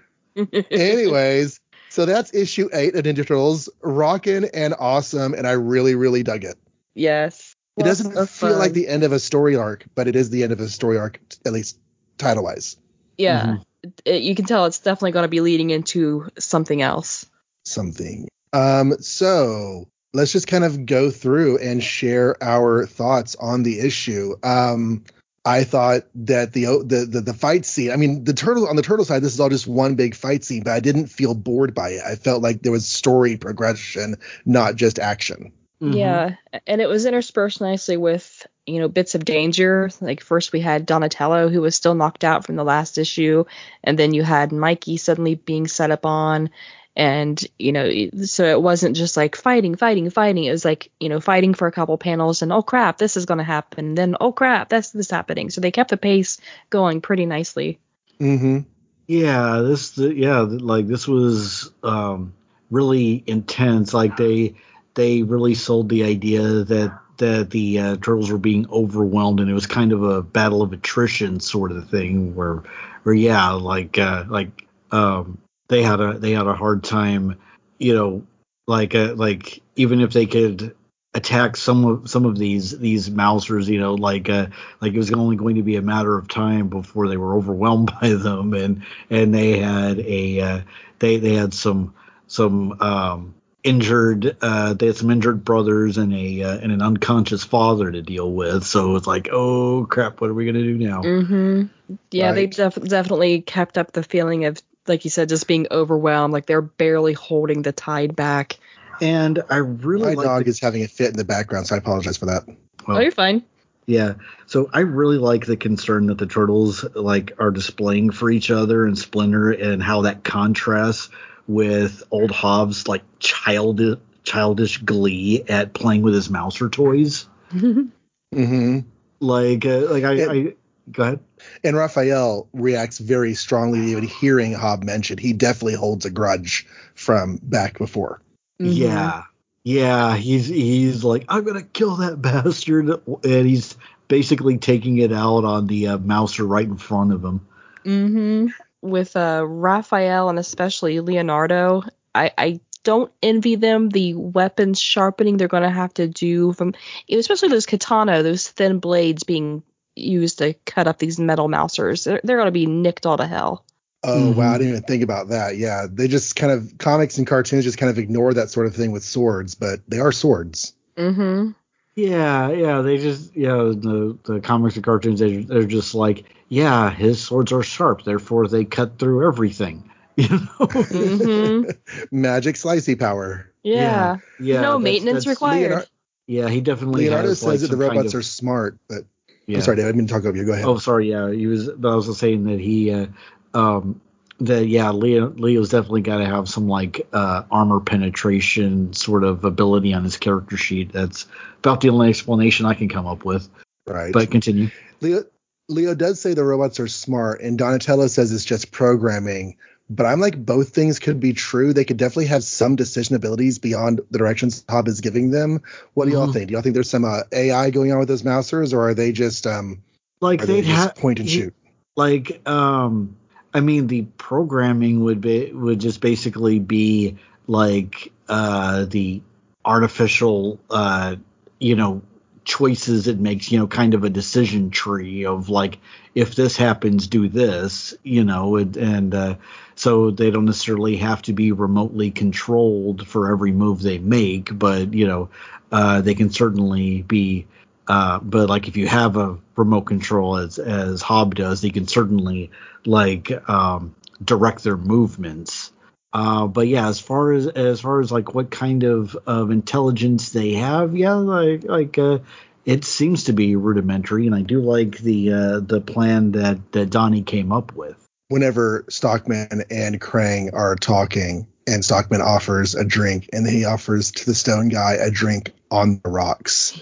Anyways, 0.71 1.59
so 1.95 2.05
that's 2.05 2.33
issue 2.33 2.67
eight 2.73 2.93
of 2.95 3.05
Ninja 3.05 3.25
Turtles. 3.25 3.69
Rockin' 3.81 4.49
and 4.53 4.75
awesome, 4.77 5.33
and 5.33 5.47
I 5.47 5.53
really, 5.53 5.95
really 5.95 6.23
dug 6.23 6.43
it. 6.43 6.57
yes. 6.93 7.55
It 7.77 7.85
Lots 7.85 7.99
doesn't 7.99 8.17
of 8.17 8.29
feel 8.29 8.57
like 8.57 8.73
the 8.73 8.87
end 8.87 9.03
of 9.03 9.11
a 9.11 9.19
story 9.19 9.55
arc, 9.55 9.85
but 9.95 10.07
it 10.07 10.15
is 10.15 10.29
the 10.29 10.43
end 10.43 10.51
of 10.51 10.59
a 10.61 10.67
story 10.69 10.97
arc, 10.97 11.19
at 11.45 11.53
least 11.53 11.77
title 12.17 12.43
wise. 12.43 12.75
Yeah. 13.17 13.57
It- 14.03 14.23
you 14.23 14.33
can 14.35 14.45
tell 14.45 14.65
it's 14.65 14.79
definitely 14.79 15.11
going 15.11 15.23
to 15.23 15.29
be 15.29 15.41
leading 15.41 15.69
into 15.69 16.29
something 16.39 16.81
else. 16.81 17.25
Something. 17.63 18.27
Um, 18.51 18.93
so 18.99 19.87
let's 20.13 20.31
just 20.31 20.47
kind 20.47 20.63
of 20.63 20.85
go 20.85 21.11
through 21.11 21.59
and 21.59 21.83
share 21.83 22.41
our 22.41 22.85
thoughts 22.85 23.35
on 23.35 23.63
the 23.63 23.79
issue. 23.79 24.35
Um, 24.43 25.03
I 25.45 25.63
thought 25.63 26.03
that 26.15 26.53
the, 26.53 26.65
the 26.65 27.05
the 27.05 27.21
the 27.21 27.33
fight 27.33 27.65
scene. 27.65 27.91
I 27.91 27.97
mean, 27.97 28.23
the 28.23 28.33
turtle 28.33 28.67
on 28.67 28.75
the 28.75 28.81
turtle 28.81 29.05
side, 29.05 29.21
this 29.21 29.33
is 29.33 29.39
all 29.39 29.49
just 29.49 29.67
one 29.67 29.93
big 29.93 30.15
fight 30.15 30.43
scene, 30.43 30.63
but 30.63 30.73
I 30.73 30.79
didn't 30.79 31.07
feel 31.07 31.35
bored 31.35 31.75
by 31.75 31.89
it. 31.89 32.01
I 32.03 32.15
felt 32.15 32.41
like 32.41 32.63
there 32.63 32.71
was 32.71 32.87
story 32.87 33.37
progression, 33.37 34.15
not 34.45 34.75
just 34.75 34.97
action. 34.97 35.53
Mm-hmm. 35.81 35.93
Yeah, 35.97 36.35
and 36.65 36.81
it 36.81 36.89
was 36.89 37.05
interspersed 37.05 37.61
nicely 37.61 37.95
with 37.95 38.47
you 38.65 38.79
know 38.79 38.87
bits 38.87 39.13
of 39.13 39.23
danger. 39.23 39.91
Like 40.01 40.21
first 40.21 40.51
we 40.51 40.61
had 40.61 40.85
Donatello 40.87 41.49
who 41.49 41.61
was 41.61 41.75
still 41.75 41.93
knocked 41.93 42.23
out 42.23 42.45
from 42.45 42.55
the 42.55 42.63
last 42.63 42.97
issue, 42.97 43.45
and 43.83 43.99
then 43.99 44.15
you 44.15 44.23
had 44.23 44.51
Mikey 44.51 44.97
suddenly 44.97 45.35
being 45.35 45.67
set 45.67 45.91
up 45.91 46.07
on, 46.07 46.49
and 46.95 47.43
you 47.59 47.71
know 47.71 47.91
so 48.23 48.45
it 48.45 48.61
wasn't 48.61 48.95
just 48.95 49.17
like 49.17 49.35
fighting, 49.35 49.75
fighting, 49.75 50.09
fighting. 50.09 50.45
It 50.45 50.51
was 50.51 50.65
like 50.65 50.91
you 50.99 51.09
know 51.09 51.19
fighting 51.19 51.53
for 51.53 51.67
a 51.67 51.71
couple 51.71 51.97
panels, 51.97 52.41
and 52.41 52.53
oh 52.53 52.61
crap, 52.61 52.97
this 52.97 53.17
is 53.17 53.25
gonna 53.25 53.43
happen. 53.43 53.85
And 53.85 53.97
then 53.97 54.15
oh 54.19 54.31
crap, 54.31 54.69
that's 54.69 54.91
this 54.91 55.09
happening. 55.09 55.49
So 55.49 55.61
they 55.61 55.71
kept 55.71 55.89
the 55.89 55.97
pace 55.97 56.39
going 56.69 57.01
pretty 57.01 57.25
nicely. 57.25 57.79
Mm-hmm. 58.19 58.59
Yeah, 59.07 59.61
this 59.61 59.91
the, 59.91 60.13
yeah, 60.13 60.39
like 60.39 60.87
this 60.87 61.07
was 61.07 61.71
um 61.83 62.33
really 62.71 63.23
intense. 63.27 63.93
Like 63.93 64.15
they 64.17 64.55
they 64.93 65.23
really 65.23 65.55
sold 65.55 65.89
the 65.89 66.05
idea 66.05 66.41
that 66.41 66.99
that 67.17 67.49
the 67.49 67.79
uh, 67.79 67.95
turtles 67.97 68.31
were 68.31 68.37
being 68.37 68.69
overwhelmed 68.69 69.39
and 69.39 69.49
it 69.49 69.53
was 69.53 69.67
kind 69.67 69.93
of 69.93 70.03
a 70.03 70.21
battle 70.21 70.61
of 70.61 70.73
attrition 70.73 71.39
sort 71.39 71.71
of 71.71 71.89
thing 71.89 72.35
where 72.35 72.63
where 73.03 73.15
yeah, 73.15 73.51
like 73.51 73.97
uh 73.97 74.23
like 74.27 74.67
um 74.91 75.37
they 75.67 75.83
had 75.83 75.99
a 76.01 76.17
they 76.17 76.31
had 76.31 76.47
a 76.47 76.55
hard 76.55 76.83
time, 76.83 77.37
you 77.77 77.95
know, 77.95 78.23
like 78.67 78.95
uh, 78.95 79.13
like 79.15 79.61
even 79.75 80.01
if 80.01 80.13
they 80.13 80.25
could 80.25 80.75
attack 81.15 81.55
some 81.55 81.85
of 81.85 82.09
some 82.09 82.25
of 82.25 82.37
these 82.37 82.77
these 82.77 83.09
mousers 83.09 83.69
you 83.69 83.79
know 83.79 83.93
like 83.93 84.29
uh 84.29 84.47
like 84.81 84.93
it 84.93 84.97
was 84.97 85.13
only 85.13 85.37
going 85.37 85.55
to 85.55 85.63
be 85.63 85.77
a 85.77 85.81
matter 85.81 86.17
of 86.17 86.27
time 86.27 86.67
before 86.67 87.07
they 87.07 87.15
were 87.15 87.35
overwhelmed 87.35 87.91
by 88.01 88.09
them. 88.09 88.53
And 88.53 88.83
and 89.09 89.33
they 89.33 89.57
had 89.57 89.99
a 89.99 90.41
uh, 90.41 90.61
they 90.99 91.17
they 91.17 91.33
had 91.33 91.53
some 91.53 91.95
some 92.27 92.81
um 92.81 93.35
injured 93.63 94.37
uh 94.41 94.73
they 94.73 94.87
had 94.87 94.97
some 94.97 95.09
injured 95.09 95.43
brothers 95.43 95.97
and 95.97 96.13
a 96.13 96.43
uh, 96.43 96.57
and 96.57 96.71
an 96.71 96.81
unconscious 96.81 97.43
father 97.43 97.89
to 97.91 98.01
deal 98.01 98.31
with. 98.31 98.65
So 98.65 98.95
it's 98.97 99.07
like 99.07 99.29
oh 99.31 99.85
crap 99.85 100.19
what 100.19 100.29
are 100.29 100.33
we 100.33 100.45
gonna 100.45 100.63
do 100.63 100.77
now? 100.77 101.01
Mm-hmm. 101.01 101.95
Yeah, 102.11 102.33
they 102.33 102.47
def- 102.47 102.81
definitely 102.81 103.41
kept 103.41 103.77
up 103.77 103.91
the 103.93 104.03
feeling 104.03 104.45
of 104.45 104.61
like 104.87 105.03
you 105.03 105.09
said, 105.09 105.29
just 105.29 105.47
being 105.47 105.67
overwhelmed. 105.71 106.33
Like 106.33 106.45
they're 106.45 106.61
barely 106.61 107.13
holding 107.13 107.61
the 107.61 107.71
tide 107.71 108.15
back. 108.15 108.57
and 109.01 109.41
i 109.49 109.57
really 109.57 110.03
My 110.09 110.13
like 110.13 110.25
dog 110.25 110.43
the- 110.45 110.49
is 110.51 110.59
having 110.59 110.83
a 110.83 110.87
fit 110.87 111.09
in 111.09 111.17
the 111.17 111.25
background, 111.25 111.67
so 111.67 111.75
I 111.75 111.77
apologize 111.79 112.17
for 112.17 112.27
that. 112.27 112.47
well, 112.87 112.97
oh, 112.97 112.99
you're 112.99 113.11
fine. 113.11 113.43
Yeah. 113.87 114.13
So 114.47 114.69
I 114.73 114.79
really 114.79 115.17
like 115.19 115.45
the 115.45 115.57
concern 115.57 116.07
that 116.07 116.17
the 116.17 116.25
turtles 116.25 116.83
like 116.95 117.33
are 117.39 117.51
displaying 117.51 118.09
for 118.11 118.31
each 118.31 118.49
other 118.49 118.85
and 118.85 118.97
Splinter 118.97 119.51
and 119.51 119.83
how 119.83 120.01
that 120.03 120.23
contrasts 120.23 121.09
with 121.47 122.01
old 122.09 122.31
Hob's 122.31 122.87
like 122.87 123.03
child 123.19 123.79
childish 124.23 124.79
glee 124.79 125.43
at 125.47 125.73
playing 125.73 126.01
with 126.01 126.15
his 126.15 126.29
mouser 126.31 126.67
toys. 126.69 127.27
Mm-hmm. 128.33 128.79
Like 129.19 129.65
uh, 129.65 129.91
like 129.91 130.03
I, 130.03 130.11
Yeah. 130.13 130.49
I 130.87 130.91
go 130.91 131.03
ahead. 131.03 131.19
And 131.63 131.75
Raphael 131.75 132.47
reacts 132.53 132.97
very 132.99 133.33
strongly 133.33 133.81
to 133.81 133.87
even 133.87 134.03
hearing 134.03 134.53
Hob 134.53 134.83
mentioned. 134.83 135.19
He 135.19 135.33
definitely 135.33 135.75
holds 135.75 136.05
a 136.05 136.09
grudge 136.09 136.67
from 136.95 137.39
back 137.43 137.77
before. 137.77 138.21
Mhm. 138.59 138.75
Yeah. 138.75 139.23
Yeah, 139.63 140.15
he's 140.15 140.47
he's 140.47 141.03
like 141.03 141.25
I'm 141.27 141.43
going 141.43 141.59
to 141.59 141.67
kill 141.67 141.95
that 141.95 142.21
bastard 142.21 142.89
and 143.07 143.47
he's 143.47 143.75
basically 144.07 144.57
taking 144.59 144.99
it 144.99 145.11
out 145.11 145.43
on 145.43 145.67
the 145.67 145.87
uh, 145.87 145.97
mouser 145.97 146.45
right 146.45 146.67
in 146.67 146.77
front 146.77 147.11
of 147.13 147.23
him. 147.25 147.47
Mm-hmm. 147.83 148.47
With 148.81 149.15
uh, 149.15 149.43
Raphael 149.45 150.29
and 150.29 150.37
especially 150.37 150.99
Leonardo, 150.99 151.83
I, 152.13 152.31
I 152.37 152.59
don't 152.83 153.11
envy 153.23 153.55
them 153.55 153.89
the 153.89 154.13
weapons 154.13 154.79
sharpening 154.79 155.37
they're 155.37 155.47
going 155.47 155.63
to 155.63 155.69
have 155.69 155.93
to 155.95 156.07
do 156.07 156.53
from, 156.53 156.73
especially 157.09 157.49
those 157.49 157.65
katana, 157.65 158.21
those 158.21 158.47
thin 158.47 158.79
blades 158.79 159.23
being 159.23 159.63
used 159.95 160.37
to 160.39 160.53
cut 160.65 160.87
up 160.87 160.97
these 160.99 161.19
metal 161.19 161.47
mousers. 161.47 162.03
They're, 162.03 162.21
they're 162.23 162.37
going 162.37 162.47
to 162.47 162.51
be 162.51 162.65
nicked 162.65 163.05
all 163.05 163.17
to 163.17 163.27
hell. 163.27 163.65
Oh 164.03 164.31
wow, 164.33 164.43
Mhm. 164.51 164.53
I 164.53 164.57
didn't 164.59 164.69
even 164.69 164.83
think 164.83 165.03
about 165.03 165.29
that. 165.29 165.57
Yeah, 165.57 165.87
they 165.91 166.07
just 166.07 166.35
kind 166.35 166.51
of 166.51 166.77
comics 166.77 167.17
and 167.17 167.25
cartoons 167.25 167.63
just 167.63 167.77
kind 167.79 167.89
of 167.89 167.97
ignore 167.97 168.33
that 168.35 168.49
sort 168.51 168.67
of 168.67 168.75
thing 168.75 168.91
with 168.91 169.03
swords, 169.03 169.55
but 169.55 169.79
they 169.87 169.99
are 169.99 170.11
swords. 170.11 170.73
hmm 170.95 171.51
Yeah, 171.95 172.49
yeah, 172.51 172.81
they 172.81 172.97
just 172.97 173.35
yeah 173.35 173.53
the 173.55 174.17
the 174.25 174.41
comics 174.41 174.75
and 174.75 174.83
cartoons 174.85 175.19
they 175.21 175.37
they're 175.37 175.63
just 175.65 175.95
like 175.95 176.25
yeah 176.49 176.91
his 176.91 177.19
swords 177.23 177.51
are 177.51 177.63
sharp 177.63 178.03
therefore 178.03 178.47
they 178.47 178.63
cut 178.65 178.99
through 178.99 179.27
everything 179.27 179.89
you 180.17 180.29
know 180.29 180.65
hmm 180.67 181.63
Magic 182.11 182.55
slicey 182.57 182.99
power. 182.99 183.51
Yeah. 183.63 184.17
yeah 184.39 184.61
no 184.61 184.77
that's- 184.77 184.83
maintenance 184.83 185.25
that's- 185.25 185.27
required. 185.35 185.61
Leonardo- 185.69 185.87
yeah 186.27 186.49
he 186.49 186.61
definitely 186.61 187.05
Leonardo 187.05 187.29
has, 187.29 187.39
says 187.39 187.47
like, 187.47 187.59
that 187.61 187.67
the 187.67 187.71
some 187.73 187.79
kind 187.79 187.97
robots 187.97 188.13
of- 188.13 188.19
are 188.19 188.23
smart, 188.23 188.77
but 188.87 189.03
yeah. 189.47 189.57
I'm 189.57 189.63
sorry, 189.63 189.77
Dave, 189.77 189.87
I 189.87 189.91
didn't 189.91 190.07
talk 190.07 190.25
over 190.25 190.35
you. 190.35 190.45
Go 190.45 190.53
ahead. 190.53 190.65
oh 190.65 190.77
sorry 190.77 191.09
yeah 191.09 191.31
he 191.31 191.47
was 191.47 191.69
but 191.69 191.91
I 191.91 191.95
was 191.95 192.07
just 192.07 192.19
saying 192.19 192.45
that 192.45 192.59
he 192.59 192.91
uh, 192.91 193.07
um 193.53 194.01
that 194.39 194.67
yeah 194.67 194.91
Leo 194.91 195.29
Leo's 195.29 195.69
definitely 195.69 196.01
got 196.01 196.17
to 196.17 196.25
have 196.25 196.49
some 196.49 196.67
like 196.67 197.07
uh 197.13 197.43
armor 197.51 197.79
penetration 197.79 198.93
sort 198.93 199.23
of 199.23 199.45
ability 199.45 199.93
on 199.93 200.03
his 200.03 200.17
character 200.17 200.57
sheet 200.57 200.91
that's 200.91 201.27
about 201.59 201.81
the 201.81 201.89
only 201.89 202.09
explanation 202.09 202.65
I 202.65 202.73
can 202.73 202.89
come 202.89 203.07
up 203.07 203.23
with 203.23 203.47
right. 203.87 204.11
but 204.11 204.31
continue 204.31 204.69
Leo 205.01 205.23
Leo 205.67 205.95
does 205.95 206.21
say 206.21 206.33
the 206.33 206.43
robots 206.43 206.79
are 206.79 206.87
smart, 206.87 207.41
and 207.41 207.57
Donatello 207.57 208.07
says 208.07 208.31
it's 208.31 208.45
just 208.45 208.71
programming. 208.71 209.57
But 209.89 210.05
I'm 210.07 210.19
like 210.19 210.43
both 210.43 210.69
things 210.69 210.99
could 210.99 211.19
be 211.19 211.33
true. 211.33 211.73
They 211.73 211.85
could 211.85 211.97
definitely 211.97 212.25
have 212.27 212.43
some 212.43 212.75
decision 212.75 213.15
abilities 213.15 213.59
beyond 213.59 214.01
the 214.09 214.17
directions 214.17 214.65
Hob 214.67 214.87
is 214.87 215.01
giving 215.01 215.29
them. 215.31 215.61
What 215.93 216.05
do 216.05 216.11
y'all 216.11 216.27
Mhm. 216.27 216.33
think? 216.33 216.47
Do 216.47 216.53
y'all 216.53 216.63
think 216.63 216.73
there's 216.73 216.89
some 216.89 217.05
uh, 217.05 217.21
AI 217.31 217.69
going 217.69 217.91
on 217.91 217.99
with 217.99 218.07
those 218.07 218.23
mousers, 218.23 218.73
or 218.73 218.89
are 218.89 218.93
they 218.93 219.11
just 219.11 219.45
um 219.45 219.83
like 220.21 220.41
they 220.41 220.61
they'd 220.61 220.65
have 220.65 220.95
point 220.95 221.19
and 221.19 221.29
shoot? 221.29 221.53
like 221.95 222.45
um 222.47 223.15
i 223.53 223.61
mean 223.61 223.87
the 223.87 224.01
programming 224.17 225.01
would 225.01 225.21
be 225.21 225.51
would 225.53 225.79
just 225.79 226.01
basically 226.01 226.59
be 226.59 227.15
like 227.47 228.11
uh 228.27 228.85
the 228.85 229.21
artificial 229.63 230.59
uh 230.69 231.15
you 231.59 231.75
know 231.75 232.01
choices 232.45 233.07
it 233.07 233.19
makes, 233.19 233.51
you 233.51 233.59
know, 233.59 233.67
kind 233.67 233.93
of 233.93 234.03
a 234.03 234.09
decision 234.09 234.69
tree 234.69 235.25
of 235.25 235.49
like 235.49 235.79
if 236.13 236.35
this 236.35 236.55
happens, 236.55 237.07
do 237.07 237.27
this, 237.27 237.93
you 238.03 238.23
know, 238.23 238.55
and, 238.55 238.77
and 238.77 239.13
uh, 239.13 239.35
so 239.75 240.11
they 240.11 240.31
don't 240.31 240.45
necessarily 240.45 240.95
have 240.97 241.21
to 241.23 241.33
be 241.33 241.51
remotely 241.51 242.11
controlled 242.11 243.05
for 243.07 243.31
every 243.31 243.51
move 243.51 243.81
they 243.81 243.97
make, 243.97 244.57
but 244.57 244.93
you 244.93 245.07
know, 245.07 245.29
uh, 245.71 246.01
they 246.01 246.15
can 246.15 246.29
certainly 246.29 247.01
be. 247.01 247.47
Uh, 247.87 248.19
but 248.19 248.49
like 248.49 248.67
if 248.67 248.77
you 248.77 248.87
have 248.87 249.15
a 249.15 249.37
remote 249.55 249.81
control 249.81 250.37
as 250.37 250.57
as 250.57 251.03
Hob 251.03 251.35
does, 251.35 251.61
they 251.61 251.69
can 251.69 251.87
certainly 251.87 252.49
like 252.85 253.31
um, 253.49 253.93
direct 254.23 254.63
their 254.63 254.77
movements. 254.77 255.71
Uh, 256.15 256.47
but 256.47 256.65
yeah, 256.65 256.87
as 256.87 256.97
far 256.97 257.33
as 257.33 257.45
as 257.45 257.81
far 257.81 257.99
as 257.99 258.09
like 258.09 258.33
what 258.33 258.49
kind 258.49 258.83
of 258.83 259.17
of 259.27 259.51
intelligence 259.51 260.29
they 260.29 260.53
have, 260.53 260.95
yeah, 260.95 261.11
like 261.15 261.65
like 261.65 261.97
uh, 261.97 262.19
it 262.63 262.85
seems 262.85 263.25
to 263.25 263.33
be 263.33 263.57
rudimentary, 263.57 264.25
and 264.25 264.33
I 264.33 264.41
do 264.41 264.61
like 264.61 264.97
the 264.99 265.33
uh, 265.33 265.59
the 265.59 265.81
plan 265.81 266.31
that 266.31 266.71
that 266.71 266.89
Donnie 266.89 267.23
came 267.23 267.51
up 267.51 267.75
with. 267.75 267.97
Whenever 268.29 268.85
Stockman 268.89 269.65
and 269.69 269.99
Krang 269.99 270.51
are 270.53 270.77
talking, 270.77 271.47
and 271.67 271.83
Stockman 271.83 272.21
offers 272.21 272.75
a 272.75 272.85
drink, 272.85 273.29
and 273.33 273.45
then 273.45 273.53
he 273.53 273.65
offers 273.65 274.11
to 274.13 274.25
the 274.25 274.35
stone 274.35 274.69
guy 274.69 274.93
a 274.93 275.11
drink 275.11 275.51
on 275.69 275.99
the 276.01 276.09
rocks. 276.09 276.79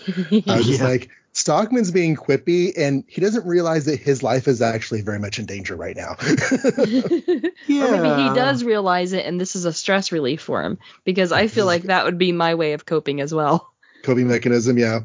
I 0.47 0.57
was 0.57 0.67
just 0.67 0.79
Yeah. 0.79 0.87
like, 0.87 1.09
Stockman's 1.33 1.89
being 1.89 2.15
quippy, 2.15 2.73
and 2.77 3.03
he 3.07 3.19
doesn't 3.19 3.45
realize 3.45 3.85
that 3.85 3.99
his 3.99 4.21
life 4.21 4.47
is 4.47 4.61
actually 4.61 5.01
very 5.01 5.19
much 5.19 5.39
in 5.39 5.45
danger 5.45 5.75
right 5.75 5.95
now. 5.95 6.15
Or 7.69 7.91
maybe 7.91 8.29
he 8.29 8.35
does 8.35 8.63
realize 8.63 9.13
it 9.13 9.25
and 9.25 9.39
this 9.39 9.55
is 9.55 9.65
a 9.65 9.73
stress 9.73 10.11
relief 10.11 10.41
for 10.41 10.61
him 10.61 10.77
because 11.05 11.31
I 11.31 11.47
feel 11.47 11.65
like 11.65 11.83
that 11.83 12.05
would 12.05 12.17
be 12.17 12.31
my 12.31 12.55
way 12.55 12.73
of 12.73 12.85
coping 12.85 13.19
as 13.21 13.33
well. 13.33 13.73
Coping 14.03 14.27
mechanism, 14.27 14.77
yeah. 14.77 15.01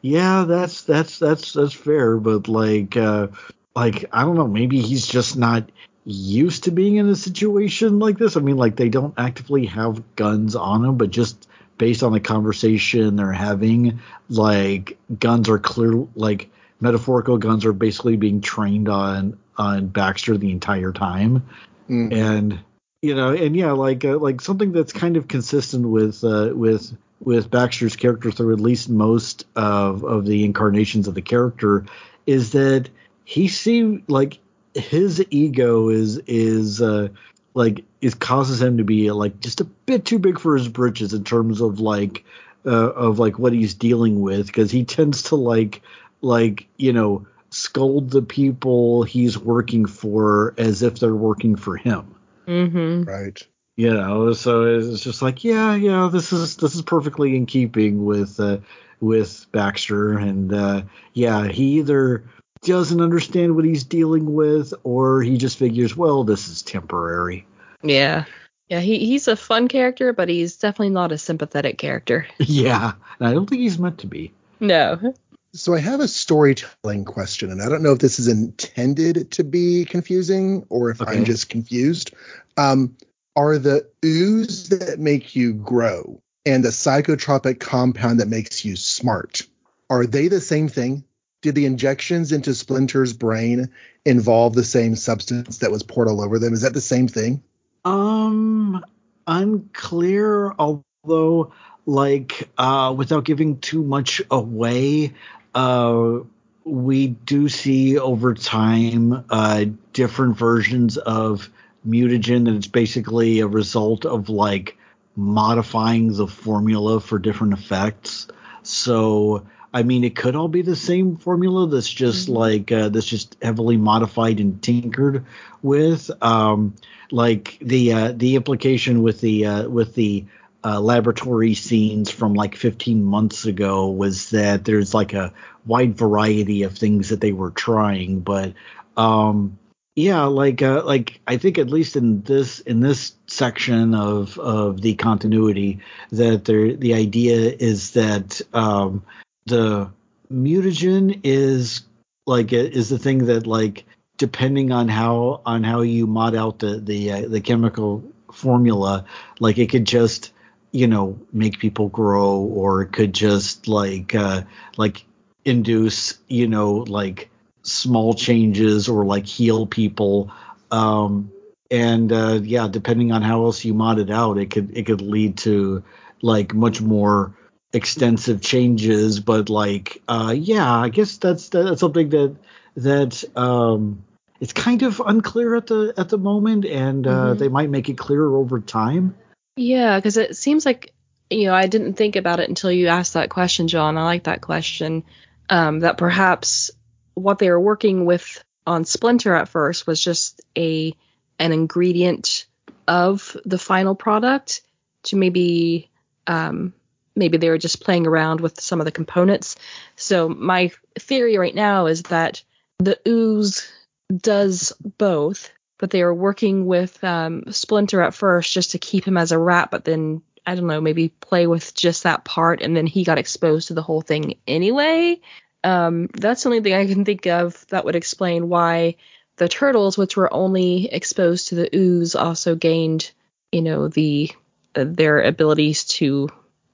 Yeah, 0.00 0.44
that's 0.46 0.82
that's 0.82 1.18
that's 1.18 1.52
that's 1.52 1.74
fair, 1.74 2.16
but 2.16 2.48
like 2.48 2.96
uh 2.96 3.28
like 3.74 4.04
I 4.12 4.22
don't 4.22 4.36
know, 4.36 4.46
maybe 4.46 4.80
he's 4.80 5.06
just 5.06 5.36
not 5.36 5.70
used 6.04 6.64
to 6.64 6.70
being 6.70 6.96
in 6.96 7.08
a 7.08 7.16
situation 7.16 7.98
like 7.98 8.18
this. 8.18 8.36
I 8.36 8.40
mean, 8.40 8.56
like 8.56 8.76
they 8.76 8.88
don't 8.88 9.14
actively 9.18 9.66
have 9.66 10.16
guns 10.16 10.56
on 10.56 10.84
him, 10.84 10.96
but 10.96 11.10
just 11.10 11.47
based 11.78 12.02
on 12.02 12.12
the 12.12 12.20
conversation 12.20 13.16
they're 13.16 13.32
having, 13.32 14.00
like 14.28 14.98
guns 15.18 15.48
are 15.48 15.58
clear 15.58 16.06
like 16.14 16.50
metaphorical 16.80 17.38
guns 17.38 17.64
are 17.64 17.72
basically 17.72 18.16
being 18.16 18.40
trained 18.40 18.88
on 18.88 19.38
on 19.56 19.86
Baxter 19.88 20.36
the 20.36 20.50
entire 20.52 20.92
time 20.92 21.42
Mm. 21.88 22.12
and 22.12 22.60
you 23.00 23.14
know 23.14 23.30
and 23.30 23.56
yeah 23.56 23.72
like 23.72 24.04
uh, 24.04 24.18
like 24.18 24.42
something 24.42 24.72
that's 24.72 24.92
kind 24.92 25.16
of 25.16 25.26
consistent 25.26 25.88
with 25.88 26.22
uh, 26.22 26.50
with 26.54 26.94
with 27.20 27.50
Baxter's 27.50 27.96
character 27.96 28.30
through 28.30 28.52
at 28.52 28.60
least 28.60 28.90
most 28.90 29.46
of 29.56 30.04
of 30.04 30.26
the 30.26 30.44
incarnations 30.44 31.08
of 31.08 31.14
the 31.14 31.22
character 31.22 31.86
is 32.26 32.52
that 32.52 32.90
he 33.24 33.48
seemed 33.48 34.02
like 34.08 34.38
his 34.74 35.24
ego 35.30 35.88
is 35.88 36.18
is 36.26 36.82
uh 36.82 37.08
like 37.54 37.84
it 38.00 38.18
causes 38.20 38.60
him 38.62 38.78
to 38.78 38.84
be 38.84 39.10
like 39.10 39.40
just 39.40 39.60
a 39.60 39.64
bit 39.64 40.04
too 40.04 40.18
big 40.18 40.38
for 40.38 40.56
his 40.56 40.68
britches 40.68 41.12
in 41.12 41.24
terms 41.24 41.60
of 41.60 41.80
like 41.80 42.24
uh, 42.66 42.90
of 42.90 43.18
like 43.18 43.38
what 43.38 43.52
he's 43.52 43.74
dealing 43.74 44.20
with 44.20 44.46
because 44.46 44.70
he 44.70 44.84
tends 44.84 45.24
to 45.24 45.36
like 45.36 45.82
like 46.20 46.66
you 46.76 46.92
know 46.92 47.26
scold 47.50 48.10
the 48.10 48.22
people 48.22 49.02
he's 49.04 49.38
working 49.38 49.86
for 49.86 50.54
as 50.58 50.82
if 50.82 50.98
they're 50.98 51.14
working 51.14 51.56
for 51.56 51.76
him 51.76 52.14
Mm-hmm. 52.46 53.02
Right. 53.02 53.46
you 53.76 53.92
know 53.92 54.32
so 54.32 54.64
it's 54.64 55.00
just 55.02 55.20
like 55.22 55.44
yeah 55.44 55.74
yeah 55.74 56.08
this 56.10 56.32
is 56.32 56.56
this 56.56 56.74
is 56.74 56.82
perfectly 56.82 57.36
in 57.36 57.44
keeping 57.46 58.04
with 58.06 58.40
uh 58.40 58.58
with 59.00 59.46
baxter 59.52 60.16
and 60.18 60.52
uh 60.52 60.82
yeah 61.12 61.46
he 61.46 61.78
either 61.78 62.24
doesn't 62.62 63.00
understand 63.00 63.54
what 63.54 63.64
he's 63.64 63.84
dealing 63.84 64.32
with 64.34 64.72
or 64.82 65.22
he 65.22 65.36
just 65.36 65.58
figures 65.58 65.96
well 65.96 66.24
this 66.24 66.48
is 66.48 66.62
temporary 66.62 67.46
Yeah. 67.82 68.24
Yeah, 68.68 68.80
he, 68.80 68.98
he's 69.06 69.28
a 69.28 69.36
fun 69.36 69.68
character, 69.68 70.12
but 70.12 70.28
he's 70.28 70.56
definitely 70.56 70.90
not 70.90 71.12
a 71.12 71.18
sympathetic 71.18 71.78
character. 71.78 72.26
yeah 72.38 72.92
and 73.18 73.28
i 73.28 73.32
don't 73.32 73.48
think 73.48 73.62
he's 73.62 73.78
meant 73.78 73.98
to 73.98 74.06
be 74.06 74.32
No. 74.60 75.14
So 75.54 75.72
I 75.74 75.78
have 75.78 76.00
a 76.00 76.08
storytelling 76.08 77.04
question, 77.06 77.50
and 77.50 77.62
I 77.62 77.68
don't 77.70 77.82
know 77.82 77.92
if 77.92 78.00
this 78.00 78.18
is 78.18 78.28
intended 78.28 79.30
to 79.32 79.44
be 79.44 79.86
confusing 79.86 80.66
or 80.68 80.90
if 80.90 81.00
Okay. 81.00 81.16
I'm 81.16 81.24
just 81.24 81.48
confused. 81.48 82.12
Um, 82.58 82.96
are 83.34 83.56
the 83.56 83.88
ooze 84.04 84.68
that 84.68 84.98
make 84.98 85.34
you 85.34 85.54
grow 85.54 86.20
and 86.44 86.62
the 86.62 86.68
psychotropic 86.68 87.60
compound 87.60 88.20
that 88.20 88.28
makes 88.28 88.64
you 88.64 88.76
smart 88.76 89.42
are 89.90 90.04
they 90.06 90.28
the 90.28 90.40
same 90.40 90.68
thing? 90.68 91.04
Did 91.40 91.54
the 91.54 91.64
injections 91.64 92.30
into 92.32 92.54
Splinter's 92.54 93.14
brain 93.14 93.70
involve 94.04 94.54
the 94.54 94.64
same 94.64 94.96
substance 94.96 95.58
that 95.58 95.70
was 95.70 95.82
poured 95.82 96.08
all 96.08 96.20
over 96.20 96.38
them? 96.38 96.52
Is 96.52 96.60
that 96.60 96.74
the 96.74 96.80
same 96.82 97.08
thing? 97.08 97.42
Um, 97.84 98.84
unclear. 99.26 100.54
Although, 100.58 101.52
like, 101.86 102.48
uh, 102.58 102.94
without 102.96 103.24
giving 103.24 103.58
too 103.58 103.82
much 103.82 104.22
away, 104.30 105.14
uh, 105.54 106.18
we 106.64 107.08
do 107.08 107.48
see 107.48 107.98
over 107.98 108.34
time 108.34 109.24
uh, 109.30 109.64
different 109.92 110.36
versions 110.36 110.96
of 110.98 111.50
mutagen, 111.86 112.48
and 112.48 112.56
it's 112.56 112.66
basically 112.66 113.40
a 113.40 113.46
result 113.46 114.04
of 114.04 114.28
like 114.28 114.76
modifying 115.16 116.12
the 116.12 116.26
formula 116.26 117.00
for 117.00 117.18
different 117.18 117.54
effects. 117.54 118.28
So. 118.62 119.46
I 119.72 119.82
mean, 119.82 120.04
it 120.04 120.16
could 120.16 120.34
all 120.34 120.48
be 120.48 120.62
the 120.62 120.76
same 120.76 121.16
formula 121.16 121.66
that's 121.68 121.90
just 121.90 122.28
Mhm. 122.28 122.34
like 122.34 122.72
uh, 122.72 122.88
that's 122.88 123.06
just 123.06 123.36
heavily 123.42 123.76
modified 123.76 124.40
and 124.40 124.60
tinkered 124.62 125.24
with. 125.62 126.10
Um, 126.22 126.74
like 127.10 127.58
the 127.60 127.92
uh, 127.92 128.12
the 128.14 128.36
implication 128.36 129.02
with 129.02 129.20
the 129.20 129.46
uh, 129.46 129.68
with 129.68 129.94
the 129.94 130.24
uh, 130.64 130.80
laboratory 130.80 131.54
scenes 131.54 132.10
from 132.10 132.34
like 132.34 132.56
15 132.56 133.04
months 133.04 133.46
ago 133.46 133.88
was 133.88 134.30
that 134.30 134.64
there's 134.64 134.92
like 134.92 135.14
a 135.14 135.32
wide 135.66 135.96
variety 135.96 136.64
of 136.64 136.76
things 136.76 137.10
that 137.10 137.20
they 137.20 137.32
were 137.32 137.50
trying, 137.50 138.20
but 138.20 138.54
um, 138.96 139.58
yeah, 139.94 140.24
like 140.24 140.62
uh, 140.62 140.82
like 140.84 141.20
I 141.26 141.36
think 141.36 141.58
at 141.58 141.70
least 141.70 141.96
in 141.96 142.22
this 142.22 142.60
in 142.60 142.80
this 142.80 143.12
section 143.26 143.94
of 143.94 144.38
of 144.38 144.80
the 144.80 144.94
continuity 144.94 145.80
that 146.10 146.44
there 146.44 146.74
the 146.74 146.94
idea 146.94 147.54
is 147.58 147.92
that 147.92 148.40
um, 148.52 149.02
the 149.48 149.90
mutagen 150.32 151.20
is 151.24 151.82
like 152.26 152.52
is 152.52 152.88
the 152.88 152.98
thing 152.98 153.26
that 153.26 153.46
like 153.46 153.84
depending 154.18 154.72
on 154.72 154.88
how 154.88 155.40
on 155.46 155.64
how 155.64 155.80
you 155.80 156.06
mod 156.06 156.34
out 156.34 156.58
the 156.58 156.78
the 156.78 157.12
uh, 157.12 157.28
the 157.28 157.40
chemical 157.40 158.04
formula 158.32 159.04
like 159.40 159.58
it 159.58 159.70
could 159.70 159.86
just 159.86 160.32
you 160.72 160.86
know 160.86 161.18
make 161.32 161.58
people 161.58 161.88
grow 161.88 162.36
or 162.36 162.82
it 162.82 162.92
could 162.92 163.14
just 163.14 163.68
like 163.68 164.14
uh 164.14 164.42
like 164.76 165.04
induce 165.44 166.18
you 166.28 166.46
know 166.46 166.72
like 166.88 167.30
small 167.62 168.14
changes 168.14 168.88
or 168.88 169.04
like 169.04 169.26
heal 169.26 169.66
people. 169.66 170.30
Um 170.70 171.32
and 171.70 172.12
uh 172.12 172.40
yeah 172.42 172.66
depending 172.66 173.12
on 173.12 173.20
how 173.22 173.44
else 173.44 173.64
you 173.64 173.74
mod 173.74 173.98
it 173.98 174.10
out 174.10 174.38
it 174.38 174.50
could 174.50 174.74
it 174.76 174.86
could 174.86 175.02
lead 175.02 175.36
to 175.36 175.82
like 176.22 176.54
much 176.54 176.80
more 176.80 177.34
extensive 177.72 178.40
changes 178.40 179.20
but 179.20 179.50
like 179.50 180.00
uh 180.08 180.34
yeah 180.36 180.74
i 180.74 180.88
guess 180.88 181.18
that's 181.18 181.50
that's 181.50 181.80
something 181.80 182.08
that 182.08 182.34
that 182.76 183.24
um 183.36 184.02
it's 184.40 184.52
kind 184.54 184.82
of 184.82 185.02
unclear 185.04 185.54
at 185.54 185.66
the 185.66 185.92
at 185.96 186.08
the 186.08 186.16
moment 186.16 186.64
and 186.64 187.06
uh 187.06 187.34
Mhm. 187.34 187.38
they 187.38 187.48
might 187.48 187.68
make 187.68 187.88
it 187.88 187.98
clearer 187.98 188.34
over 188.36 188.60
time 188.60 189.14
Yeah, 189.56 189.98
because 189.98 190.16
it 190.16 190.36
seems 190.36 190.64
like 190.64 190.94
you 191.30 191.46
know 191.46 191.54
I 191.54 191.66
didn't 191.66 191.94
think 191.94 192.16
about 192.16 192.40
it 192.40 192.48
until 192.48 192.70
you 192.72 192.86
asked 192.86 193.14
that 193.14 193.28
question, 193.28 193.68
John. 193.68 193.98
I 193.98 194.04
like 194.04 194.24
that 194.24 194.40
question. 194.40 195.02
Um, 195.50 195.80
that 195.80 195.98
perhaps 195.98 196.70
what 197.14 197.38
they 197.38 197.50
were 197.50 197.60
working 197.60 198.06
with 198.06 198.42
on 198.66 198.84
Splinter 198.84 199.34
at 199.34 199.48
first 199.48 199.86
was 199.86 200.02
just 200.02 200.40
a 200.56 200.94
an 201.38 201.52
ingredient 201.52 202.46
of 202.86 203.36
the 203.44 203.58
final 203.58 203.94
product 203.94 204.62
to 205.04 205.16
maybe 205.16 205.90
um, 206.26 206.72
maybe 207.18 207.36
they 207.36 207.50
were 207.50 207.58
just 207.58 207.82
playing 207.82 208.06
around 208.06 208.40
with 208.40 208.60
some 208.60 208.80
of 208.80 208.84
the 208.84 208.92
components. 208.92 209.56
So 209.96 210.28
my 210.28 210.70
theory 210.98 211.36
right 211.36 211.54
now 211.54 211.86
is 211.86 212.04
that 212.04 212.42
the 212.78 212.98
ooze 213.06 213.70
does 214.14 214.72
both, 214.80 215.50
but 215.78 215.90
they 215.90 216.02
were 216.02 216.14
working 216.14 216.66
with 216.66 217.02
um, 217.04 217.44
Splinter 217.50 218.00
at 218.00 218.14
first 218.14 218.52
just 218.52 218.70
to 218.70 218.78
keep 218.78 219.04
him 219.04 219.16
as 219.16 219.32
a 219.32 219.38
rat, 219.38 219.70
but 219.70 219.84
then 219.84 220.22
I 220.46 220.54
don't 220.54 220.66
know, 220.66 220.80
maybe 220.80 221.08
play 221.08 221.46
with 221.46 221.74
just 221.74 222.04
that 222.04 222.24
part, 222.24 222.62
and 222.62 222.74
then 222.74 222.86
he 222.86 223.04
got 223.04 223.18
exposed 223.18 223.68
to 223.68 223.74
the 223.74 223.82
whole 223.82 224.00
thing 224.00 224.38
anyway. 224.46 225.20
Um, 225.62 226.08
that's 226.14 226.42
the 226.42 226.48
only 226.48 226.62
thing 226.62 226.72
I 226.72 226.86
can 226.86 227.04
think 227.04 227.26
of 227.26 227.66
that 227.68 227.84
would 227.84 227.96
explain 227.96 228.48
why 228.48 228.96
the 229.36 229.48
turtles, 229.48 229.98
which 229.98 230.16
were 230.16 230.32
only 230.32 230.86
exposed 230.90 231.48
to 231.48 231.54
the 231.56 231.76
ooze, 231.76 232.14
also 232.14 232.54
gained, 232.54 233.10
you 233.52 233.60
know, 233.60 233.88
the 233.88 234.30
uh, 234.74 234.84
their 234.86 235.20
abilities 235.20 235.84
to 235.84 236.28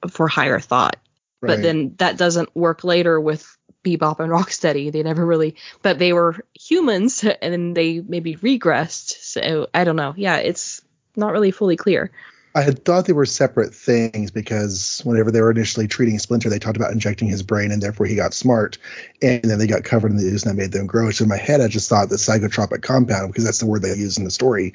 for 0.08 0.28
higher 0.28 0.60
thought. 0.60 0.96
but 1.40 1.62
then 1.62 1.94
that 1.98 2.16
doesn't 2.16 2.54
work 2.56 2.84
later 2.84 3.20
with 3.20 3.56
Bebop 3.84 4.18
and 4.18 4.32
Rocksteady. 4.32 4.90
They 4.90 5.02
never 5.02 5.24
really, 5.24 5.56
but 5.82 5.98
they 5.98 6.12
were 6.12 6.44
humans 6.54 7.22
and 7.42 7.52
then 7.52 7.74
they 7.74 8.00
maybe 8.00 8.36
regressed. 8.36 9.22
So 9.22 9.68
I 9.74 9.84
don't 9.84 9.96
know. 9.96 10.14
Yeah, 10.16 10.36
it's 10.36 10.82
not 11.16 11.32
really 11.32 11.50
fully 11.50 11.76
clear. 11.76 12.10
I 12.56 12.62
had 12.62 12.84
thought 12.84 13.06
they 13.06 13.12
were 13.12 13.26
separate 13.26 13.74
things 13.74 14.30
because 14.30 15.02
whenever 15.04 15.32
they 15.32 15.40
were 15.40 15.50
initially 15.50 15.88
treating 15.88 16.20
Splinter, 16.20 16.48
they 16.48 16.60
talked 16.60 16.76
about 16.76 16.92
injecting 16.92 17.26
his 17.26 17.42
brain 17.42 17.72
and 17.72 17.82
therefore 17.82 18.06
he 18.06 18.14
got 18.14 18.32
smart. 18.32 18.78
And 19.20 19.42
then 19.42 19.58
they 19.58 19.66
got 19.66 19.82
covered 19.82 20.12
in 20.12 20.18
the 20.18 20.24
ooze 20.24 20.44
and 20.44 20.52
that 20.56 20.62
made 20.62 20.70
them 20.70 20.86
grow. 20.86 21.10
So 21.10 21.24
in 21.24 21.28
my 21.28 21.36
head, 21.36 21.60
I 21.60 21.66
just 21.66 21.88
thought 21.88 22.10
the 22.10 22.16
psychotropic 22.16 22.82
compound, 22.82 23.32
because 23.32 23.44
that's 23.44 23.58
the 23.58 23.66
word 23.66 23.82
they 23.82 23.88
use 23.88 24.18
in 24.18 24.24
the 24.24 24.30
story, 24.30 24.72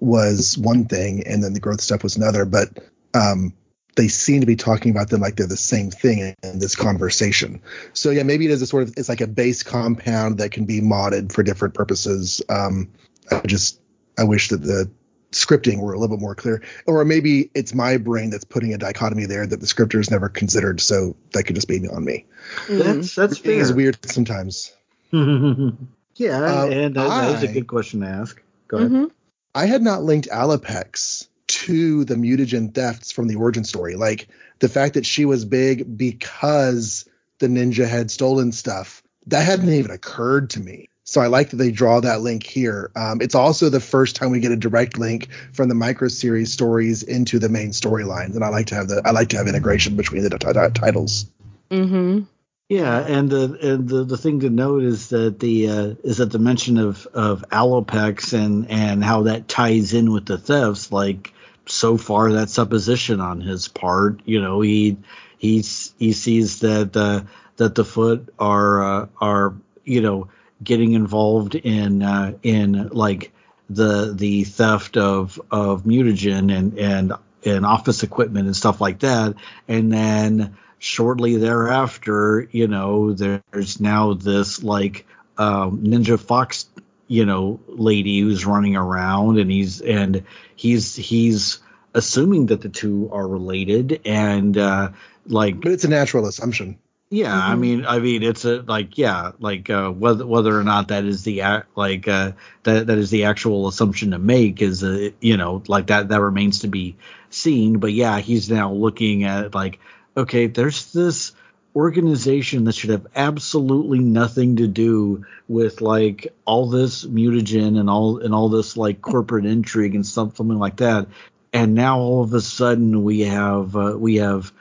was 0.00 0.58
one 0.58 0.86
thing 0.86 1.22
and 1.24 1.42
then 1.42 1.52
the 1.52 1.60
growth 1.60 1.80
stuff 1.80 2.02
was 2.02 2.16
another. 2.16 2.44
But 2.44 2.70
um, 3.14 3.52
they 3.96 4.08
seem 4.08 4.40
to 4.40 4.46
be 4.46 4.56
talking 4.56 4.90
about 4.90 5.08
them 5.10 5.20
like 5.20 5.36
they're 5.36 5.46
the 5.46 5.56
same 5.56 5.90
thing 5.90 6.18
in, 6.18 6.34
in 6.42 6.58
this 6.58 6.76
conversation. 6.76 7.62
So 7.92 8.10
yeah, 8.10 8.22
maybe 8.22 8.44
it 8.46 8.50
is 8.50 8.62
a 8.62 8.66
sort 8.66 8.84
of 8.84 8.94
it's 8.96 9.08
like 9.08 9.20
a 9.20 9.26
base 9.26 9.62
compound 9.62 10.38
that 10.38 10.50
can 10.52 10.64
be 10.64 10.80
modded 10.80 11.32
for 11.32 11.42
different 11.42 11.74
purposes. 11.74 12.40
Um, 12.48 12.90
I 13.30 13.40
just 13.46 13.80
I 14.18 14.24
wish 14.24 14.48
that 14.48 14.62
the 14.62 14.90
scripting 15.32 15.78
were 15.80 15.92
a 15.92 15.98
little 15.98 16.16
bit 16.16 16.20
more 16.20 16.34
clear, 16.34 16.62
or 16.86 17.04
maybe 17.04 17.50
it's 17.54 17.72
my 17.74 17.96
brain 17.98 18.30
that's 18.30 18.44
putting 18.44 18.74
a 18.74 18.78
dichotomy 18.78 19.26
there 19.26 19.46
that 19.46 19.60
the 19.60 19.66
scripters 19.66 20.10
never 20.10 20.28
considered. 20.28 20.80
So 20.80 21.16
that 21.32 21.44
could 21.44 21.54
just 21.54 21.68
be 21.68 21.86
on 21.88 22.04
me. 22.04 22.26
That's 22.68 23.14
that's 23.14 23.38
fair. 23.38 23.60
is 23.60 23.72
weird 23.72 23.98
sometimes. 24.10 24.72
yeah, 25.12 25.20
Uh, 25.20 26.66
and 26.70 26.94
that, 26.94 27.08
that 27.08 27.36
is 27.36 27.50
a 27.50 27.52
good 27.52 27.66
question 27.66 28.00
to 28.00 28.06
ask. 28.06 28.40
Go 28.68 28.76
ahead. 28.78 28.90
Mhm. 28.90 29.10
I 29.54 29.66
had 29.66 29.82
not 29.82 30.02
linked 30.04 30.28
Alopex 30.28 31.26
to 31.66 32.04
the 32.04 32.14
mutagen 32.14 32.74
thefts 32.74 33.12
from 33.12 33.28
the 33.28 33.36
origin 33.36 33.64
story. 33.64 33.96
Like 33.96 34.28
the 34.60 34.68
fact 34.68 34.94
that 34.94 35.06
she 35.06 35.24
was 35.24 35.44
big 35.44 35.96
because 35.96 37.04
the 37.38 37.48
ninja 37.48 37.88
had 37.88 38.10
stolen 38.10 38.52
stuff, 38.52 39.02
that 39.26 39.44
hadn't 39.44 39.68
even 39.68 39.90
occurred 39.90 40.50
to 40.50 40.60
me. 40.60 40.88
So 41.04 41.20
I 41.20 41.26
like 41.26 41.50
that 41.50 41.56
they 41.56 41.72
draw 41.72 42.00
that 42.00 42.20
link 42.20 42.44
here. 42.44 42.90
Um, 42.94 43.20
it's 43.20 43.34
also 43.34 43.68
the 43.68 43.80
first 43.80 44.14
time 44.16 44.30
we 44.30 44.38
get 44.40 44.52
a 44.52 44.56
direct 44.56 44.96
link 44.96 45.28
from 45.52 45.68
the 45.68 45.74
micro 45.74 46.08
series 46.08 46.52
stories 46.52 47.02
into 47.02 47.38
the 47.38 47.48
main 47.48 47.70
storylines, 47.70 48.36
and 48.36 48.44
I 48.44 48.48
like 48.48 48.66
to 48.66 48.76
have 48.76 48.88
the 48.88 49.02
I 49.04 49.10
like 49.10 49.28
to 49.30 49.36
have 49.36 49.48
integration 49.48 49.96
between 49.96 50.22
the 50.22 50.30
t- 50.30 50.38
t- 50.38 50.80
titles. 50.80 51.26
Mhm. 51.70 52.26
Yeah, 52.68 53.00
and 53.00 53.28
the 53.28 53.58
and 53.60 53.88
the, 53.88 54.04
the 54.04 54.16
thing 54.16 54.40
to 54.40 54.50
note 54.50 54.84
is 54.84 55.08
that 55.08 55.40
the 55.40 55.68
uh, 55.68 55.94
is 56.04 56.18
that 56.18 56.30
the 56.30 56.38
mention 56.38 56.78
of 56.78 57.06
of 57.12 57.44
Alopex 57.50 58.32
and 58.32 58.70
and 58.70 59.02
how 59.02 59.22
that 59.22 59.48
ties 59.48 59.92
in 59.92 60.12
with 60.12 60.26
the 60.26 60.38
thefts. 60.38 60.92
Like 60.92 61.34
so 61.70 61.96
far, 61.96 62.32
that 62.32 62.50
supposition 62.50 63.20
on 63.20 63.40
his 63.40 63.68
part. 63.68 64.20
You 64.24 64.40
know, 64.40 64.60
he 64.60 64.96
he's 65.38 65.94
he 65.98 66.12
sees 66.12 66.60
that 66.60 66.96
uh, 66.96 67.22
that 67.56 67.74
the 67.74 67.84
foot 67.84 68.32
are 68.38 68.82
uh, 68.82 69.06
are 69.20 69.54
you 69.84 70.00
know 70.00 70.28
getting 70.62 70.92
involved 70.92 71.54
in 71.54 72.02
uh, 72.02 72.34
in 72.42 72.88
like 72.88 73.32
the 73.68 74.12
the 74.14 74.44
theft 74.44 74.96
of 74.96 75.40
of 75.50 75.84
mutagen 75.84 76.54
and 76.56 76.78
and 76.78 77.12
and 77.44 77.64
office 77.64 78.02
equipment 78.02 78.46
and 78.46 78.56
stuff 78.56 78.80
like 78.80 79.00
that, 79.00 79.34
and 79.68 79.92
then 79.92 80.56
shortly 80.80 81.36
thereafter, 81.36 82.48
you 82.50 82.66
know, 82.66 83.12
there's 83.12 83.80
now 83.80 84.14
this 84.14 84.62
like 84.62 85.06
um, 85.38 85.84
Ninja 85.84 86.18
Fox, 86.18 86.66
you 87.10 87.26
know, 87.26 87.60
lady 87.68 88.20
who's 88.20 88.46
running 88.46 88.76
around, 88.76 89.38
and 89.38 89.50
he's 89.50 89.80
and 89.80 90.22
he's 90.56 90.94
he's 90.96 91.58
assuming 91.94 92.46
that 92.46 92.60
the 92.60 92.68
two 92.68 93.10
are 93.12 93.26
related, 93.26 94.00
and 94.04 94.56
uh, 94.56 94.90
like 95.26 95.60
But 95.60 95.72
it's 95.72 95.84
a 95.84 95.88
natural 95.88 96.26
assumption. 96.26 96.78
yeah, 97.10 97.36
I 97.36 97.56
Mhm. 97.56 97.58
mean, 97.58 97.84
I 97.86 97.98
mean, 97.98 98.22
it's 98.22 98.44
a 98.44 98.62
like, 98.62 98.96
yeah, 98.96 99.32
like 99.40 99.68
uh, 99.68 99.90
whether 99.90 100.24
whether 100.24 100.58
or 100.58 100.62
not 100.62 100.88
that 100.88 101.04
is 101.04 101.24
the 101.24 101.40
ac- 101.40 101.64
like 101.74 102.06
uh, 102.06 102.32
that 102.62 102.86
that 102.86 102.98
is 102.98 103.10
the 103.10 103.24
actual 103.24 103.66
assumption 103.66 104.12
to 104.12 104.18
make 104.18 104.62
is 104.62 104.84
uh, 104.84 105.10
you 105.20 105.36
know 105.36 105.62
like 105.66 105.88
that 105.88 106.08
that 106.10 106.20
remains 106.20 106.60
to 106.60 106.68
be 106.68 106.96
seen. 107.30 107.78
But 107.80 107.92
yeah, 107.92 108.20
he's 108.20 108.48
now 108.50 108.72
looking 108.72 109.24
at 109.24 109.54
like, 109.54 109.80
okay, 110.16 110.46
there's 110.46 110.92
this 110.92 111.32
organization 111.76 112.64
that 112.64 112.74
should 112.74 112.90
have 112.90 113.06
absolutely 113.14 114.00
nothing 114.00 114.56
to 114.56 114.66
do 114.66 115.24
with 115.48 115.80
like 115.80 116.32
all 116.44 116.68
this 116.68 117.04
mutagen 117.04 117.78
and 117.78 117.88
all 117.88 118.18
and 118.18 118.34
all 118.34 118.48
this 118.48 118.76
like 118.76 119.00
corporate 119.00 119.46
intrigue 119.46 119.94
and 119.94 120.06
stuff, 120.06 120.36
something 120.36 120.58
like 120.58 120.76
that. 120.76 121.06
And 121.52 121.74
now 121.74 121.98
all 121.98 122.22
of 122.22 122.32
a 122.34 122.40
sudden 122.40 123.02
we 123.04 123.20
have 123.20 123.76
uh, 123.76 123.96
we 123.98 124.16
have 124.16 124.52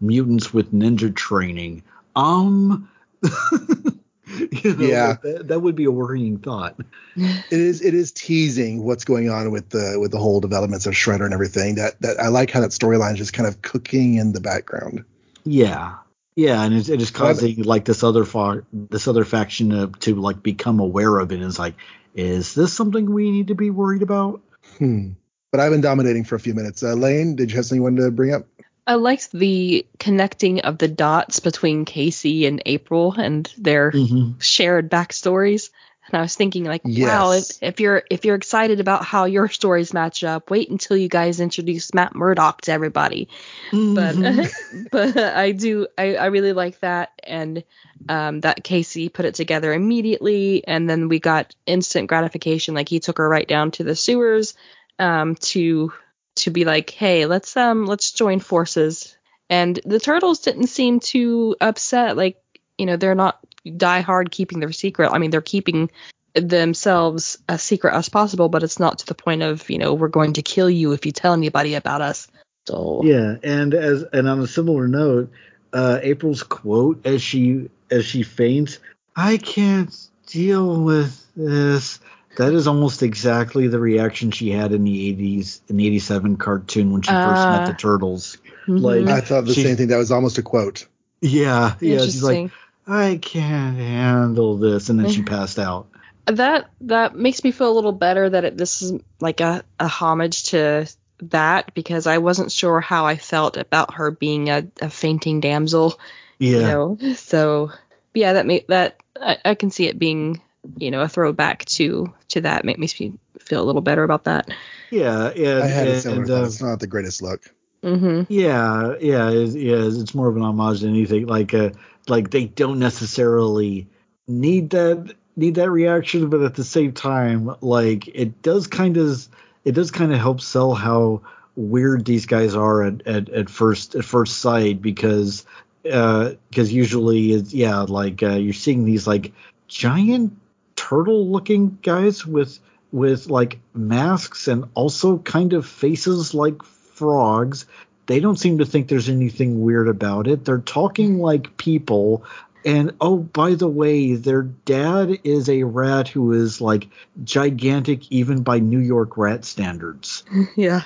mutants 0.00 0.52
with 0.52 0.72
ninja 0.72 1.14
training. 1.14 1.82
Um, 2.14 2.88
you 3.22 4.74
know, 4.76 4.86
Yeah. 4.86 5.16
that, 5.22 5.48
that 5.48 5.60
would 5.60 5.76
be 5.76 5.84
a 5.84 5.90
worrying 5.90 6.38
thought. 6.38 6.78
it 7.16 7.34
is 7.50 7.80
it 7.82 7.94
is 7.94 8.12
teasing 8.12 8.82
what's 8.82 9.04
going 9.04 9.30
on 9.30 9.50
with 9.50 9.70
the 9.70 9.98
with 10.00 10.10
the 10.10 10.18
whole 10.18 10.40
developments 10.40 10.86
of 10.86 10.94
Shredder 10.94 11.24
and 11.24 11.34
everything. 11.34 11.76
That 11.76 12.00
that 12.02 12.20
I 12.20 12.28
like 12.28 12.50
how 12.50 12.60
that 12.60 12.70
storyline 12.70 13.12
is 13.12 13.18
just 13.18 13.32
kind 13.32 13.46
of 13.48 13.62
cooking 13.62 14.16
in 14.16 14.32
the 14.32 14.40
background. 14.40 15.04
Yeah, 15.44 15.94
yeah, 16.36 16.62
and 16.62 16.74
it's, 16.74 16.88
it 16.90 17.00
is 17.00 17.10
causing 17.10 17.62
like 17.62 17.86
this 17.86 18.04
other 18.04 18.24
far 18.24 18.64
this 18.72 19.08
other 19.08 19.24
faction 19.24 19.70
to, 19.70 19.86
to 20.00 20.14
like 20.14 20.42
become 20.42 20.78
aware 20.80 21.18
of 21.18 21.32
it. 21.32 21.36
And 21.36 21.44
it's 21.44 21.58
like, 21.58 21.74
is 22.14 22.54
this 22.54 22.72
something 22.72 23.10
we 23.10 23.30
need 23.30 23.48
to 23.48 23.54
be 23.54 23.70
worried 23.70 24.02
about? 24.02 24.42
Hmm. 24.78 25.12
But 25.50 25.60
I've 25.60 25.72
been 25.72 25.80
dominating 25.80 26.24
for 26.24 26.34
a 26.34 26.40
few 26.40 26.54
minutes. 26.54 26.82
Uh, 26.82 26.92
Lane, 26.94 27.36
did 27.36 27.50
you 27.50 27.56
have 27.56 27.64
something 27.64 27.78
you 27.78 27.82
wanted 27.82 28.02
to 28.02 28.10
bring 28.10 28.34
up? 28.34 28.46
I 28.86 28.94
liked 28.94 29.32
the 29.32 29.86
connecting 29.98 30.60
of 30.60 30.78
the 30.78 30.88
dots 30.88 31.40
between 31.40 31.84
Casey 31.86 32.46
and 32.46 32.62
April 32.66 33.12
and 33.12 33.52
their 33.58 33.90
Mm-hmm. 33.90 34.38
shared 34.38 34.90
backstories. 34.90 35.70
And 36.08 36.18
I 36.18 36.22
was 36.22 36.36
thinking, 36.36 36.64
like, 36.64 36.82
wow, 36.84 37.32
if, 37.32 37.62
if 37.62 37.80
you're 37.80 38.02
if 38.10 38.24
you're 38.24 38.36
excited 38.36 38.78
about 38.78 39.04
how 39.04 39.24
your 39.24 39.48
stories 39.48 39.92
match 39.92 40.22
up, 40.22 40.50
wait 40.50 40.70
until 40.70 40.96
you 40.96 41.08
guys 41.08 41.40
introduce 41.40 41.92
Matt 41.94 42.14
Murdock 42.14 42.60
to 42.62 42.72
everybody. 42.72 43.28
But 43.72 44.16
but 44.92 45.16
I 45.16 45.52
do 45.52 45.88
I, 45.98 46.14
I 46.16 46.26
really 46.26 46.52
like 46.52 46.78
that 46.80 47.10
and 47.24 47.64
um, 48.08 48.40
that 48.40 48.62
Casey 48.62 49.08
put 49.08 49.24
it 49.24 49.34
together 49.34 49.72
immediately, 49.72 50.66
and 50.66 50.88
then 50.88 51.08
we 51.08 51.18
got 51.18 51.54
instant 51.66 52.08
gratification. 52.08 52.74
Like 52.74 52.88
he 52.88 53.00
took 53.00 53.18
her 53.18 53.28
right 53.28 53.48
down 53.48 53.72
to 53.72 53.84
the 53.84 53.96
sewers 53.96 54.54
um, 54.98 55.34
to 55.36 55.92
to 56.36 56.50
be 56.50 56.64
like, 56.64 56.90
hey, 56.90 57.26
let's 57.26 57.56
um 57.56 57.86
let's 57.86 58.12
join 58.12 58.40
forces. 58.40 59.16
And 59.48 59.78
the 59.84 60.00
turtles 60.00 60.40
didn't 60.40 60.66
seem 60.66 61.00
too 61.00 61.56
upset. 61.60 62.16
Like 62.16 62.42
you 62.78 62.86
know 62.86 62.96
they're 62.96 63.14
not 63.14 63.38
die 63.76 64.00
hard 64.00 64.30
keeping 64.30 64.60
their 64.60 64.72
secret. 64.72 65.10
I 65.12 65.18
mean 65.18 65.30
they're 65.30 65.40
keeping 65.40 65.90
themselves 66.34 67.38
as 67.48 67.62
secret 67.62 67.94
as 67.94 68.08
possible, 68.08 68.48
but 68.48 68.62
it's 68.62 68.78
not 68.78 68.98
to 68.98 69.06
the 69.06 69.14
point 69.14 69.42
of 69.42 69.68
you 69.70 69.78
know 69.78 69.94
we're 69.94 70.08
going 70.08 70.34
to 70.34 70.42
kill 70.42 70.70
you 70.70 70.92
if 70.92 71.06
you 71.06 71.12
tell 71.12 71.32
anybody 71.32 71.74
about 71.74 72.00
us. 72.02 72.28
So 72.66 73.02
Yeah, 73.04 73.36
and 73.42 73.74
as 73.74 74.02
and 74.12 74.28
on 74.28 74.40
a 74.40 74.46
similar 74.46 74.88
note, 74.88 75.30
uh, 75.72 75.98
April's 76.02 76.42
quote 76.42 77.04
as 77.06 77.22
she 77.22 77.70
as 77.90 78.04
she 78.04 78.22
faints, 78.22 78.78
"I 79.14 79.36
can't 79.36 79.94
deal 80.26 80.82
with 80.82 81.24
this." 81.36 82.00
That 82.38 82.52
is 82.52 82.66
almost 82.66 83.02
exactly 83.02 83.66
the 83.66 83.78
reaction 83.80 84.30
she 84.30 84.50
had 84.50 84.72
in 84.72 84.84
the 84.84 85.08
80s 85.14 85.60
in 85.68 85.78
the 85.78 85.86
87 85.86 86.36
cartoon 86.36 86.92
when 86.92 87.00
she 87.00 87.08
first 87.10 87.48
met 87.48 87.62
Ah. 87.62 87.66
the 87.66 87.72
turtles. 87.72 88.36
mhm. 88.66 88.80
Like- 88.82 89.06
I 89.06 89.20
thought 89.22 89.46
the 89.46 89.54
She- 89.54 89.62
same 89.62 89.76
thing. 89.76 89.86
That 89.88 89.96
was 89.96 90.10
almost 90.12 90.36
a 90.36 90.42
quote. 90.42 90.86
Yeah, 91.22 91.76
yeah, 91.80 92.00
she's 92.00 92.22
like, 92.22 92.36
Interesting. 92.36 92.50
"I 92.86 93.18
can't 93.20 93.76
handle 93.76 94.56
this," 94.56 94.88
and 94.88 94.98
then 95.00 95.10
she 95.10 95.22
passed 95.34 95.58
out. 95.58 95.88
that 96.26 96.70
that 96.82 97.16
makes 97.16 97.42
me 97.44 97.50
feel 97.50 97.70
a 97.70 97.74
little 97.74 97.92
better 97.92 98.28
that 98.30 98.44
it, 98.44 98.56
this 98.56 98.82
is 98.82 99.00
like 99.20 99.40
a, 99.40 99.64
a 99.78 99.88
homage 99.88 100.44
to 100.50 100.86
that 101.22 101.72
because 101.74 102.06
I 102.06 102.18
wasn't 102.18 102.52
sure 102.52 102.80
how 102.80 103.06
I 103.06 103.16
felt 103.16 103.56
about 103.56 103.94
her 103.94 104.10
being 104.10 104.50
a, 104.50 104.66
a 104.80 104.90
fainting 104.90 105.40
damsel, 105.40 105.98
Yeah. 106.38 106.56
you 106.58 106.62
know. 106.64 106.98
So 107.14 107.70
yeah, 108.14 108.34
that 108.34 108.46
make 108.46 108.66
that 108.68 108.96
I, 109.20 109.38
I 109.44 109.54
can 109.54 109.70
see 109.70 109.86
it 109.86 109.98
being 109.98 110.42
you 110.78 110.90
know 110.90 111.00
a 111.00 111.08
throwback 111.08 111.64
to 111.66 112.12
to 112.28 112.40
that. 112.42 112.64
Make 112.64 112.78
me 112.78 112.86
feel 112.86 113.14
feel 113.40 113.62
a 113.62 113.64
little 113.66 113.82
better 113.82 114.02
about 114.04 114.24
that. 114.24 114.48
Yeah, 114.90 115.32
yeah, 115.34 115.60
I 115.62 115.66
had 115.66 115.88
a 115.88 116.00
similar 116.00 116.22
and, 116.22 116.30
uh, 116.30 116.44
It's 116.44 116.60
not 116.62 116.80
the 116.80 116.86
greatest 116.86 117.22
look. 117.22 117.42
hmm 117.82 118.22
Yeah, 118.28 118.94
yeah, 119.00 119.30
it's, 119.30 119.54
yeah. 119.54 119.76
It's 119.86 120.14
more 120.14 120.28
of 120.28 120.36
an 120.36 120.42
homage 120.42 120.80
than 120.80 120.90
anything. 120.90 121.26
Like, 121.26 121.54
uh, 121.54 121.70
like 122.08 122.30
they 122.30 122.46
don't 122.46 122.78
necessarily 122.78 123.88
need 124.26 124.70
that 124.70 125.14
need 125.36 125.56
that 125.56 125.70
reaction, 125.70 126.30
but 126.30 126.42
at 126.42 126.54
the 126.54 126.64
same 126.64 126.92
time, 126.92 127.54
like 127.60 128.08
it 128.08 128.42
does 128.42 128.66
kind 128.66 128.96
of 128.96 129.28
it 129.64 129.72
does 129.72 129.90
kind 129.90 130.12
of 130.12 130.18
help 130.18 130.40
sell 130.40 130.74
how 130.74 131.22
weird 131.56 132.04
these 132.04 132.26
guys 132.26 132.54
are 132.54 132.82
at, 132.82 133.06
at, 133.06 133.28
at 133.30 133.50
first 133.50 133.94
at 133.94 134.04
first 134.04 134.38
sight 134.38 134.80
because 134.82 135.44
because 135.82 136.72
usually 136.72 137.32
it's 137.32 137.54
yeah 137.54 137.80
like 137.80 138.22
uh, 138.22 138.34
you're 138.34 138.52
seeing 138.52 138.84
these 138.84 139.06
like 139.06 139.32
giant 139.68 140.36
turtle 140.74 141.30
looking 141.30 141.78
guys 141.82 142.26
with 142.26 142.58
with 142.92 143.28
like 143.28 143.58
masks 143.74 144.48
and 144.48 144.64
also 144.74 145.18
kind 145.18 145.52
of 145.52 145.66
faces 145.66 146.34
like 146.34 146.62
frogs 146.62 147.66
they 148.06 148.20
don't 148.20 148.38
seem 148.38 148.58
to 148.58 148.66
think 148.66 148.88
there's 148.88 149.08
anything 149.08 149.60
weird 149.60 149.88
about 149.88 150.26
it. 150.26 150.44
They're 150.44 150.58
talking 150.58 151.18
like 151.18 151.56
people. 151.56 152.24
And 152.64 152.94
oh, 153.00 153.18
by 153.18 153.54
the 153.54 153.68
way, 153.68 154.14
their 154.14 154.42
dad 154.42 155.20
is 155.24 155.48
a 155.48 155.62
rat 155.62 156.08
who 156.08 156.32
is 156.32 156.60
like 156.60 156.88
gigantic 157.22 158.10
even 158.10 158.42
by 158.42 158.58
New 158.58 158.80
York 158.80 159.16
rat 159.16 159.44
standards. 159.44 160.24
Yeah. 160.56 160.82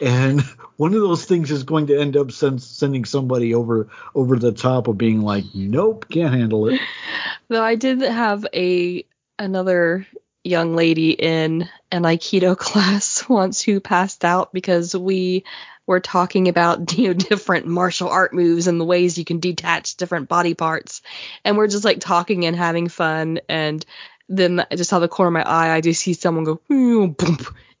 And 0.00 0.40
one 0.78 0.94
of 0.94 1.00
those 1.00 1.24
things 1.24 1.52
is 1.52 1.62
going 1.62 1.86
to 1.86 1.98
end 1.98 2.16
up 2.16 2.32
send, 2.32 2.60
sending 2.60 3.04
somebody 3.04 3.54
over 3.54 3.88
over 4.16 4.36
the 4.36 4.50
top 4.50 4.88
of 4.88 4.98
being 4.98 5.20
like, 5.20 5.44
nope, 5.54 6.06
can't 6.10 6.34
handle 6.34 6.68
it. 6.68 6.80
Though 7.48 7.62
I 7.62 7.76
did 7.76 8.00
have 8.00 8.44
a 8.52 9.06
another 9.38 10.06
young 10.44 10.74
lady 10.74 11.10
in 11.10 11.68
an 11.90 12.02
Aikido 12.02 12.56
class 12.58 13.28
once 13.28 13.62
who 13.62 13.80
passed 13.80 14.24
out 14.24 14.52
because 14.52 14.96
we 14.96 15.44
were 15.86 16.00
talking 16.00 16.48
about 16.48 16.92
you 16.98 17.08
know 17.08 17.14
different 17.14 17.66
martial 17.66 18.08
art 18.08 18.32
moves 18.34 18.66
and 18.66 18.80
the 18.80 18.84
ways 18.84 19.18
you 19.18 19.24
can 19.24 19.40
detach 19.40 19.96
different 19.96 20.28
body 20.28 20.54
parts 20.54 21.02
and 21.44 21.56
we're 21.56 21.66
just 21.68 21.84
like 21.84 22.00
talking 22.00 22.44
and 22.46 22.56
having 22.56 22.88
fun 22.88 23.40
and 23.48 23.84
then 24.28 24.64
I 24.70 24.76
just 24.76 24.92
out 24.92 24.96
of 24.96 25.02
the 25.02 25.08
corner 25.08 25.28
of 25.28 25.46
my 25.46 25.50
eye 25.50 25.74
I 25.74 25.80
just 25.80 26.00
see 26.00 26.14
someone 26.14 26.44
go 26.44 26.60
boom 26.68 27.16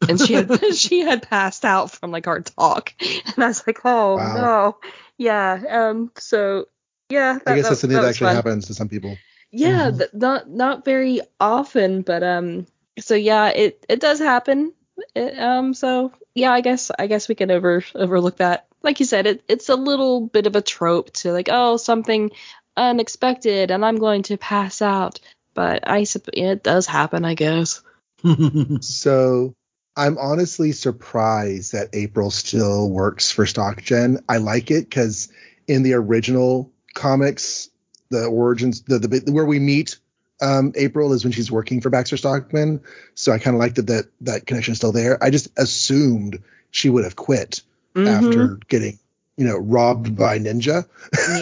and 0.08 0.20
she 0.20 0.34
had 0.34 0.50
she 0.74 1.00
had 1.00 1.22
passed 1.22 1.64
out 1.64 1.90
from 1.92 2.10
like 2.10 2.26
our 2.26 2.40
talk 2.40 2.92
and 3.00 3.44
I 3.44 3.48
was 3.48 3.66
like 3.66 3.80
oh 3.84 4.16
Wow. 4.16 4.34
no 4.34 4.76
yeah 5.18 5.62
um 5.70 6.10
so 6.18 6.66
yeah 7.08 7.38
I 7.46 7.54
guess 7.54 7.62
that- 7.64 7.68
that's 7.70 7.80
something 7.80 7.96
that 7.96 8.02
that 8.02 8.08
actually 8.10 8.26
fun. 8.28 8.36
happens 8.36 8.66
to 8.66 8.74
some 8.74 8.88
people. 8.88 9.16
Yeah, 9.54 9.90
Mhm. 9.92 9.98
th- 9.98 10.10
not 10.14 10.48
not 10.48 10.84
very 10.84 11.20
often, 11.38 12.00
but 12.00 12.22
um, 12.22 12.66
so 12.98 13.14
yeah, 13.14 13.48
it 13.48 13.84
it 13.88 14.00
does 14.00 14.18
happen. 14.18 14.72
It, 15.14 15.38
um, 15.38 15.74
so 15.74 16.10
yeah, 16.34 16.52
I 16.52 16.60
guess 16.60 16.90
I 16.98 17.06
guess 17.06 17.28
we 17.28 17.34
can 17.34 17.50
over 17.50 17.84
overlook 17.94 18.38
that. 18.38 18.66
Like 18.82 19.00
you 19.00 19.06
said, 19.06 19.26
it 19.26 19.44
it's 19.48 19.68
a 19.68 19.76
little 19.76 20.26
bit 20.26 20.46
of 20.46 20.56
a 20.56 20.62
trope 20.62 21.12
to 21.14 21.32
like, 21.32 21.48
oh, 21.50 21.76
something 21.76 22.30
unexpected, 22.76 23.70
and 23.70 23.84
I'm 23.84 23.96
going 23.96 24.22
to 24.24 24.36
pass 24.36 24.82
out. 24.82 25.20
But 25.54 25.88
I 25.88 26.06
it 26.32 26.62
does 26.62 26.86
happen, 26.86 27.24
I 27.24 27.34
guess. 27.34 27.82
So 28.80 29.54
I'm 29.96 30.16
honestly 30.16 30.72
surprised 30.72 31.72
that 31.72 31.90
April 31.92 32.30
still 32.30 32.88
works 32.88 33.30
for 33.30 33.44
StockGen. 33.44 34.22
I 34.28 34.38
like 34.38 34.70
it 34.70 34.88
because 34.88 35.28
in 35.66 35.82
the 35.82 35.94
original 35.94 36.72
comics, 36.94 37.68
the 38.10 38.26
origins, 38.26 38.82
the, 38.82 38.98
the 38.98 39.32
where 39.32 39.44
we 39.44 39.58
meet 39.58 39.98
um, 40.42 40.72
April 40.74 41.12
is 41.12 41.24
when 41.24 41.32
she's 41.32 41.50
working 41.50 41.80
for 41.80 41.88
Baxter 41.90 42.16
Stockman. 42.16 42.82
So 43.14 43.32
I 43.32 43.38
kind 43.38 43.54
of 43.56 43.60
liked 43.60 43.76
that 43.76 43.86
that 43.86 44.04
that 44.22 44.46
connection 44.46 44.72
is 44.72 44.78
still 44.78 44.92
there. 44.92 45.22
I 45.22 45.30
just 45.30 45.48
assumed 45.56 46.42
she 46.70 46.90
would 46.90 47.04
have 47.04 47.16
quit 47.16 47.62
Mhm. 47.94 48.08
after 48.08 48.58
getting 48.68 48.98
you 49.36 49.46
know 49.46 49.56
robbed 49.58 50.16
by 50.16 50.38
Ninja. 50.38 50.86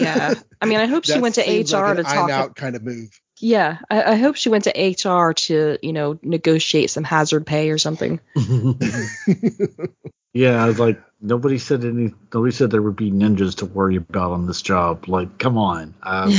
yeah, 0.01 0.33
I 0.61 0.65
mean, 0.65 0.79
I 0.79 0.85
hope 0.85 1.05
she 1.05 1.19
went 1.19 1.35
to 1.35 1.43
seems 1.43 1.73
HR 1.73 1.77
like 1.77 1.95
to 1.95 1.99
an 1.99 2.05
talk. 2.05 2.15
I'm 2.15 2.29
out 2.29 2.55
kind 2.55 2.75
of 2.75 2.83
move. 2.83 3.09
Yeah, 3.39 3.79
I, 3.89 4.03
I 4.03 4.15
hope 4.15 4.35
she 4.35 4.49
went 4.49 4.65
to 4.65 4.71
HR 5.09 5.33
to 5.33 5.77
you 5.81 5.93
know 5.93 6.19
negotiate 6.21 6.89
some 6.91 7.03
hazard 7.03 7.45
pay 7.45 7.71
or 7.71 7.77
something. 7.77 8.19
yeah, 10.33 10.63
I 10.63 10.67
was 10.67 10.79
like 10.79 11.01
nobody 11.21 11.57
said 11.57 11.83
any. 11.83 12.13
Nobody 12.33 12.51
said 12.51 12.71
there 12.71 12.81
would 12.81 12.95
be 12.95 13.11
ninjas 13.11 13.57
to 13.57 13.65
worry 13.65 13.95
about 13.95 14.31
on 14.31 14.45
this 14.47 14.61
job. 14.61 15.07
Like, 15.07 15.37
come 15.37 15.57
on. 15.57 15.93
Um, 16.03 16.33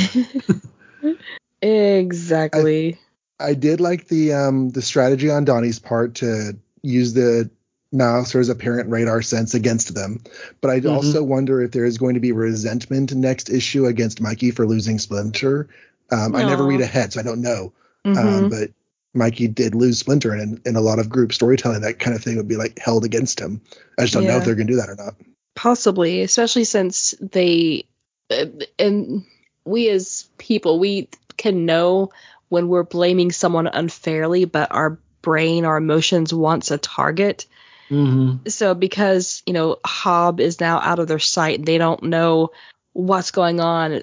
exactly. 1.63 2.99
I 3.41 3.55
did 3.55 3.81
like 3.81 4.09
the 4.09 4.33
um 4.35 4.71
the 4.71 4.83
strategy 4.83 5.31
on 5.31 5.45
Donnie's 5.45 5.79
part 5.79 6.17
to 6.17 6.57
use 6.83 7.13
the 7.15 7.51
mouse 7.93 8.35
as 8.35 8.49
a 8.49 8.55
parent 8.55 8.89
radar 8.91 9.23
sense 9.23 9.55
against 9.55 9.95
them. 9.95 10.23
But 10.61 10.71
I 10.71 10.81
Mhm. 10.81 10.95
also 10.95 11.23
wonder 11.23 11.61
if 11.61 11.73
there 11.73 11.85
is 11.85 11.99
going 11.99 12.15
to 12.15 12.21
be 12.21 12.33
resentment 12.33 13.15
next 13.15 13.51
issue 13.51 13.87
against 13.87 14.21
Mikey 14.21 14.51
for 14.51 14.67
losing 14.67 14.99
Splinter. 14.99 15.69
Um, 16.11 16.35
I 16.35 16.45
never 16.45 16.65
read 16.65 16.81
ahead, 16.81 17.13
so 17.13 17.21
I 17.21 17.23
don't 17.23 17.43
know. 17.43 17.73
Mhm. 18.07 18.17
Um, 18.17 18.49
but 18.49 18.71
Mikey 19.15 19.49
did 19.49 19.75
lose 19.75 19.99
Splinter, 19.99 20.33
and 20.33 20.61
in, 20.65 20.77
a 20.77 20.81
lot 20.81 20.99
of 20.99 21.11
group 21.11 21.33
storytelling, 21.33 21.83
that 21.83 21.99
kind 21.99 22.17
of 22.17 22.23
thing 22.25 22.37
would 22.37 22.49
be 22.49 22.57
like 22.57 22.79
held 22.79 23.05
against 23.05 23.39
him. 23.41 23.61
I 23.99 24.03
just 24.03 24.15
don't 24.15 24.27
know 24.27 24.39
if 24.39 24.45
they're 24.45 24.55
going 24.55 24.67
to 24.69 24.73
do 24.73 24.79
that 24.79 24.89
or 24.89 24.97
not. 24.97 25.15
Possibly, 25.55 26.23
especially 26.23 26.65
since 26.65 27.15
they 27.21 27.85
uh, 28.31 28.47
and 28.79 29.25
we 29.65 29.91
as 29.91 30.29
people 30.39 30.79
we 30.79 31.09
can 31.43 31.67
know 31.67 32.11
when 32.49 32.69
we're 32.69 32.85
blaming 32.85 33.33
someone 33.33 33.67
unfairly, 33.67 34.45
but 34.45 34.73
our 34.73 34.99
brain, 35.23 35.65
our 35.65 35.77
emotions 35.77 36.33
wants 36.33 36.71
a 36.71 36.79
target. 36.79 37.47
mhm. 37.91 38.49
So 38.51 38.75
because 38.75 39.43
you 39.47 39.53
know 39.53 39.79
Hob 39.85 40.41
is 40.41 40.61
now 40.61 40.79
out 40.81 40.99
of 40.99 41.09
their 41.09 41.19
sight, 41.19 41.59
and 41.59 41.67
they 41.67 41.79
don't 41.79 42.05
know 42.05 42.51
what's 42.93 43.31
going 43.31 43.61
on. 43.61 44.01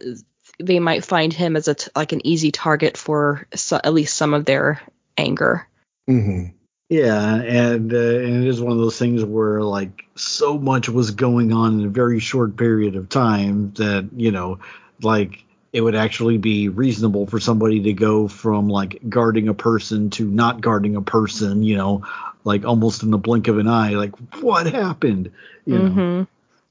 They 0.61 0.79
might 0.79 1.05
find 1.05 1.31
him 1.31 1.55
as 1.55 1.67
a 1.67 1.75
t- 1.75 1.91
like 1.95 2.11
an 2.11 2.25
easy 2.25 2.51
target 2.51 2.97
for 2.97 3.47
so, 3.55 3.79
at 3.83 3.93
least 3.93 4.15
some 4.17 4.33
of 4.33 4.45
their 4.45 4.81
anger. 5.17 5.67
hmm 6.07 6.45
Yeah, 6.89 7.35
and 7.35 7.93
uh, 7.93 7.97
and 7.97 8.43
it 8.43 8.47
is 8.47 8.61
one 8.61 8.71
of 8.71 8.79
those 8.79 8.97
things 8.97 9.23
where 9.23 9.61
like 9.61 10.05
so 10.15 10.57
much 10.57 10.89
was 10.89 11.11
going 11.11 11.53
on 11.53 11.79
in 11.79 11.85
a 11.85 11.89
very 11.89 12.19
short 12.19 12.57
period 12.57 12.95
of 12.95 13.09
time 13.09 13.73
that 13.73 14.09
you 14.15 14.31
know, 14.31 14.59
like 15.01 15.45
it 15.71 15.81
would 15.81 15.95
actually 15.95 16.37
be 16.37 16.69
reasonable 16.69 17.27
for 17.27 17.39
somebody 17.39 17.81
to 17.83 17.93
go 17.93 18.27
from 18.27 18.69
like 18.69 18.99
guarding 19.07 19.47
a 19.47 19.53
person 19.53 20.09
to 20.11 20.25
not 20.25 20.61
guarding 20.61 20.95
a 20.95 21.01
person, 21.01 21.63
you 21.63 21.77
know, 21.77 22.03
like 22.43 22.65
almost 22.65 23.03
in 23.03 23.11
the 23.11 23.17
blink 23.17 23.47
of 23.47 23.57
an 23.57 23.67
eye. 23.67 23.91
Like 23.91 24.15
what 24.41 24.67
happened? 24.67 25.31
You 25.65 25.79
know. 25.79 25.89
hmm 25.89 26.23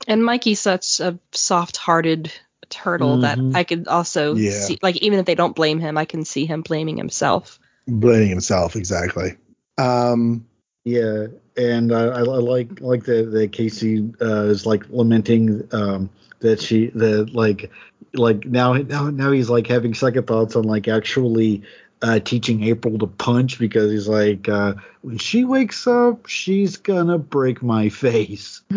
And 0.09 0.25
Mikey's 0.25 0.61
such 0.61 1.01
a 1.01 1.19
soft-hearted 1.33 2.33
turtle 2.71 3.19
Mhm. 3.19 3.21
that 3.23 3.39
I 3.57 3.65
could 3.65 3.89
also 3.89 4.35
Yeah. 4.35 4.51
see, 4.51 4.79
like, 4.83 4.97
even 4.97 5.19
if 5.19 5.27
they 5.27 5.35
don't 5.35 5.57
blame 5.57 5.79
him, 5.79 5.97
I 5.97 6.05
can 6.05 6.25
see 6.25 6.47
him 6.47 6.63
blaming 6.63 6.97
himself. 6.97 7.59
Blaming 7.87 8.29
himself 8.29 8.77
exactly. 8.77 9.37
Um, 9.79 10.47
Yeah, 10.88 11.27
and 11.57 11.92
I, 11.92 12.05
I 12.05 12.20
I 12.20 12.22
like 12.22 12.81
I 12.81 12.85
like 12.85 13.05
that 13.05 13.31
that 13.33 13.53
Casey 13.53 14.11
uh, 14.22 14.44
is 14.44 14.64
like 14.64 14.88
lamenting 14.88 15.68
um, 15.72 16.09
that 16.40 16.62
she 16.62 16.87
that 16.94 17.35
like 17.35 17.70
like 18.14 18.46
now 18.46 18.72
now 18.74 19.11
now 19.11 19.31
he's 19.33 19.51
like 19.51 19.66
having 19.66 19.92
second 19.94 20.27
thoughts 20.27 20.57
on 20.57 20.64
like 20.64 20.88
actually 20.88 21.62
uh, 22.01 22.20
teaching 22.20 22.62
April 22.64 22.98
to 22.98 23.07
punch 23.07 23.59
because 23.59 23.90
he's 23.90 24.09
like 24.09 24.48
uh, 24.48 24.74
when 25.03 25.18
she 25.18 25.44
wakes 25.44 25.87
up 25.87 26.27
she's 26.27 26.77
gonna 26.79 27.18
break 27.18 27.62
my 27.62 27.90
face. 27.90 28.62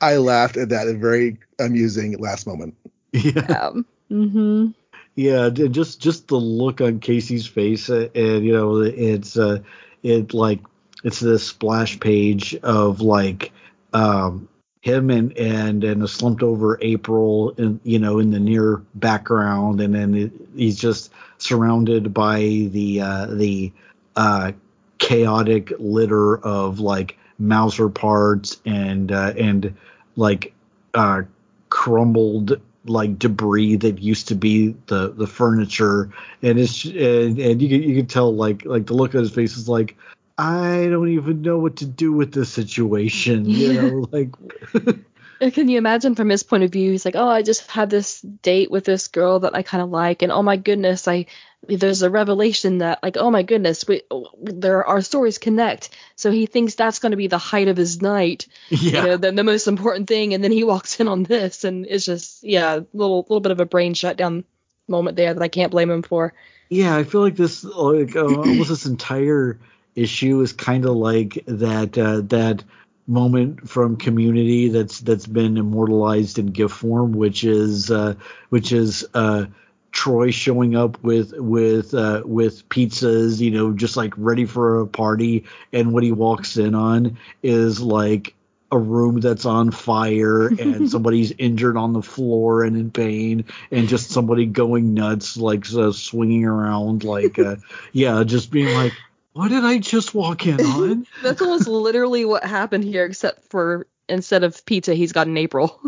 I 0.00 0.16
laughed 0.16 0.56
at 0.56 0.70
that. 0.70 0.86
A 0.88 0.94
very 0.94 1.38
amusing 1.58 2.16
last 2.18 2.46
moment. 2.46 2.74
Yeah, 3.12 3.58
um, 3.60 3.84
hmm 4.08 4.68
yeah, 5.14 5.50
just 5.50 6.00
just 6.00 6.28
the 6.28 6.36
look 6.36 6.80
on 6.80 7.00
Casey's 7.00 7.46
face 7.46 7.90
uh, 7.90 8.08
and 8.14 8.44
you 8.44 8.52
know 8.52 8.78
it's 8.80 9.36
uh 9.36 9.58
it 10.02 10.32
like 10.32 10.60
it's 11.04 11.20
this 11.20 11.46
splash 11.46 12.00
page 12.00 12.54
of 12.62 13.00
like 13.00 13.52
um 13.92 14.48
him 14.80 15.10
and 15.10 15.36
and 15.36 15.84
and 15.84 16.02
a 16.02 16.08
slumped 16.08 16.42
over 16.42 16.78
April 16.80 17.50
in 17.50 17.78
you 17.84 17.98
know 17.98 18.18
in 18.18 18.30
the 18.30 18.40
near 18.40 18.82
background 18.94 19.80
and 19.80 19.94
then 19.94 20.14
it, 20.14 20.32
he's 20.56 20.78
just 20.78 21.10
surrounded 21.38 22.14
by 22.14 22.40
the 22.70 23.00
uh 23.00 23.26
the 23.26 23.70
uh 24.16 24.52
chaotic 24.98 25.72
litter 25.78 26.38
of 26.38 26.80
like 26.80 27.18
Mauser 27.38 27.88
parts 27.88 28.60
and 28.64 29.12
uh 29.12 29.34
and 29.36 29.74
like 30.16 30.54
uh 30.94 31.22
crumbled 31.68 32.60
like 32.84 33.18
debris 33.18 33.76
that 33.76 34.00
used 34.00 34.28
to 34.28 34.34
be 34.34 34.74
the 34.86 35.12
the 35.12 35.26
furniture 35.26 36.10
and 36.42 36.58
it's 36.58 36.84
and, 36.84 37.38
and 37.38 37.62
you 37.62 37.68
can 37.68 37.82
you 37.88 37.96
can 37.96 38.06
tell 38.06 38.34
like 38.34 38.64
like 38.64 38.86
the 38.86 38.94
look 38.94 39.14
on 39.14 39.20
his 39.20 39.30
face 39.30 39.56
is 39.56 39.68
like 39.68 39.96
I 40.38 40.88
don't 40.90 41.10
even 41.10 41.42
know 41.42 41.58
what 41.58 41.76
to 41.76 41.86
do 41.86 42.12
with 42.12 42.32
this 42.32 42.50
situation 42.50 43.44
you 43.44 43.72
know 43.74 44.06
like 44.10 44.30
Can 45.50 45.68
you 45.68 45.76
imagine 45.76 46.14
from 46.14 46.28
his 46.28 46.44
point 46.44 46.62
of 46.62 46.70
view? 46.70 46.92
He's 46.92 47.04
like, 47.04 47.16
oh, 47.16 47.28
I 47.28 47.42
just 47.42 47.68
had 47.68 47.90
this 47.90 48.20
date 48.20 48.70
with 48.70 48.84
this 48.84 49.08
girl 49.08 49.40
that 49.40 49.56
I 49.56 49.62
kind 49.62 49.82
of 49.82 49.90
like, 49.90 50.22
and 50.22 50.30
oh 50.30 50.42
my 50.42 50.56
goodness, 50.56 51.08
I 51.08 51.26
there's 51.68 52.02
a 52.02 52.10
revelation 52.10 52.78
that 52.78 53.02
like, 53.02 53.16
oh 53.16 53.30
my 53.30 53.42
goodness, 53.42 53.86
we 53.86 54.02
there 54.42 54.84
our 54.84 55.00
stories 55.00 55.38
connect. 55.38 55.90
So 56.16 56.30
he 56.30 56.46
thinks 56.46 56.74
that's 56.74 56.98
going 56.98 57.12
to 57.12 57.16
be 57.16 57.28
the 57.28 57.38
height 57.38 57.68
of 57.68 57.76
his 57.76 58.02
night, 58.02 58.48
yeah 58.68 58.78
you 58.78 59.08
know, 59.08 59.16
the, 59.16 59.32
the 59.32 59.44
most 59.44 59.68
important 59.68 60.08
thing, 60.08 60.34
and 60.34 60.42
then 60.42 60.52
he 60.52 60.64
walks 60.72 60.98
in 61.00 61.08
on 61.08 61.22
this, 61.22 61.64
and 61.64 61.86
it's 61.86 62.04
just 62.04 62.42
yeah, 62.42 62.76
a 62.76 62.86
little 62.92 63.20
little 63.22 63.40
bit 63.40 63.52
of 63.52 63.60
a 63.60 63.66
brain 63.66 63.94
shutdown 63.94 64.44
moment 64.88 65.16
there 65.16 65.32
that 65.32 65.42
I 65.42 65.48
can't 65.48 65.70
blame 65.70 65.90
him 65.90 66.02
for. 66.02 66.34
Yeah, 66.68 66.96
I 66.96 67.04
feel 67.04 67.20
like 67.20 67.36
this 67.36 67.64
like 67.64 68.16
uh, 68.16 68.24
almost 68.26 68.70
this 68.70 68.86
entire 68.86 69.58
issue 69.94 70.40
is 70.40 70.52
kind 70.52 70.84
of 70.84 70.96
like 70.96 71.44
that 71.46 71.96
uh, 71.96 72.22
that 72.22 72.64
moment 73.06 73.68
from 73.68 73.96
Community 73.96 74.68
that's 74.68 75.00
that's 75.00 75.26
been 75.26 75.56
immortalized 75.56 76.38
in 76.38 76.46
GIF 76.46 76.72
form, 76.72 77.12
which 77.12 77.44
is 77.44 77.90
uh, 77.90 78.14
which 78.48 78.72
is 78.72 79.06
uh, 79.14 79.46
Troy 79.92 80.30
showing 80.30 80.74
up 80.74 81.02
with 81.02 81.32
with 81.36 81.94
uh, 81.94 82.22
with 82.24 82.68
pizzas, 82.68 83.40
you 83.40 83.50
know, 83.50 83.72
just 83.72 83.96
like 83.96 84.14
ready 84.16 84.46
for 84.46 84.80
a 84.80 84.86
party, 84.86 85.44
and 85.72 85.92
what 85.92 86.02
he 86.02 86.12
walks 86.12 86.56
in 86.56 86.74
on 86.74 87.18
is 87.42 87.80
like 87.80 88.34
a 88.72 88.78
room 88.78 89.20
that's 89.20 89.44
on 89.44 89.70
fire 89.70 90.48
and 90.48 90.90
somebody's 90.90 91.30
injured 91.36 91.76
on 91.76 91.92
the 91.92 92.02
floor 92.02 92.64
and 92.64 92.74
in 92.74 92.90
pain 92.90 93.44
and 93.70 93.86
just 93.86 94.08
somebody 94.10 94.46
going 94.46 94.94
nuts 94.94 95.36
like 95.36 95.70
uh, 95.74 95.92
swinging 95.92 96.46
around 96.46 97.04
like 97.04 97.38
uh, 97.38 97.56
yeah 97.92 98.24
just 98.24 98.50
being 98.50 98.74
like 98.74 98.94
what 99.34 99.48
did 99.48 99.62
i 99.62 99.76
just 99.76 100.14
walk 100.14 100.46
in 100.46 100.58
on 100.64 101.06
That's 101.22 101.42
almost 101.42 101.68
literally 101.68 102.24
what 102.24 102.44
happened 102.44 102.84
here, 102.84 103.04
except 103.04 103.44
for 103.50 103.86
instead 104.08 104.42
of 104.42 104.64
pizza, 104.64 104.94
he's 104.94 105.12
got 105.12 105.26
an 105.26 105.36
April. 105.36 105.78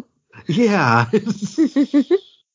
yeah 0.47 1.07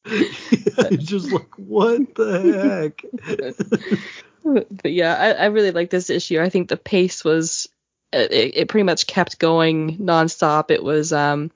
just 0.97 1.31
like 1.31 1.53
what 1.57 2.15
the 2.15 2.93
heck 2.93 3.99
but 4.43 4.91
yeah, 4.91 5.15
I, 5.15 5.31
I 5.31 5.45
really 5.47 5.71
like 5.71 5.89
this 5.89 6.09
issue. 6.09 6.39
I 6.41 6.49
think 6.49 6.69
the 6.69 6.77
pace 6.77 7.23
was 7.23 7.67
it, 8.11 8.31
it 8.55 8.69
pretty 8.69 8.83
much 8.83 9.07
kept 9.07 9.39
going 9.39 9.97
nonstop. 9.97 10.71
It 10.71 10.83
was 10.83 11.13
um 11.13 11.51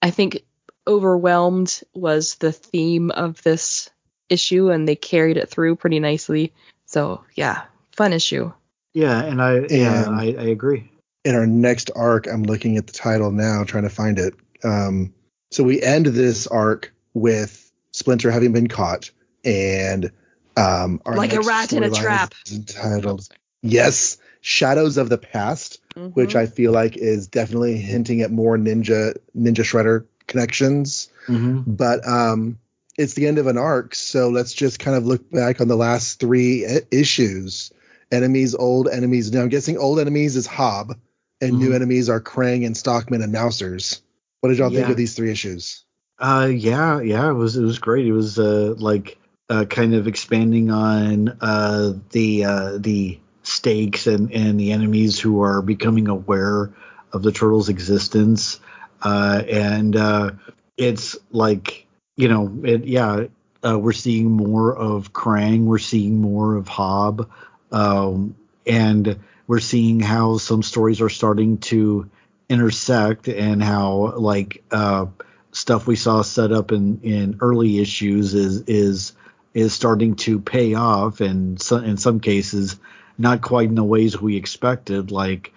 I 0.00 0.10
think 0.10 0.42
overwhelmed 0.86 1.80
was 1.94 2.36
the 2.36 2.52
theme 2.52 3.10
of 3.10 3.42
this 3.42 3.90
issue 4.28 4.70
and 4.70 4.88
they 4.88 4.96
carried 4.96 5.36
it 5.36 5.48
through 5.48 5.76
pretty 5.76 6.00
nicely. 6.00 6.52
So 6.86 7.24
yeah, 7.34 7.64
fun 7.96 8.12
issue. 8.12 8.52
yeah 8.94 9.22
and 9.22 9.40
i 9.40 9.66
yeah 9.70 10.06
And- 10.06 10.14
I, 10.20 10.24
I 10.42 10.46
agree 10.48 10.88
in 11.24 11.36
our 11.36 11.46
next 11.46 11.90
arc, 11.94 12.26
I'm 12.26 12.42
looking 12.42 12.76
at 12.78 12.88
the 12.88 12.92
title 12.92 13.30
now, 13.30 13.62
trying 13.62 13.84
to 13.84 13.90
find 13.90 14.18
it. 14.18 14.34
Um, 14.64 15.14
so 15.52 15.62
we 15.62 15.80
end 15.80 16.06
this 16.06 16.48
arc 16.48 16.92
with 17.14 17.61
Splinter 17.92 18.30
having 18.30 18.52
been 18.52 18.68
caught, 18.68 19.10
and 19.44 20.10
um, 20.56 21.00
our 21.06 21.16
Like 21.16 21.32
a 21.32 21.36
next 21.36 21.46
rat 21.48 21.72
in 21.72 21.82
a 21.84 21.88
storyline 21.88 22.00
trap. 22.00 22.34
is 22.46 22.52
entitled 22.52 23.28
"Yes, 23.62 24.18
Shadows 24.40 24.96
of 24.96 25.08
the 25.08 25.18
Past," 25.18 25.80
which 25.96 26.34
I 26.36 26.46
feel 26.46 26.72
like 26.72 26.96
is 26.96 27.26
definitely 27.28 27.76
hinting 27.78 28.22
at 28.22 28.30
more 28.30 28.56
Ninja 28.56 29.16
Ninja 29.36 29.62
Shredder 29.64 30.06
connections. 30.26 31.08
mm-hmm. 31.26 31.62
But 31.66 32.06
um, 32.06 32.58
it's 32.96 33.14
the 33.14 33.26
end 33.26 33.38
of 33.38 33.46
an 33.46 33.58
arc, 33.58 33.94
so 33.94 34.28
let's 34.28 34.52
just 34.52 34.78
kind 34.78 34.96
of 34.96 35.06
look 35.06 35.30
back 35.30 35.60
on 35.60 35.68
the 35.68 35.76
last 35.76 36.18
three 36.20 36.66
i- 36.66 36.80
issues. 36.90 37.72
Enemies, 38.10 38.54
old 38.54 38.88
enemies. 38.88 39.32
Now 39.32 39.40
I'm 39.42 39.48
guessing 39.48 39.78
old 39.78 39.98
enemies 39.98 40.36
is 40.36 40.46
Hob, 40.46 40.96
and 41.40 41.58
new 41.58 41.70
Mhm. 41.70 41.74
enemies 41.76 42.08
are 42.10 42.20
Krang 42.20 42.66
and 42.66 42.76
Stockman 42.76 43.22
and 43.22 43.32
Mousers. 43.32 44.00
What 44.40 44.50
did 44.50 44.58
y'all 44.58 44.68
think 44.70 44.88
of 44.88 44.96
these 44.96 45.14
three 45.14 45.30
issues? 45.30 45.84
Uh, 46.22 46.50
yeah, 46.54 47.00
yeah, 47.00 47.30
it 47.30 47.34
was 47.34 47.56
it 47.56 47.64
was 47.64 47.80
great. 47.80 48.06
It 48.06 48.12
was 48.12 48.38
uh 48.38 48.74
like 48.78 49.18
uh 49.50 49.64
kind 49.66 49.94
of 49.94 50.06
expanding 50.06 50.70
on 50.70 51.36
uh 51.40 51.94
the 52.10 52.44
uh 52.44 52.78
the 52.78 53.20
stakes 53.42 54.06
and 54.06 54.32
and 54.32 54.60
the 54.60 54.72
enemies 54.72 55.18
who 55.18 55.42
are 55.42 55.62
becoming 55.62 56.08
aware 56.08 56.72
of 57.12 57.22
the 57.24 57.32
turtles' 57.32 57.68
existence. 57.68 58.60
Uh, 59.02 59.42
and 59.50 59.96
uh, 59.96 60.30
it's 60.76 61.16
like 61.32 61.86
you 62.16 62.28
know, 62.28 62.56
it 62.64 62.84
yeah, 62.84 63.26
uh, 63.66 63.78
we're 63.78 63.92
seeing 63.92 64.30
more 64.30 64.76
of 64.76 65.12
Krang, 65.12 65.64
we're 65.64 65.78
seeing 65.78 66.20
more 66.20 66.54
of 66.54 66.68
Hob, 66.68 67.30
um, 67.72 68.36
and 68.66 69.18
we're 69.48 69.60
seeing 69.60 70.00
how 70.00 70.38
some 70.38 70.62
stories 70.62 71.00
are 71.00 71.10
starting 71.10 71.58
to 71.58 72.10
intersect 72.48 73.28
and 73.28 73.62
how 73.62 74.14
like 74.18 74.62
uh 74.70 75.06
stuff 75.52 75.86
we 75.86 75.96
saw 75.96 76.22
set 76.22 76.52
up 76.52 76.72
in 76.72 77.00
in 77.02 77.36
early 77.40 77.78
issues 77.78 78.34
is 78.34 78.62
is 78.62 79.12
is 79.54 79.72
starting 79.74 80.16
to 80.16 80.40
pay 80.40 80.74
off 80.74 81.20
and 81.20 81.60
so, 81.60 81.76
in 81.76 81.96
some 81.96 82.20
cases 82.20 82.78
not 83.18 83.42
quite 83.42 83.68
in 83.68 83.74
the 83.74 83.84
ways 83.84 84.20
we 84.20 84.36
expected 84.36 85.10
like 85.10 85.52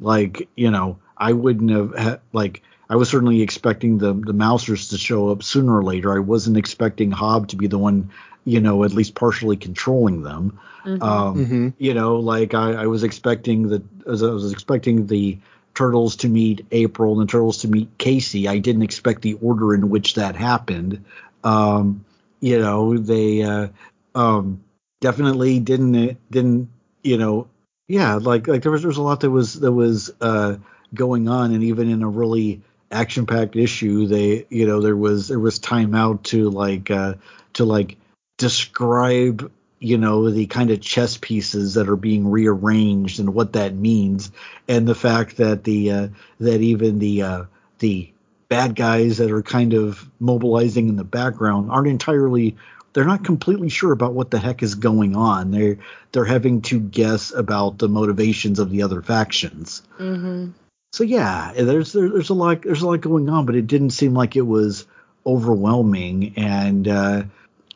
like 0.00 0.48
you 0.54 0.70
know 0.70 0.98
i 1.16 1.32
wouldn't 1.32 1.70
have 1.70 1.94
ha- 1.98 2.18
like 2.32 2.62
i 2.90 2.96
was 2.96 3.08
certainly 3.08 3.40
expecting 3.40 3.98
the 3.98 4.12
the 4.12 4.34
mousers 4.34 4.90
to 4.90 4.98
show 4.98 5.30
up 5.30 5.42
sooner 5.42 5.76
or 5.76 5.82
later 5.82 6.14
i 6.14 6.18
wasn't 6.20 6.56
expecting 6.56 7.10
hob 7.10 7.48
to 7.48 7.56
be 7.56 7.66
the 7.66 7.78
one 7.78 8.10
you 8.44 8.60
know 8.60 8.84
at 8.84 8.92
least 8.92 9.14
partially 9.14 9.56
controlling 9.56 10.22
them 10.22 10.58
Mhm. 10.84 11.02
um 11.02 11.34
Mm-hmm. 11.36 11.68
you 11.78 11.94
know 11.94 12.16
like 12.20 12.54
i, 12.54 12.72
I 12.72 12.86
was 12.86 13.02
expecting 13.02 13.68
the 13.68 13.82
as 14.06 14.22
i 14.22 14.30
was 14.30 14.52
expecting 14.52 15.06
the 15.06 15.38
turtles 15.78 16.16
to 16.16 16.28
meet 16.28 16.66
april 16.72 17.12
and 17.12 17.28
the 17.28 17.30
turtles 17.30 17.58
to 17.58 17.68
meet 17.68 17.96
casey. 17.98 18.48
I 18.48 18.58
didn't 18.58 18.82
expect 18.82 19.22
the 19.22 19.34
order 19.34 19.74
in 19.74 19.90
which 19.90 20.14
that 20.14 20.34
happened. 20.34 21.04
Um 21.44 22.04
you 22.40 22.58
know 22.58 22.98
they 22.98 23.42
uh 23.42 23.68
um 24.12 24.64
definitely 25.00 25.60
didn't 25.60 26.18
didn't 26.32 26.68
you 27.04 27.16
know 27.16 27.46
yeah 27.86 28.14
like 28.16 28.48
like 28.48 28.62
there 28.62 28.72
was 28.72 28.82
there 28.82 28.88
was 28.88 28.96
a 28.96 29.02
lot 29.02 29.20
that 29.20 29.30
was 29.30 29.60
that 29.60 29.72
was 29.72 30.10
uh 30.20 30.56
going 30.92 31.28
on. 31.28 31.52
And 31.54 31.62
even 31.62 31.88
in 31.88 32.02
a 32.02 32.08
really 32.08 32.60
action 32.90 33.24
packed 33.26 33.54
issue 33.54 34.06
they 34.08 34.46
you 34.50 34.66
know 34.66 34.80
there 34.80 34.96
was 34.96 35.28
there 35.28 35.38
was 35.38 35.60
time 35.60 35.94
out 35.94 36.24
to 36.24 36.50
like 36.50 36.90
uh 36.90 37.14
to 37.52 37.64
like 37.64 37.98
describe 38.36 39.52
you 39.80 39.98
know 39.98 40.30
the 40.30 40.46
kind 40.46 40.70
of 40.70 40.80
chess 40.80 41.16
pieces 41.16 41.74
that 41.74 41.88
are 41.88 41.96
being 41.96 42.30
rearranged 42.30 43.20
and 43.20 43.34
what 43.34 43.52
that 43.52 43.74
means. 43.74 44.30
And 44.66 44.86
the 44.86 44.94
fact 44.94 45.36
that 45.38 45.64
the 45.64 45.90
uh 45.90 46.08
that 46.40 46.60
even 46.60 46.98
the 46.98 47.22
uh 47.22 47.44
the 47.78 48.10
bad 48.48 48.74
guys 48.74 49.18
that 49.18 49.30
are 49.30 49.42
kind 49.42 49.74
of 49.74 50.08
mobilizing 50.18 50.88
in 50.88 50.96
the 50.96 51.04
background 51.04 51.70
aren't 51.70 51.88
entirely 51.88 52.56
they're 52.94 53.04
not 53.04 53.22
completely 53.24 53.68
sure 53.68 53.92
about 53.92 54.14
what 54.14 54.30
the 54.30 54.38
heck 54.38 54.62
is 54.62 54.74
going 54.74 55.14
on. 55.14 55.50
They're 55.50 55.78
they're 56.12 56.24
having 56.24 56.62
to 56.62 56.80
guess 56.80 57.32
about 57.32 57.78
the 57.78 57.88
motivations 57.88 58.58
of 58.58 58.70
the 58.70 58.82
other 58.82 59.02
factions. 59.02 59.82
Mhm. 59.98 60.52
so 60.92 61.04
yeah, 61.04 61.52
there's 61.54 61.92
there, 61.92 62.08
there's 62.08 62.30
a 62.30 62.34
lot 62.34 62.62
there's 62.62 62.82
a 62.82 62.86
lot 62.86 63.00
going 63.00 63.28
on, 63.28 63.46
but 63.46 63.54
it 63.54 63.66
didn't 63.66 63.90
seem 63.90 64.14
like 64.14 64.36
it 64.36 64.46
was 64.46 64.86
overwhelming. 65.26 66.32
And 66.36 66.88
uh 66.88 67.22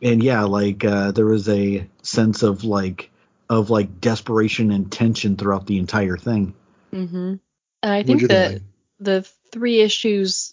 and 0.02 0.22
yeah, 0.22 0.42
like 0.42 0.84
uh 0.84 1.12
there 1.12 1.26
was 1.26 1.48
a 1.48 1.88
sense 2.02 2.42
of 2.42 2.64
like 2.64 3.10
of 3.48 3.70
like 3.70 4.00
desperation 4.00 4.70
and 4.70 4.90
tension 4.90 5.36
throughout 5.36 5.66
the 5.66 5.78
entire 5.78 6.16
thing. 6.16 6.54
Mhm. 6.92 7.40
And 7.82 7.92
I 7.92 8.02
think 8.02 8.22
you 8.22 8.28
that 8.28 8.50
think? 8.50 8.62
the 9.00 9.22
three 9.50 9.80
issues 9.80 10.52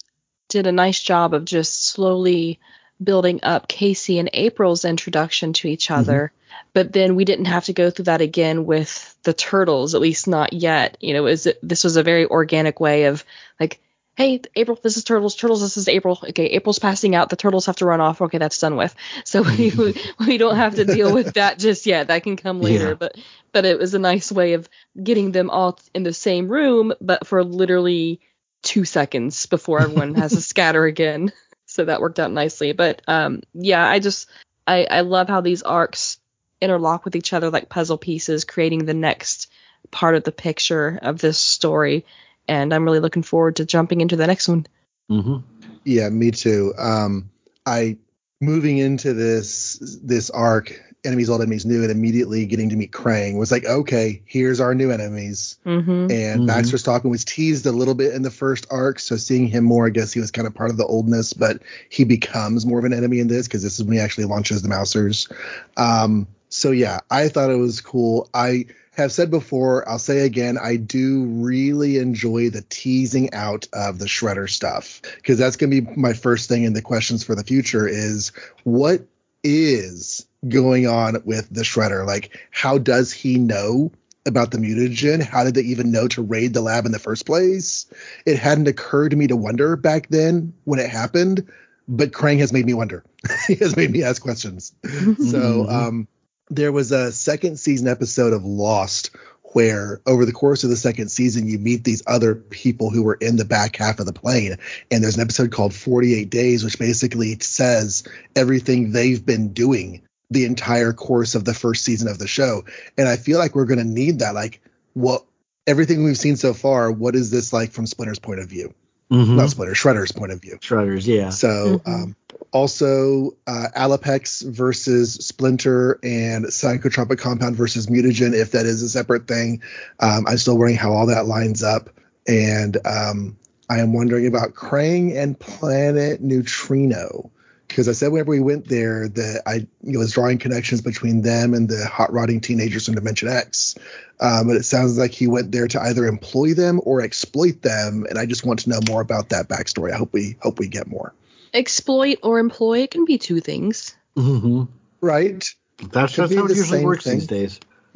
did 0.49 0.67
a 0.67 0.71
nice 0.71 0.99
job 0.99 1.33
of 1.33 1.45
just 1.45 1.87
slowly 1.87 2.59
building 3.01 3.39
up 3.43 3.67
Casey 3.67 4.19
and 4.19 4.29
April's 4.33 4.83
introduction 4.85 5.53
to 5.53 5.67
each 5.67 5.89
other. 5.89 6.31
But 6.73 6.91
then 6.91 7.15
we 7.15 7.25
didn't 7.25 7.45
have 7.45 7.65
to 7.65 7.73
go 7.73 7.89
through 7.89 8.05
that 8.05 8.21
again 8.21 8.65
with 8.65 9.15
the 9.23 9.33
turtles, 9.33 9.95
at 9.95 10.01
least 10.01 10.27
not 10.27 10.53
yet. 10.53 10.97
You 10.99 11.13
know, 11.13 11.27
is 11.27 11.47
this 11.63 11.83
was 11.83 11.95
a 11.95 12.03
very 12.03 12.25
organic 12.25 12.79
way 12.79 13.05
of 13.05 13.23
like, 13.59 13.79
hey, 14.19 14.41
April, 14.53 14.77
this 14.83 14.97
is 14.97 15.05
turtles. 15.05 15.33
Turtles, 15.33 15.61
this 15.61 15.77
is 15.77 15.87
April. 15.87 16.19
Okay, 16.21 16.47
April's 16.47 16.77
passing 16.77 17.15
out. 17.15 17.29
The 17.29 17.37
turtles 17.37 17.67
have 17.67 17.77
to 17.77 17.85
run 17.85 18.01
off. 18.01 18.21
Okay, 18.21 18.37
that's 18.37 18.59
done 18.59 18.75
with. 18.75 18.93
So 19.23 19.41
we 19.57 19.71
we 20.19 20.37
don't 20.37 20.57
have 20.57 20.75
to 20.75 20.83
deal 20.83 21.13
with 21.13 21.35
that 21.35 21.57
just 21.57 21.85
yet. 21.85 22.09
That 22.09 22.23
can 22.23 22.35
come 22.35 22.61
later. 22.61 22.89
Yeah. 22.89 22.93
But 22.95 23.17
but 23.53 23.65
it 23.65 23.79
was 23.79 23.93
a 23.93 23.99
nice 23.99 24.29
way 24.29 24.53
of 24.53 24.69
getting 25.01 25.31
them 25.31 25.49
all 25.49 25.79
in 25.95 26.03
the 26.03 26.13
same 26.13 26.49
room, 26.49 26.93
but 26.99 27.25
for 27.25 27.45
literally 27.45 28.19
two 28.61 28.83
seconds 28.83 29.45
before 29.45 29.81
everyone 29.81 30.15
has 30.15 30.33
to 30.33 30.41
scatter 30.41 30.83
again. 30.83 31.31
So 31.65 31.85
that 31.85 32.01
worked 32.01 32.19
out 32.19 32.31
nicely. 32.31 32.73
But 32.73 33.01
um, 33.07 33.41
yeah, 33.53 33.87
I 33.87 33.99
just 33.99 34.29
I, 34.67 34.83
I 34.83 35.01
love 35.01 35.29
how 35.29 35.39
these 35.39 35.63
arcs 35.63 36.19
interlock 36.59 37.05
with 37.05 37.15
each 37.15 37.31
other 37.31 37.49
like 37.49 37.69
puzzle 37.69 37.97
pieces, 37.97 38.43
creating 38.43 38.83
the 38.83 38.93
next 38.93 39.49
part 39.91 40.15
of 40.15 40.25
the 40.25 40.33
picture 40.33 40.99
of 41.01 41.19
this 41.19 41.39
story. 41.39 42.05
And 42.49 42.73
I'm 42.73 42.83
really 42.83 42.99
looking 42.99 43.23
forward 43.23 43.57
to 43.57 43.65
jumping 43.65 44.01
into 44.01 44.15
the 44.15 44.27
next 44.27 44.47
one. 44.47 44.65
Mm-hmm. 45.09 45.37
Yeah, 45.85 46.09
me 46.09 46.31
too. 46.31 46.73
Um, 46.77 47.29
I 47.65 47.97
moving 48.41 48.77
into 48.77 49.13
this 49.13 49.77
this 50.03 50.29
arc, 50.29 50.73
enemies, 51.03 51.29
old 51.29 51.41
enemies, 51.41 51.65
new, 51.65 51.81
and 51.83 51.91
immediately 51.91 52.45
getting 52.45 52.69
to 52.69 52.75
meet 52.75 52.91
Krang 52.91 53.37
was 53.37 53.51
like, 53.51 53.65
okay, 53.65 54.21
here's 54.25 54.59
our 54.59 54.75
new 54.75 54.91
enemies. 54.91 55.57
Mm-hmm. 55.65 56.11
And 56.11 56.41
Mhm. 56.41 56.47
Baxter 56.47 56.77
Stockman 56.77 57.11
was 57.11 57.23
teased 57.23 57.65
a 57.65 57.71
little 57.71 57.95
bit 57.95 58.13
in 58.13 58.21
the 58.21 58.31
first 58.31 58.67
arc, 58.69 58.99
so 58.99 59.15
seeing 59.15 59.47
him 59.47 59.63
more, 59.63 59.87
I 59.87 59.91
guess 59.91 60.11
he 60.11 60.19
was 60.19 60.31
kind 60.31 60.47
of 60.47 60.53
part 60.55 60.71
of 60.71 60.77
the 60.77 60.85
oldness, 60.85 61.33
but 61.33 61.61
he 61.89 62.03
becomes 62.03 62.65
more 62.65 62.79
of 62.79 62.85
an 62.85 62.93
enemy 62.93 63.19
in 63.19 63.27
this 63.27 63.47
because 63.47 63.63
this 63.63 63.79
is 63.79 63.85
when 63.85 63.93
he 63.93 63.99
actually 63.99 64.25
launches 64.25 64.61
the 64.61 64.69
Mousers. 64.69 65.31
Um, 65.77 66.27
so 66.49 66.71
yeah, 66.71 66.99
I 67.09 67.29
thought 67.29 67.51
it 67.51 67.57
was 67.57 67.79
cool. 67.81 68.29
I 68.33 68.65
have 68.99 69.11
said 69.11 69.31
before, 69.31 69.87
I'll 69.87 69.99
say 69.99 70.19
again, 70.19 70.57
I 70.61 70.75
do 70.75 71.25
really 71.25 71.97
enjoy 71.97 72.49
the 72.49 72.63
teasing 72.69 73.33
out 73.33 73.67
of 73.73 73.97
the 73.99 74.05
Shredder 74.05 74.49
stuff 74.49 75.01
because 75.15 75.37
that's 75.37 75.55
going 75.55 75.71
to 75.71 75.81
be 75.81 75.95
my 75.95 76.13
first 76.13 76.49
thing 76.49 76.63
in 76.63 76.73
the 76.73 76.81
questions 76.81 77.23
for 77.23 77.35
the 77.35 77.43
future 77.43 77.87
is 77.87 78.31
what 78.63 79.05
is 79.43 80.25
going 80.47 80.87
on 80.87 81.21
with 81.25 81.49
the 81.49 81.61
Shredder? 81.61 82.05
Like, 82.05 82.37
how 82.51 82.77
does 82.77 83.11
he 83.11 83.37
know 83.37 83.91
about 84.25 84.51
the 84.51 84.57
mutagen? 84.57 85.21
How 85.21 85.43
did 85.43 85.55
they 85.55 85.61
even 85.61 85.91
know 85.91 86.07
to 86.09 86.21
raid 86.21 86.53
the 86.53 86.61
lab 86.61 86.85
in 86.85 86.91
the 86.91 86.99
first 86.99 87.25
place? 87.25 87.85
It 88.25 88.37
hadn't 88.37 88.67
occurred 88.67 89.09
to 89.09 89.17
me 89.17 89.27
to 89.27 89.35
wonder 89.35 89.75
back 89.75 90.09
then 90.09 90.53
when 90.65 90.79
it 90.79 90.89
happened, 90.89 91.49
but 91.87 92.11
Krang 92.11 92.39
has 92.39 92.53
made 92.53 92.65
me 92.65 92.73
wonder. 92.73 93.03
he 93.47 93.55
has 93.55 93.75
made 93.75 93.91
me 93.91 94.03
ask 94.03 94.21
questions. 94.21 94.73
So, 94.83 95.65
Mhm. 95.65 95.71
um, 95.71 96.07
there 96.49 96.71
was 96.71 96.91
a 96.91 97.11
second 97.11 97.59
season 97.59 97.87
episode 97.87 98.33
of 98.33 98.43
Lost 98.43 99.11
where 99.53 99.99
over 100.05 100.25
the 100.25 100.31
course 100.31 100.63
of 100.63 100.69
the 100.69 100.75
second 100.75 101.09
season 101.09 101.47
you 101.47 101.57
meet 101.57 101.83
these 101.83 102.03
other 102.05 102.35
people 102.35 102.89
who 102.89 103.03
were 103.03 103.15
in 103.15 103.35
the 103.35 103.45
back 103.45 103.75
half 103.75 103.99
of 103.99 104.05
the 104.05 104.13
plane. 104.13 104.57
And 104.91 105.03
there's 105.03 105.15
an 105.15 105.21
episode 105.21 105.51
called 105.51 105.73
48 105.73 106.29
days 106.29 106.63
which 106.63 106.77
basically 106.77 107.37
says 107.39 108.03
everything 108.35 108.91
they've 108.91 109.23
been 109.23 109.53
doing 109.53 110.01
the 110.29 110.45
entire 110.45 110.93
course 110.93 111.33
of 111.33 111.45
the 111.45 111.53
first 111.55 111.83
season 111.83 112.07
of 112.07 112.19
the 112.19 112.27
show. 112.27 112.63
And 112.97 113.07
i 113.07 113.15
feel 113.17 113.39
like 113.39 113.55
we're 113.55 113.65
going 113.65 113.79
to 113.79 113.85
need 113.85 114.19
that. 114.19 114.35
Like 114.35 114.61
what 114.93 115.25
everything 115.65 116.03
we've 116.03 116.17
seen 116.17 116.35
so 116.35 116.53
far 116.53 116.91
what 116.91 117.15
is 117.15 117.31
this 117.31 117.53
like 117.53 117.71
from 117.71 117.85
splinter's 117.85 118.19
point 118.19 118.39
of 118.39 118.49
view 118.49 118.73
Mhm. 119.11 119.35
not 119.35 119.49
splinter 119.49 119.73
shredder's 119.73 120.11
point 120.11 120.31
of 120.31 120.41
view 120.41 120.57
Shredders, 120.61 121.05
yeah. 121.07 121.29
so 121.29 121.81
Mhm. 121.85 121.87
um, 121.87 122.15
also 122.51 123.35
uh, 123.47 123.67
Alopex 123.75 124.47
versus 124.47 125.13
Splinter 125.13 125.99
and 126.03 126.45
Psychotropic 126.45 127.19
Compound 127.19 127.55
versus 127.55 127.87
Mutagen, 127.87 128.33
if 128.33 128.51
that 128.51 128.65
is 128.65 128.81
a 128.81 128.89
separate 128.89 129.27
thing. 129.27 129.61
Um, 129.99 130.25
I'm 130.27 130.37
still 130.37 130.57
wondering 130.57 130.75
how 130.77 130.93
all 130.93 131.07
that 131.07 131.25
lines 131.27 131.61
up. 131.63 131.89
And 132.27 132.77
um, 132.85 133.37
I 133.69 133.79
am 133.79 133.93
wondering 133.93 134.25
about 134.25 134.53
Krang 134.53 135.15
and 135.15 135.39
Planet 135.39 136.21
Neutrino. 136.21 137.31
Because 137.69 137.87
I 137.87 137.93
said 137.93 138.11
whenever 138.11 138.31
we 138.31 138.41
went 138.41 138.67
there 138.67 139.07
that 139.07 139.43
I 139.45 139.53
you 139.53 139.93
know, 139.93 139.99
was 139.99 140.11
drawing 140.11 140.39
connections 140.39 140.81
between 140.81 141.21
them 141.21 141.53
and 141.53 141.69
the 141.69 141.85
hot 141.85 142.11
rodding 142.11 142.41
teenagers 142.41 142.85
from 142.85 142.95
Dimension 142.95 143.29
X. 143.29 143.75
Um, 144.19 144.47
but 144.47 144.57
it 144.57 144.63
sounds 144.63 144.97
like 144.97 145.11
he 145.11 145.27
went 145.27 145.51
there 145.51 145.67
to 145.67 145.81
either 145.81 146.05
employ 146.05 146.53
them 146.53 146.81
or 146.83 147.01
exploit 147.01 147.61
them. 147.61 148.05
And 148.09 148.19
I 148.19 148.25
just 148.25 148.43
want 148.45 148.59
to 148.61 148.69
know 148.69 148.79
more 148.89 149.01
about 149.01 149.29
that 149.29 149.47
backstory. 149.47 149.93
I 149.93 149.97
hope 149.97 150.11
we 150.11 150.35
hope 150.41 150.59
we 150.59 150.67
get 150.67 150.87
more. 150.87 151.13
Exploit 151.53 152.17
or 152.21 152.39
employ 152.39 152.79
it 152.79 152.91
can 152.91 153.05
be 153.05 153.17
two 153.17 153.39
things. 153.39 153.95
Mm-hmm. 154.17 154.63
Right. 154.99 155.49
That's, 155.91 156.15
Could 156.15 156.29
that's 156.29 156.35
how 156.35 156.45
it 156.45 156.55
usually 156.55 156.83
works 156.83 157.05
thing. 157.05 157.19
these 157.19 157.27
days. 157.27 157.59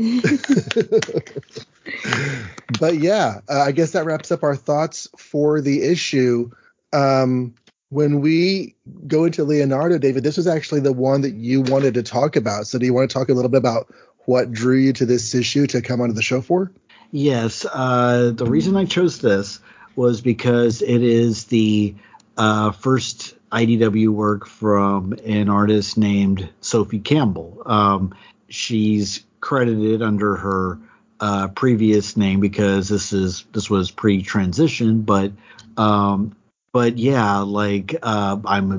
but 2.80 2.98
yeah, 2.98 3.42
uh, 3.50 3.62
I 3.62 3.72
guess 3.72 3.92
that 3.92 4.06
wraps 4.06 4.32
up 4.32 4.44
our 4.44 4.56
thoughts 4.56 5.08
for 5.18 5.62
the 5.62 5.84
issue. 5.84 6.50
Um, 6.94 7.56
when 7.94 8.22
we 8.22 8.76
go 9.06 9.26
into 9.26 9.44
Leonardo, 9.44 10.00
David, 10.00 10.24
this 10.24 10.38
was 10.38 10.48
actually 10.48 10.80
the 10.80 10.91
one 10.91 11.22
that 11.22 11.36
you 11.36 11.62
wanted 11.62 11.94
to 11.94 12.04
talk 12.04 12.36
about. 12.36 12.66
So 12.66 12.80
do 12.80 12.88
you 12.88 12.94
want 12.94 13.10
to 13.10 13.14
talk 13.14 13.30
a 13.30 13.34
little 13.34 13.52
bit 13.52 13.60
about 13.60 13.94
what 14.26 14.52
drew 14.52 14.78
you 14.78 14.94
to 14.94 15.06
this 15.06 15.36
issue 15.36 15.68
to 15.68 15.82
come 15.82 16.02
onto 16.02 16.14
the 16.16 16.24
show 16.24 16.41
for? 16.41 16.72
Yes, 17.12 17.66
uh, 17.72 18.32
the 18.34 18.48
reason 18.48 18.76
I 18.76 18.86
chose 18.86 19.20
this 19.20 19.60
was 19.96 20.22
because 20.22 20.82
it 20.82 21.04
is 21.04 21.46
the 21.46 21.94
uh, 22.36 22.72
first 22.72 23.36
IDW 23.52 24.10
work 24.10 24.48
from 24.48 25.14
an 25.24 25.50
artist 25.50 25.96
named 25.96 26.50
Sophie 26.62 27.00
Campbell. 27.00 27.62
Um, 27.64 28.16
she's 28.50 29.24
credited 29.39 30.02
under 30.02 30.36
her 30.36 30.80
uh, 31.20 31.50
previous 31.50 32.18
name 32.18 32.39
because 32.39 32.89
this 32.89 33.14
is 33.14 33.46
this 33.54 33.70
was 33.70 33.91
pre-transition, 33.91 35.04
but 35.04 35.32
um, 35.78 36.36
but 36.74 36.98
yeah, 36.98 37.38
like 37.40 37.96
uh, 38.02 38.38
I'm 38.44 38.72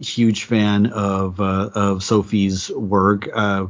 a 0.00 0.02
huge 0.02 0.44
fan 0.44 0.86
of 0.86 1.40
uh, 1.40 1.70
of 1.74 2.02
Sophie's 2.02 2.70
work. 2.70 3.28
Uh, 3.32 3.66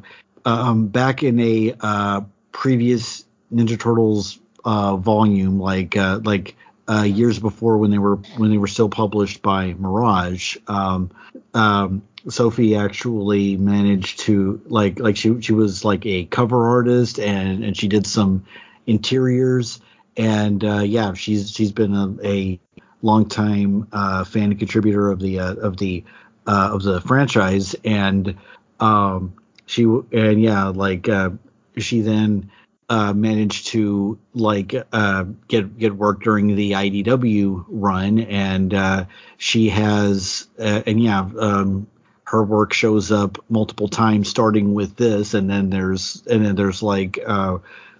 um, 0.46 0.86
back 0.86 1.22
in 1.22 1.38
a 1.40 1.74
uh, 1.80 2.20
previous 2.52 3.26
Ninja 3.52 3.78
Turtles 3.78 4.38
uh, 4.64 4.96
volume, 4.96 5.60
like 5.60 5.96
uh, 5.96 6.20
like 6.24 6.56
years 7.04 7.38
before 7.38 7.76
when 7.78 7.90
they 7.90 7.98
were 7.98 8.16
when 8.36 8.50
they 8.50 8.58
were 8.58 8.68
still 8.68 8.88
published 8.88 9.42
by 9.42 9.74
Mirage, 9.74 10.56
um, 10.68 11.10
um, 11.52 12.02
Sophie 12.28 12.76
actually 12.76 13.56
managed 13.56 14.20
to 14.20 14.60
like 14.66 15.00
like 15.00 15.16
she 15.16 15.40
she 15.40 15.52
was 15.52 15.84
like 15.84 16.06
a 16.06 16.24
cover 16.26 16.68
artist 16.68 17.18
and 17.18 17.64
and 17.64 17.76
she 17.76 17.88
did 17.88 18.06
some 18.06 18.44
interiors 18.86 19.80
and 20.16 20.62
uh, 20.64 20.80
yeah 20.80 21.14
she's 21.14 21.50
she's 21.50 21.72
been 21.72 21.94
a, 21.94 22.14
a 22.24 22.60
longtime 23.02 23.88
uh, 23.92 24.24
fan 24.24 24.50
and 24.50 24.58
contributor 24.58 25.10
of 25.10 25.20
the 25.20 25.40
uh, 25.40 25.54
of 25.54 25.76
the 25.76 26.04
uh, 26.46 26.70
of 26.72 26.82
the 26.82 27.00
franchise 27.02 27.74
and 27.84 28.36
um, 28.80 29.34
she 29.66 29.84
and 29.84 30.42
yeah 30.42 30.68
like 30.68 31.08
uh, 31.08 31.30
she 31.76 32.00
then 32.00 32.50
uh, 32.88 33.12
managed 33.12 33.68
to 33.68 34.18
like 34.34 34.74
uh, 34.92 35.24
get 35.48 35.78
get 35.78 35.94
work 35.94 36.22
during 36.22 36.54
the 36.54 36.72
IDW 36.72 37.64
run, 37.68 38.18
and 38.20 39.06
she 39.38 39.68
has 39.68 40.46
and 40.58 41.00
yeah, 41.00 41.28
um, 41.38 41.86
her 42.24 42.42
work 42.42 42.72
shows 42.72 43.10
up 43.10 43.42
multiple 43.48 43.88
times, 43.88 44.28
starting 44.28 44.74
with 44.74 44.96
this, 44.96 45.34
and 45.34 45.48
then 45.48 45.70
there's 45.70 46.22
and 46.30 46.44
then 46.44 46.54
there's 46.54 46.82
like 46.82 47.18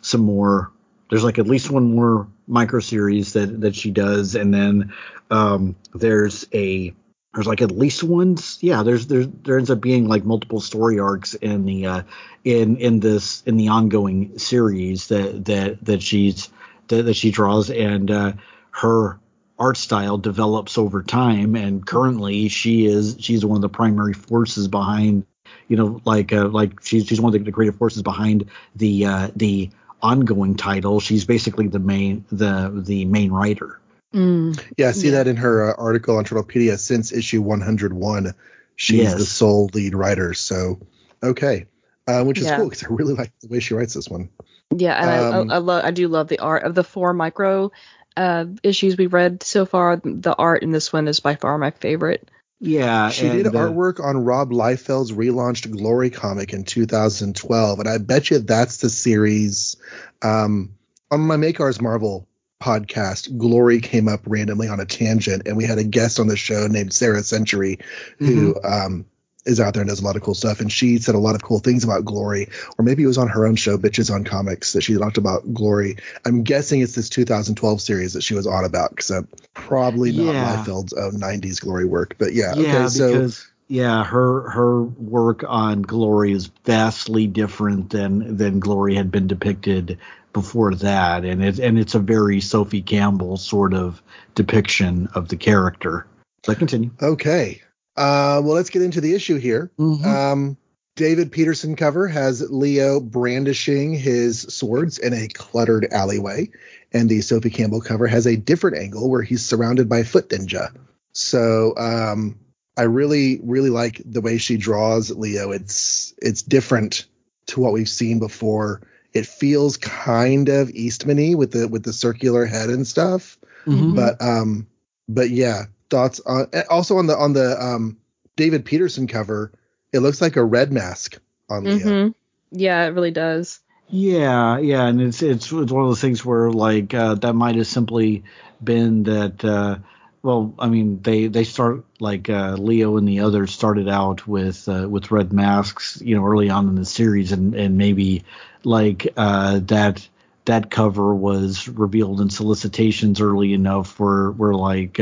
some 0.03 0.21
more. 0.21 0.72
There's 1.13 1.25
like 1.25 1.39
at 1.39 1.47
least 1.47 1.71
one 1.71 1.95
more 1.95 2.27
micro 2.47 2.81
series 2.81 3.35
that 3.35 3.61
that 3.61 3.77
she 3.77 3.91
does, 3.91 4.35
and 4.35 4.53
then 4.53 4.95
um, 5.31 5.77
there's 5.93 6.47
a 6.55 6.95
there's 7.35 7.47
like 7.47 7.61
at 7.61 7.71
least 7.71 8.03
ones 8.03 8.57
yeah 8.63 8.83
there's 8.83 9.09
there's 9.09 9.27
there 9.45 9.59
ends 9.59 9.71
up 9.71 9.83
being 9.83 10.09
like 10.09 10.25
multiple 10.25 10.59
story 10.59 10.99
arcs 10.99 11.35
in 11.35 11.67
the 11.67 11.87
uh 11.87 12.03
in 12.45 12.79
in 12.79 13.01
this 13.01 13.43
in 13.43 13.59
the 13.59 13.69
ongoing 13.69 14.39
series 14.39 15.09
that 15.09 15.45
that 15.45 15.85
that 15.85 16.03
she's 16.03 16.49
that, 16.89 17.03
that 17.03 17.15
she 17.15 17.31
draws 17.31 17.71
and 17.71 18.11
uh 18.11 18.33
her 18.71 19.19
art 19.59 19.77
style 19.77 20.17
develops 20.17 20.79
over 20.79 21.03
time 21.03 21.57
and 21.57 21.87
currently 21.87 22.49
she 22.49 22.87
is 22.87 23.17
she's 23.21 23.45
one 23.45 23.57
of 23.57 23.63
the 23.63 23.69
primary 23.69 24.15
forces 24.15 24.67
behind 24.67 25.27
you 25.69 25.77
know 25.77 26.01
like 26.07 26.33
uh 26.33 26.49
like 26.49 26.83
she's 26.83 27.07
she's 27.07 27.21
one 27.21 27.35
of 27.35 27.39
the, 27.39 27.45
the 27.45 27.53
creative 27.53 27.77
forces 27.77 28.03
behind 28.03 28.49
the 28.77 29.05
uh 29.05 29.29
the 29.37 29.71
ongoing 30.03 30.57
title 30.57 31.01
she's 31.01 31.25
basically 31.25 31.69
the 31.69 31.79
main 31.79 32.25
the 32.31 32.71
the 32.85 33.05
main 33.05 33.31
writer 33.33 33.79
Mm. 34.15 34.61
Yeah, 34.77 34.89
I 34.89 34.93
see 34.93 35.09
Yeah. 35.09 35.13
that 35.15 35.29
in 35.29 35.37
her 35.37 35.71
uh, 35.71 35.75
article 35.79 36.17
on 36.17 36.25
Turtlepedia 36.25 36.79
since 36.79 37.13
issue 37.13 37.41
101. 37.41 38.35
She's 38.77 38.99
Yes. 38.99 39.19
the 39.19 39.25
sole 39.25 39.71
lead 39.73 39.95
writer. 39.95 40.35
So, 40.35 40.81
okay. 41.23 41.67
Uh, 42.07 42.25
which 42.25 42.39
is 42.39 42.47
Yeah. 42.47 42.57
cool 42.57 42.69
because 42.69 42.85
I 42.85 42.89
really 42.91 43.15
like 43.15 43.33
the 43.41 43.49
way 43.49 43.61
she 43.61 43.75
writes 43.75 43.95
this 43.95 44.09
one. 44.09 44.29
Yeah, 44.77 44.95
and 44.95 45.09
Um, 45.37 45.51
I, 45.51 45.55
I, 45.55 45.57
I 45.57 45.59
love 45.61 45.85
I 45.85 45.91
do 45.93 46.09
love 46.09 46.29
the 46.29 46.41
art 46.41 46.65
of 46.65 46.75
the 46.75 46.85
four 46.85 47.13
micro 47.15 47.71
uh, 48.17 48.47
issues 48.63 48.97
we've 48.97 49.13
read 49.13 49.43
so 49.43 49.65
far. 49.65 49.97
The 50.05 50.35
art 50.37 50.63
in 50.63 50.73
this 50.73 50.93
one 50.93 51.09
is 51.09 51.21
by 51.21 51.37
far 51.37 51.57
my 51.57 51.71
favorite. 51.71 52.29
Yeah 52.63 53.11
She 53.11 53.29
did 53.29 53.49
uh, 53.49 53.51
artwork 53.51 54.03
on 54.03 54.25
Rob 54.25 54.51
Liefeld's 54.51 55.11
relaunched 55.11 55.69
Glory 55.71 56.11
comic 56.11 56.53
in 56.53 56.63
2012, 56.63 57.81
and 57.81 57.89
I 57.89 57.99
bet 57.99 58.31
you 58.31 58.39
that's 58.39 58.77
the 58.77 58.89
series. 58.89 59.77
Um, 60.23 60.77
on 61.11 61.23
my 61.23 61.37
Make 61.37 61.59
Ours 61.59 61.81
Marvel 61.81 62.29
podcast, 62.63 63.37
Glory 63.37 63.81
came 63.81 64.07
up 64.07 64.21
randomly 64.27 64.69
on 64.69 64.79
a 64.79 64.87
tangent, 64.87 65.49
and 65.49 65.57
we 65.57 65.65
had 65.65 65.79
a 65.79 65.85
guest 65.85 66.21
on 66.21 66.29
the 66.29 66.37
show 66.37 66.69
named 66.69 66.93
Sara 66.93 67.25
Century, 67.25 67.81
who 68.19 68.55
um, 68.63 69.07
is 69.45 69.61
out 69.61 69.75
there 69.75 69.83
and 69.83 69.89
does 69.89 70.01
a 70.01 70.05
lot 70.05 70.17
of 70.17 70.23
cool 70.23 70.35
stuff. 70.35 70.61
And 70.61 70.71
she 70.71 70.99
said 70.99 71.15
a 71.15 71.19
lot 71.19 71.35
of 71.35 71.43
cool 71.43 71.59
things 71.59 71.85
about 71.85 72.05
Glory, 72.05 72.49
or 72.79 72.85
maybe 72.85 73.03
it 73.03 73.07
was 73.07 73.19
on 73.19 73.29
her 73.29 73.47
own 73.47 73.57
show, 73.57 73.77
Bitches 73.77 74.13
on 74.13 74.25
Comics, 74.25 74.73
that 74.73 74.83
she 74.83 74.97
talked 74.97 75.19
about 75.19 75.53
Glory. 75.53 75.97
I'm 76.25 76.43
guessing 76.43 76.81
it's 76.81 76.95
this 76.95 77.09
2012 77.09 77.81
series 77.81 78.13
that 78.13 78.23
she 78.23 78.35
was 78.35 78.47
on 78.47 78.65
about, 78.65 78.91
because 78.91 79.11
uh, 79.11 79.23
probably 79.55 80.13
not 80.13 80.33
Yeah. 80.33 80.65
Liefeld's 80.65 80.93
own 80.93 81.13
90s 81.13 81.61
Glory 81.61 81.85
work. 81.85 82.17
But 82.19 82.35
yeah, 82.35 82.55
yeah, 82.57 82.85
okay, 82.85 82.89
so. 82.89 83.13
because 83.13 83.49
yeah, 83.69 84.05
her 84.05 84.51
her 84.51 84.83
work 84.83 85.45
on 85.49 85.81
Glory 85.81 86.33
is 86.33 86.51
vastly 86.65 87.27
different 87.27 87.89
than 87.91 88.37
than 88.37 88.61
Glory 88.61 88.95
had 88.95 89.11
been 89.11 89.27
depicted 89.27 89.99
before 90.35 90.75
that, 90.75 91.25
and 91.25 91.43
it's 91.43 91.59
and 91.59 91.79
it's 91.79 91.95
a 91.95 91.99
very 91.99 92.41
Sophie 92.41 92.83
Campbell 92.83 93.39
sort 93.39 93.73
of 93.73 94.03
depiction 94.35 95.09
of 95.15 95.29
the 95.29 95.37
character. 95.37 96.07
So 96.45 96.55
continue. 96.55 96.91
Okay. 97.01 97.63
Uh, 97.97 98.41
well, 98.45 98.55
let's 98.55 98.71
get 98.71 98.83
into 98.83 99.01
the 99.01 99.15
issue 99.15 99.37
here. 99.39 99.71
Mhm. 99.79 100.05
Um, 100.05 100.57
David 100.97 101.33
Petersen 101.33 101.75
cover 101.77 102.07
has 102.07 102.43
Leo 102.51 103.01
brandishing 103.01 103.95
his 103.95 104.41
swords 104.43 104.99
in 104.99 105.15
a 105.15 105.29
cluttered 105.29 105.87
alleyway, 105.91 106.51
and 106.93 107.09
the 107.09 107.21
Sophie 107.23 107.51
Campbell 107.51 107.81
cover 107.81 108.07
has 108.07 108.27
a 108.27 108.37
different 108.37 108.77
angle 108.77 109.09
where 109.09 109.23
he's 109.23 109.43
surrounded 109.45 109.89
by 109.89 110.03
foot 110.03 110.29
ninja. 110.29 110.71
So 111.13 111.75
um, 111.77 112.39
I 112.77 112.83
really, 112.83 113.41
really 113.43 113.71
like 113.71 114.03
the 114.05 114.21
way 114.21 114.39
she 114.39 114.57
draws 114.57 115.11
Leo. 115.11 115.51
It's 115.51 116.15
it's 116.21 116.43
different 116.43 117.07
to 117.47 117.61
what 117.61 117.73
we've 117.73 117.89
seen 117.89 118.19
before. 118.19 118.83
It 119.15 119.27
feels 119.27 119.77
kind 119.77 120.49
of 120.49 120.71
Eastman-y 120.71 121.35
with 121.35 121.53
the 121.53 121.69
with 121.69 121.85
the 121.85 121.93
circular 121.93 122.47
head 122.47 122.71
and 122.71 122.87
stuff 122.87 123.39
Mhm. 123.67 123.95
but 123.95 124.21
um 124.21 124.67
but 125.09 125.31
yeah 125.31 125.65
thoughts 125.93 126.21
on 126.27 126.47
also 126.71 126.99
on 126.99 127.07
the 127.07 127.17
on 127.17 127.35
the 127.35 127.57
um 127.63 127.99
david 128.37 128.65
petersen 128.65 129.07
cover 129.07 129.53
it 129.93 130.01
looks 130.01 130.21
like 130.23 130.37
a 130.37 130.45
red 130.45 130.73
mask 130.73 131.19
on 131.51 131.69
leo 131.69 131.95
hmm 131.95 132.09
Yeah, 132.51 132.85
it 132.85 132.95
really 132.95 133.13
does. 133.13 133.61
Yeah, 133.89 134.59
yeah, 134.59 134.87
and 134.87 135.01
it's 135.03 135.23
it's 135.23 135.53
it's 135.53 135.73
one 135.73 135.85
of 135.85 135.89
those 135.91 136.01
things 136.01 136.25
where 136.25 136.51
like 136.51 136.95
uh, 136.95 137.15
that 137.17 137.35
might 137.35 137.57
have 137.57 137.67
simply 137.67 138.25
been 138.63 139.05
that. 139.05 139.45
Uh, 139.45 139.79
well, 140.23 140.55
I 140.59 140.69
mean, 140.69 141.03
they 141.03 141.27
they 141.27 141.45
start 141.45 141.85
like 142.01 142.31
uh, 142.31 142.57
Leo 142.59 142.97
and 142.97 143.07
the 143.09 143.21
others 143.21 143.53
started 143.53 143.89
out 143.89 144.27
with 144.27 144.69
uh, 144.69 144.89
with 144.89 145.11
red 145.11 145.33
masks, 145.33 146.01
you 146.03 146.15
know, 146.17 146.25
early 146.25 146.49
on 146.51 146.69
in 146.69 146.77
the 146.77 146.87
series, 146.87 147.33
and 147.33 147.55
and 147.55 147.77
maybe 147.77 148.25
like 148.65 149.13
uh, 149.17 149.61
that 149.65 150.09
that 150.47 150.71
cover 150.71 151.15
was 151.15 151.69
revealed 151.69 152.21
in 152.21 152.31
solicitations 152.31 153.21
early 153.21 153.53
enough 153.53 154.01
where 154.01 154.31
where 154.31 154.55
like 154.55 155.01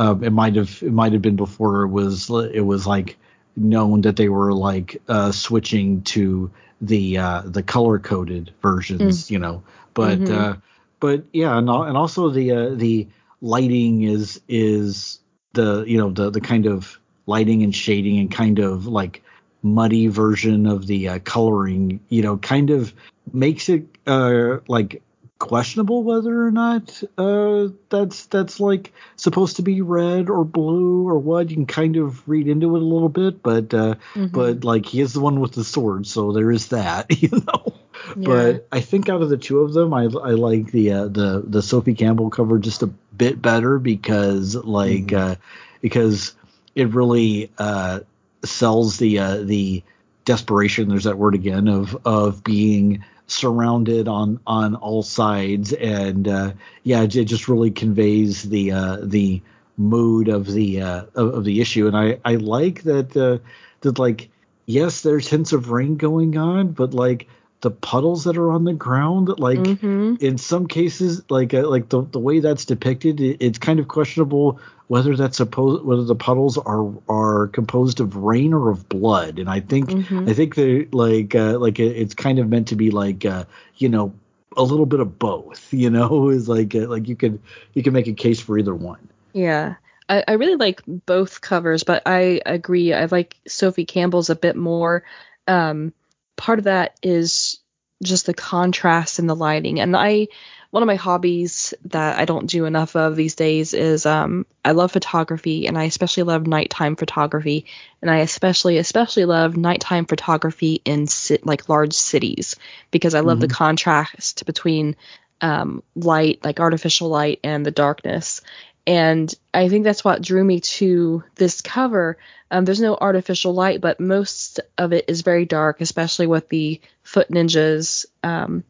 uh, 0.00 0.16
it 0.22 0.32
might 0.32 0.56
have 0.56 0.82
it 0.82 0.92
might 0.92 1.12
have 1.12 1.20
been 1.20 1.36
before 1.36 1.82
it 1.82 1.88
was 1.88 2.30
it 2.30 2.64
was 2.64 2.86
like 2.86 3.18
known 3.54 4.00
that 4.00 4.16
they 4.16 4.30
were 4.30 4.54
like 4.54 5.00
uh, 5.08 5.30
switching 5.30 6.00
to 6.02 6.50
the 6.80 7.18
uh, 7.18 7.42
the 7.44 7.62
color 7.62 7.98
coded 7.98 8.54
versions, 8.62 9.26
mm. 9.26 9.30
you 9.30 9.38
know. 9.38 9.62
But 9.92 10.20
mm-hmm. 10.20 10.32
uh, 10.34 10.56
but 11.00 11.24
yeah, 11.34 11.58
and, 11.58 11.68
and 11.68 11.98
also 11.98 12.30
the 12.30 12.50
uh, 12.52 12.70
the 12.70 13.08
lighting 13.42 14.02
is 14.02 14.40
is 14.48 15.18
the 15.52 15.84
you 15.86 15.98
know 15.98 16.10
the 16.10 16.30
the 16.30 16.40
kind 16.40 16.64
of 16.64 16.98
lighting 17.26 17.62
and 17.62 17.74
shading 17.74 18.18
and 18.18 18.30
kind 18.30 18.58
of 18.58 18.86
like 18.86 19.22
muddy 19.62 20.06
version 20.06 20.66
of 20.66 20.86
the 20.86 21.10
uh, 21.10 21.18
coloring, 21.18 22.00
you 22.08 22.22
know, 22.22 22.38
kind 22.38 22.70
of 22.70 22.94
makes 23.34 23.68
it 23.68 23.84
uh, 24.06 24.56
like 24.66 25.02
questionable 25.40 26.04
whether 26.04 26.46
or 26.46 26.52
not 26.52 27.02
uh, 27.18 27.68
that's 27.88 28.26
that's 28.26 28.60
like 28.60 28.92
supposed 29.16 29.56
to 29.56 29.62
be 29.62 29.80
red 29.80 30.30
or 30.30 30.44
blue 30.44 31.08
or 31.08 31.18
what. 31.18 31.50
You 31.50 31.56
can 31.56 31.66
kind 31.66 31.96
of 31.96 32.26
read 32.28 32.46
into 32.46 32.76
it 32.76 32.82
a 32.82 32.84
little 32.84 33.08
bit, 33.08 33.42
but 33.42 33.74
uh, 33.74 33.96
mm-hmm. 34.14 34.26
but 34.26 34.62
like 34.62 34.86
he 34.86 35.00
is 35.00 35.12
the 35.12 35.20
one 35.20 35.40
with 35.40 35.52
the 35.52 35.64
sword, 35.64 36.06
so 36.06 36.30
there 36.30 36.52
is 36.52 36.68
that, 36.68 37.06
you 37.22 37.30
know. 37.30 37.74
Yeah. 38.16 38.26
But 38.26 38.68
I 38.70 38.80
think 38.80 39.08
out 39.08 39.22
of 39.22 39.28
the 39.28 39.36
two 39.36 39.60
of 39.60 39.72
them, 39.72 39.92
I, 39.92 40.04
I 40.04 40.32
like 40.32 40.70
the 40.70 40.92
uh, 40.92 41.08
the 41.08 41.42
the 41.44 41.62
Sophie 41.62 41.94
Campbell 41.94 42.30
cover 42.30 42.58
just 42.60 42.82
a 42.82 42.86
bit 42.86 43.42
better 43.42 43.80
because 43.80 44.54
like 44.54 45.06
mm-hmm. 45.06 45.32
uh, 45.32 45.34
because 45.80 46.34
it 46.74 46.88
really 46.94 47.50
uh, 47.58 48.00
sells 48.44 48.98
the 48.98 49.18
uh, 49.18 49.36
the 49.38 49.82
desperation. 50.24 50.88
There's 50.88 51.04
that 51.04 51.18
word 51.18 51.34
again 51.34 51.66
of 51.66 51.96
of 52.04 52.44
being 52.44 53.04
surrounded 53.30 54.08
on 54.08 54.40
on 54.46 54.74
all 54.76 55.02
sides, 55.02 55.72
and 55.72 56.28
uh, 56.28 56.52
yeah, 56.82 57.02
it, 57.02 57.08
just 57.08 57.48
really 57.48 57.70
conveys 57.70 58.42
the 58.42 58.72
uh, 58.72 58.98
the 59.02 59.40
mood 59.76 60.28
of 60.28 60.46
the 60.46 60.82
uh, 60.82 61.04
of, 61.14 61.34
of, 61.34 61.44
the 61.44 61.60
issue. 61.60 61.86
And 61.86 61.96
I 61.96 62.18
I 62.24 62.36
like 62.36 62.82
that 62.82 63.16
uh, 63.16 63.38
that 63.80 63.98
like 63.98 64.28
yes, 64.66 65.02
there's 65.02 65.28
hints 65.28 65.52
of 65.52 65.70
rain 65.70 65.96
going 65.96 66.36
on, 66.36 66.72
but 66.72 66.94
like 66.94 67.28
the 67.60 67.70
puddles 67.70 68.24
that 68.24 68.36
are 68.36 68.50
on 68.50 68.64
the 68.64 68.72
ground 68.72 69.28
like 69.38 69.58
mm-hmm. 69.58 70.14
in 70.20 70.38
some 70.38 70.66
cases 70.66 71.22
like 71.28 71.52
uh, 71.52 71.68
like 71.68 71.88
the, 71.88 72.02
the 72.02 72.18
way 72.18 72.40
that's 72.40 72.64
depicted 72.64 73.20
it, 73.20 73.36
it's 73.40 73.58
kind 73.58 73.78
of 73.78 73.88
questionable 73.88 74.58
whether 74.88 75.14
that's 75.16 75.36
supposed 75.36 75.84
whether 75.84 76.04
the 76.04 76.14
puddles 76.14 76.56
are 76.58 76.90
are 77.08 77.48
composed 77.48 78.00
of 78.00 78.16
rain 78.16 78.54
or 78.54 78.70
of 78.70 78.88
blood 78.88 79.38
and 79.38 79.50
i 79.50 79.60
think 79.60 79.90
mm-hmm. 79.90 80.28
i 80.28 80.32
think 80.32 80.54
they 80.54 80.86
like 80.86 81.34
uh, 81.34 81.58
like 81.58 81.78
it, 81.78 81.96
it's 81.96 82.14
kind 82.14 82.38
of 82.38 82.48
meant 82.48 82.68
to 82.68 82.76
be 82.76 82.90
like 82.90 83.24
uh, 83.24 83.44
you 83.76 83.88
know 83.88 84.12
a 84.56 84.62
little 84.62 84.86
bit 84.86 85.00
of 85.00 85.18
both 85.18 85.72
you 85.72 85.90
know 85.90 86.28
is 86.30 86.48
like 86.48 86.74
uh, 86.74 86.88
like 86.88 87.08
you 87.08 87.16
could 87.16 87.40
you 87.74 87.82
can 87.82 87.92
make 87.92 88.06
a 88.06 88.12
case 88.12 88.40
for 88.40 88.58
either 88.58 88.74
one 88.74 89.08
yeah 89.32 89.74
I, 90.08 90.24
I 90.26 90.32
really 90.32 90.56
like 90.56 90.82
both 90.86 91.40
covers 91.40 91.84
but 91.84 92.02
i 92.06 92.40
agree 92.46 92.94
i 92.94 93.04
like 93.04 93.36
sophie 93.46 93.84
campbell's 93.84 94.30
a 94.30 94.34
bit 94.34 94.56
more 94.56 95.04
um 95.46 95.92
part 96.40 96.58
of 96.58 96.64
that 96.64 96.96
is 97.02 97.58
just 98.02 98.24
the 98.24 98.32
contrast 98.32 99.18
and 99.18 99.28
the 99.28 99.36
lighting. 99.36 99.78
And 99.78 99.94
I, 99.94 100.28
one 100.70 100.82
of 100.82 100.86
my 100.86 100.96
hobbies 100.96 101.74
that 101.84 102.18
I 102.18 102.24
don't 102.24 102.46
do 102.46 102.64
enough 102.64 102.96
of 102.96 103.14
these 103.14 103.34
days 103.34 103.74
is 103.74 104.06
um, 104.06 104.46
I 104.64 104.70
love 104.70 104.90
photography 104.90 105.66
and 105.66 105.76
I 105.76 105.84
especially 105.84 106.22
love 106.22 106.46
nighttime 106.46 106.96
photography. 106.96 107.66
And 108.00 108.10
I 108.10 108.18
especially, 108.18 108.78
especially 108.78 109.26
love 109.26 109.58
nighttime 109.58 110.06
photography 110.06 110.80
in 110.86 111.08
like 111.44 111.68
large 111.68 111.92
cities 111.92 112.56
because 112.90 113.14
I 113.14 113.20
love 113.20 113.38
mm-hmm. 113.38 113.48
the 113.48 113.54
contrast 113.54 114.46
between 114.46 114.96
um, 115.42 115.82
light, 115.94 116.42
like 116.42 116.58
artificial 116.58 117.10
light, 117.10 117.40
and 117.44 117.66
the 117.66 117.70
darkness. 117.70 118.40
And 118.86 119.32
I 119.52 119.68
think 119.68 119.84
that's 119.84 120.04
what 120.04 120.22
drew 120.22 120.42
me 120.42 120.60
to 120.60 121.22
this 121.36 121.60
cover. 121.60 122.16
Um, 122.50 122.64
there's 122.64 122.80
no 122.80 122.96
artificial 122.96 123.52
light, 123.52 123.80
but 123.80 124.00
most 124.00 124.60
of 124.78 124.92
it 124.92 125.04
is 125.08 125.22
very 125.22 125.44
dark, 125.44 125.80
especially 125.80 126.26
with 126.26 126.48
the 126.48 126.80
Foot 127.02 127.28
Ninjas 127.28 128.06
um, 128.22 128.64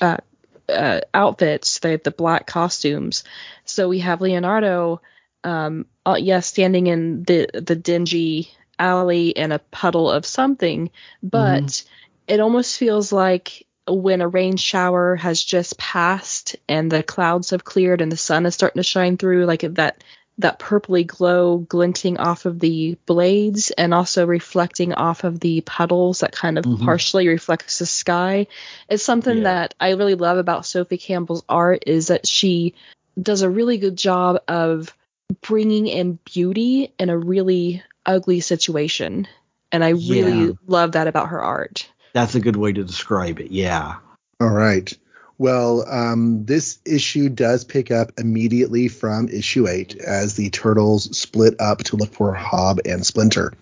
uh, 0.00 0.18
uh, 0.68 1.00
outfits, 1.14 1.78
the, 1.78 2.00
the 2.02 2.10
black 2.10 2.46
costumes. 2.46 3.24
So 3.64 3.88
we 3.88 4.00
have 4.00 4.20
Leonardo, 4.20 5.00
um, 5.42 5.86
uh, 6.04 6.16
yes, 6.18 6.46
standing 6.46 6.86
in 6.86 7.22
the 7.22 7.48
the 7.52 7.76
dingy 7.76 8.50
alley 8.78 9.30
in 9.30 9.52
a 9.52 9.58
puddle 9.58 10.10
of 10.10 10.26
something, 10.26 10.90
but 11.22 11.62
mm-hmm. 11.62 12.32
it 12.32 12.40
almost 12.40 12.76
feels 12.76 13.12
like 13.12 13.66
when 13.88 14.20
a 14.20 14.28
rain 14.28 14.56
shower 14.56 15.16
has 15.16 15.42
just 15.42 15.78
passed 15.78 16.56
and 16.68 16.90
the 16.90 17.02
clouds 17.02 17.50
have 17.50 17.64
cleared 17.64 18.00
and 18.00 18.10
the 18.10 18.16
sun 18.16 18.46
is 18.46 18.54
starting 18.54 18.80
to 18.80 18.84
shine 18.84 19.16
through, 19.16 19.46
like 19.46 19.60
that 19.60 20.02
that 20.38 20.58
purpley 20.58 21.06
glow 21.06 21.58
glinting 21.58 22.18
off 22.18 22.44
of 22.44 22.58
the 22.60 22.98
blades 23.06 23.70
and 23.70 23.94
also 23.94 24.26
reflecting 24.26 24.92
off 24.92 25.24
of 25.24 25.40
the 25.40 25.62
puddles 25.62 26.20
that 26.20 26.32
kind 26.32 26.58
of 26.58 26.64
mm-hmm. 26.64 26.84
partially 26.84 27.26
reflects 27.26 27.78
the 27.78 27.86
sky. 27.86 28.46
It's 28.88 29.02
something 29.02 29.38
yeah. 29.38 29.44
that 29.44 29.74
I 29.80 29.90
really 29.92 30.14
love 30.14 30.36
about 30.36 30.66
Sophie 30.66 30.98
Campbell's 30.98 31.44
art 31.48 31.84
is 31.86 32.08
that 32.08 32.26
she 32.26 32.74
does 33.20 33.40
a 33.40 33.48
really 33.48 33.78
good 33.78 33.96
job 33.96 34.42
of 34.46 34.94
bringing 35.40 35.86
in 35.86 36.18
beauty 36.24 36.92
in 36.98 37.08
a 37.08 37.16
really 37.16 37.82
ugly 38.04 38.40
situation. 38.40 39.26
And 39.72 39.82
I 39.82 39.90
really 39.90 40.46
yeah. 40.48 40.52
love 40.66 40.92
that 40.92 41.08
about 41.08 41.30
her 41.30 41.42
art 41.42 41.88
that's 42.16 42.34
a 42.34 42.40
good 42.40 42.56
way 42.56 42.72
to 42.72 42.82
describe 42.82 43.40
it. 43.40 43.50
Yeah. 43.50 43.96
All 44.40 44.48
right. 44.48 44.90
Well, 45.36 45.86
um, 45.86 46.46
this 46.46 46.78
issue 46.86 47.28
does 47.28 47.62
pick 47.62 47.90
up 47.90 48.12
immediately 48.18 48.88
from 48.88 49.28
issue 49.28 49.68
eight 49.68 49.94
as 49.96 50.34
the 50.34 50.48
turtles 50.48 51.14
split 51.16 51.60
up 51.60 51.84
to 51.84 51.96
look 51.96 52.14
for 52.14 52.32
Hob 52.32 52.80
and 52.86 53.04
Splinter. 53.04 53.52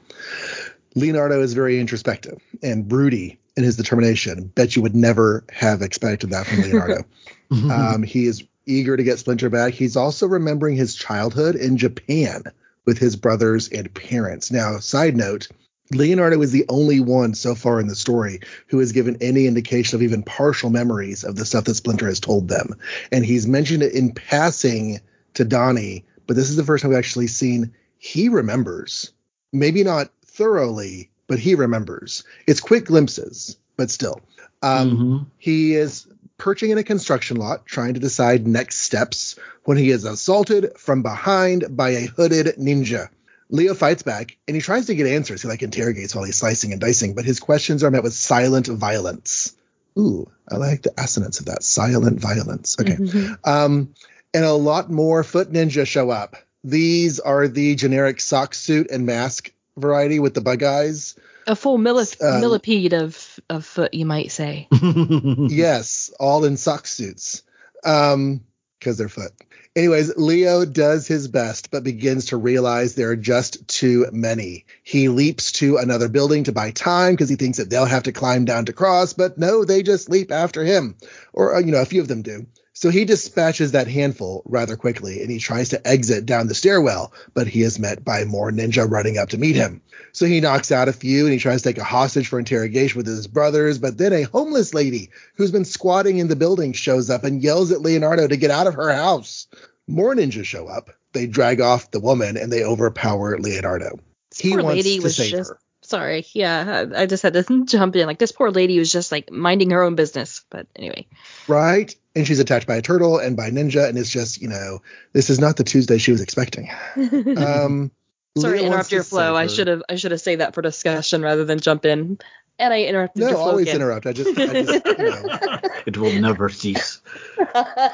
Leonardo 0.95 1.41
is 1.41 1.53
very 1.53 1.81
introspective 1.81 2.41
and 2.63 2.87
broody 2.87 3.41
in 3.57 3.65
his 3.65 3.77
determination. 3.77 4.45
Bet 4.55 4.77
you 4.77 4.83
would 4.83 4.95
never 4.95 5.43
have 5.51 5.83
expected 5.83 6.31
that 6.31 6.47
from 6.47 6.61
Leonardo. 6.61 7.05
um, 7.73 8.05
he 8.05 8.27
is 8.27 8.45
eager 8.67 8.97
to 8.97 9.03
get 9.03 9.19
Splinter 9.19 9.51
back. 9.51 9.73
He's 9.75 9.97
also 9.97 10.29
remembering 10.29 10.77
his 10.77 10.95
childhood 10.95 11.57
in 11.57 11.77
Japan 11.77 12.45
with 12.85 12.99
his 12.99 13.17
brothers 13.17 13.69
and 13.69 13.93
parents. 13.93 14.53
Now, 14.53 14.79
side 14.79 15.17
note, 15.17 15.49
Leonardo 15.91 16.41
is 16.41 16.53
the 16.53 16.65
only 16.69 17.01
one 17.01 17.35
so 17.35 17.55
far 17.55 17.79
in 17.79 17.87
the 17.87 17.95
story 17.95 18.41
who 18.69 18.79
has 18.79 18.93
given 18.93 19.19
any 19.21 19.47
indication 19.47 19.97
of 19.97 20.03
even 20.03 20.23
partial 20.23 20.71
memories 20.71 21.25
of 21.25 21.37
the 21.37 21.45
stuff 21.45 21.65
that 21.65 21.75
Splinter 21.75 22.07
has 22.07 22.21
told 22.21 22.49
them. 22.49 22.75
And 23.13 23.25
he's 23.25 23.47
mentioned 23.47 23.83
it 23.83 23.93
in 23.93 24.13
passing 24.13 25.01
to 25.35 25.45
Donnie, 25.45 26.05
but 26.27 26.37
this 26.37 26.49
is 26.49 26.57
the 26.57 26.65
first 26.65 26.83
time 26.83 26.91
we've 26.91 26.99
actually 26.99 27.27
seen 27.27 27.75
he 27.99 28.29
remembers. 28.29 29.13
Maybe 29.53 29.85
not 29.85 30.11
thoroughly, 30.25 31.11
but 31.27 31.39
he 31.39 31.55
remembers. 31.55 32.25
It's 32.47 32.61
quick 32.61 32.87
glimpses, 32.87 33.57
but 33.77 33.91
still. 33.91 34.21
Um, 34.63 34.91
mm-hmm. 34.91 35.25
He 35.39 35.75
is 35.75 36.07
perching 36.39 36.71
in 36.71 36.79
a 36.79 36.85
construction 36.85 37.37
lot 37.37 37.67
trying 37.67 37.95
to 37.95 38.01
decide 38.01 38.47
next 38.47 38.79
steps 38.79 39.39
when 39.65 39.77
he 39.77 39.91
is 39.91 40.05
assaulted 40.05 40.73
from 40.79 41.03
behind 41.03 41.77
by 41.77 41.91
a 41.91 42.07
hooded 42.07 42.57
ninja. 42.57 43.09
Leo 43.55 43.73
fights 43.73 44.03
back 44.03 44.37
and 44.49 44.57
he 44.57 44.61
tries 44.61 44.87
to 44.87 44.97
get 44.97 45.07
answers. 45.07 45.43
He 45.43 45.49
like 45.49 45.63
interrogates 45.63 46.13
while 46.13 46.25
he's 46.25 46.37
slicing 46.37 46.73
and 46.73 46.81
dicing, 46.81 47.15
but 47.15 47.25
his 47.25 47.39
questions 47.39 47.85
are 47.85 47.91
met 47.91 48.03
with 48.03 48.13
silent 48.13 48.67
violence. 48.67 49.55
Ooh, 49.97 50.29
I 50.51 50.57
like 50.57 50.83
the 50.83 50.93
assonance 50.99 51.39
of 51.39 51.47
that. 51.47 51.63
Silent 51.63 52.19
violence. 52.19 52.77
Okay. 52.81 52.97
Mm-hmm. 52.97 53.35
Um, 53.45 53.95
and 54.35 54.45
a 54.45 54.53
lot 54.53 54.91
more 54.91 55.23
foot 55.23 55.53
ninja 55.53 55.87
show 55.87 56.11
up. 56.11 56.35
These 56.65 57.21
are 57.21 57.47
the 57.47 57.77
generic 57.77 58.21
sock 58.21 58.55
suit 58.55 58.91
and 58.91 59.07
mask 59.07 59.53
variety 59.77 60.19
with 60.19 60.35
the 60.35 60.41
bug 60.41 60.65
eyes. 60.65 61.15
A 61.47 61.55
full 61.55 61.79
millip- 61.79 62.21
um, 62.21 62.41
millipede 62.41 62.93
of, 62.93 63.39
of 63.49 63.65
foot, 63.65 63.95
you 63.95 64.05
might 64.05 64.33
say. 64.33 64.67
yes, 64.73 66.13
all 66.19 66.45
in 66.45 66.57
sock 66.57 66.89
suits. 66.89 67.43
Um, 67.85 68.41
because 68.85 68.99
they're 68.99 69.09
foot. 69.09 69.33
Anyways, 69.75 70.17
Leo 70.17 70.67
does 70.67 71.07
his 71.07 71.27
best, 71.27 71.71
but 71.71 71.83
begins 71.83 72.27
to 72.27 72.37
realize 72.37 72.95
there 72.95 73.11
are 73.11 73.17
just 73.17 73.67
too 73.67 74.07
many. 74.13 74.67
He 74.83 75.09
leaps 75.09 75.53
to 75.53 75.79
another 75.79 76.09
building 76.09 76.45
to 76.45 76.53
buy 76.53 76.71
time 76.71 77.15
because 77.15 77.31
he 77.31 77.37
thinks 77.37 77.59
that 77.59 77.71
they'll 77.71 77.87
have 77.87 78.05
to 78.05 78.13
climb 78.13 78.45
down 78.45 78.67
to 78.67 78.75
cross, 78.75 79.15
but 79.15 79.39
no, 79.39 79.65
they 79.65 79.83
just 79.83 80.11
leap 80.11 80.31
after 80.31 80.63
him. 80.63 80.97
Or, 81.33 81.57
uh, 81.57 81.61
you 81.61 81.73
know, 81.73 81.81
a 81.81 81.87
few 81.87 82.03
of 82.03 82.09
them 82.09 82.23
do. 82.23 82.47
So 82.77 82.91
he 82.91 83.05
dispatches 83.05 83.73
that 83.73 83.87
handful 83.87 84.43
rather 84.47 84.77
quickly 84.77 85.23
and 85.23 85.31
he 85.31 85.39
tries 85.39 85.69
to 85.69 85.87
exit 85.87 86.27
down 86.27 86.49
the 86.49 86.57
stairwell, 86.57 87.13
but 87.33 87.47
he 87.47 87.63
is 87.63 87.79
met 87.79 88.05
by 88.05 88.25
more 88.25 88.51
ninja 88.51 88.91
running 88.91 89.17
up 89.17 89.29
to 89.29 89.39
meet 89.39 89.55
him. 89.55 89.81
So 90.11 90.27
he 90.27 90.41
knocks 90.41 90.73
out 90.73 90.89
a 90.89 90.93
few 90.93 91.25
and 91.25 91.33
he 91.33 91.39
tries 91.39 91.63
to 91.63 91.69
take 91.69 91.79
a 91.79 91.85
hostage 91.85 92.27
for 92.27 92.39
interrogation 92.41 92.99
with 92.99 93.07
his 93.07 93.29
brothers, 93.29 93.79
but 93.79 93.97
then 93.97 94.13
a 94.13 94.23
homeless 94.23 94.75
lady 94.75 95.11
who's 95.37 95.53
been 95.53 95.65
squatting 95.65 96.19
in 96.19 96.27
the 96.27 96.35
building 96.35 96.73
shows 96.73 97.11
up 97.11 97.23
and 97.23 97.43
yells 97.43 97.71
at 97.71 97.81
Leonardo 97.81 98.27
to 98.27 98.37
get 98.37 98.51
out 98.51 98.67
of 98.67 98.75
her 98.75 98.93
house. 98.93 99.47
More 99.87 100.13
ninjas 100.13 100.45
show 100.45 100.67
up. 100.67 100.91
They 101.13 101.29
drag 101.29 101.61
off 101.61 101.93
the 101.93 102.01
woman 102.01 102.37
and 102.37 102.53
they 102.53 102.65
overpower 102.65 103.39
Leonardo. 103.39 104.01
He 104.37 104.51
poor 104.51 104.65
lady 104.65 104.99
was 104.99 105.17
just 105.17 105.51
her. 105.51 105.59
Sorry. 105.83 106.27
Yeah, 106.33 106.87
I 106.93 107.03
I 107.03 107.07
just 107.07 107.23
had 107.23 107.35
to 107.35 107.65
jump 107.67 107.95
in. 107.95 108.07
Like 108.07 108.19
this 108.19 108.33
poor 108.33 108.51
lady 108.51 108.79
was 108.81 108.91
just 108.91 109.13
like 109.13 109.31
minding 109.31 109.71
her 109.71 109.83
own 109.83 109.95
business. 109.95 110.45
But 110.51 110.67
anyway. 110.75 111.07
Right? 111.47 111.95
And 112.17 112.27
she's 112.27 112.39
attacked 112.39 112.67
by 112.67 112.77
a 112.77 112.83
turtle 112.83 113.19
and 113.19 113.37
by 113.37 113.51
ninja, 113.51 113.89
and 113.89 113.99
it's 113.99 114.09
just, 114.11 114.41
you 114.41 114.49
know, 114.49 114.81
this 115.13 115.31
is 115.31 115.41
not 115.41 115.57
the 115.57 115.65
Tuesday 115.65 115.99
she 115.99 116.13
was 116.13 116.21
expecting. 116.21 116.71
Um, 117.37 117.91
Sorry 118.37 118.59
Leah 118.59 118.63
to 118.63 118.67
interrupt 118.67 118.91
your 118.93 119.05
flow. 119.05 119.37
I 119.37 119.47
should 119.47 119.69
have 119.69 119.83
I 119.89 119.95
should 119.95 120.11
have 120.11 120.21
saved 120.21 120.41
that 120.41 120.55
for 120.55 120.63
discussion 120.63 121.23
rather 121.23 121.45
than 121.45 121.61
jump 121.61 121.85
in. 121.85 122.19
And 122.59 122.73
I 122.75 122.83
interrupted 122.83 123.23
No, 123.23 123.29
your 123.29 123.37
flow 123.37 123.51
always 123.51 123.63
again. 123.65 123.77
interrupt. 123.77 124.07
I 124.07 124.13
just, 124.13 124.37
I 124.39 124.63
just, 124.63 124.87
you 124.87 124.97
know, 124.99 125.59
It 125.87 125.99
will 125.99 126.13
never 126.13 126.49
cease. 126.49 127.01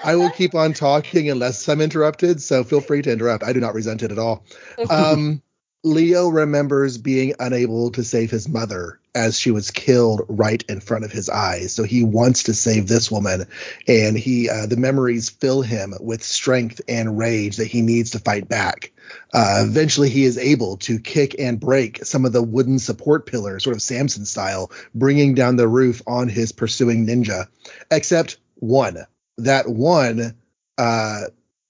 I 0.05 0.17
will 0.17 0.31
keep 0.31 0.55
on 0.55 0.73
talking 0.75 1.29
unless 1.31 1.67
I'm 1.69 1.81
interrupted. 1.81 2.41
So 2.43 2.65
feel 2.65 2.81
free 2.81 3.03
to 3.03 3.13
interrupt. 3.13 3.43
I 3.45 3.53
do 3.53 3.61
not 3.61 3.75
resent 3.75 4.03
it 4.03 4.13
at 4.13 4.19
all. 4.19 4.45
Um, 4.91 5.43
Leo 5.83 6.29
remembers 6.29 6.99
being 6.99 7.35
unable 7.39 7.91
to 7.93 8.05
save 8.05 8.31
his 8.31 8.49
mother 8.49 9.01
as 9.15 9.39
she 9.39 9.51
was 9.51 9.71
killed 9.71 10.23
right 10.29 10.63
in 10.69 10.81
front 10.81 11.05
of 11.05 11.13
his 11.13 11.29
eyes. 11.29 11.73
So 11.73 11.85
he 11.85 12.05
wants 12.05 12.45
to 12.45 12.55
save 12.55 12.87
this 12.87 13.11
woman, 13.11 13.47
and 13.89 14.17
he 14.17 14.49
uh, 14.51 14.67
the 14.67 14.77
memories 14.77 15.31
fill 15.31 15.63
him 15.63 15.95
with 15.99 16.23
strength 16.23 16.81
and 16.87 17.19
rage 17.19 17.57
that 17.57 17.67
he 17.67 17.81
needs 17.81 18.11
to 18.11 18.19
fight 18.19 18.49
back. 18.49 18.93
Uh, 19.33 19.65
eventually, 19.67 20.11
he 20.11 20.25
is 20.25 20.39
able 20.39 20.77
to 20.79 21.01
kick 21.01 21.37
and 21.39 21.59
break 21.59 22.05
some 22.05 22.25
of 22.25 22.33
the 22.33 22.43
wooden 22.43 22.79
support 22.79 23.27
pillars, 23.27 23.65
sort 23.65 23.75
of 23.75 23.83
Samson 23.83 24.27
style, 24.27 24.71
bringing 24.95 25.35
down 25.35 25.57
the 25.57 25.67
roof 25.67 26.03
on 26.07 26.29
his 26.29 26.53
pursuing 26.53 27.07
ninja. 27.07 27.49
Except 27.91 28.37
one. 28.57 28.99
That 29.39 29.67
one 29.67 30.37
uh, 30.77 31.23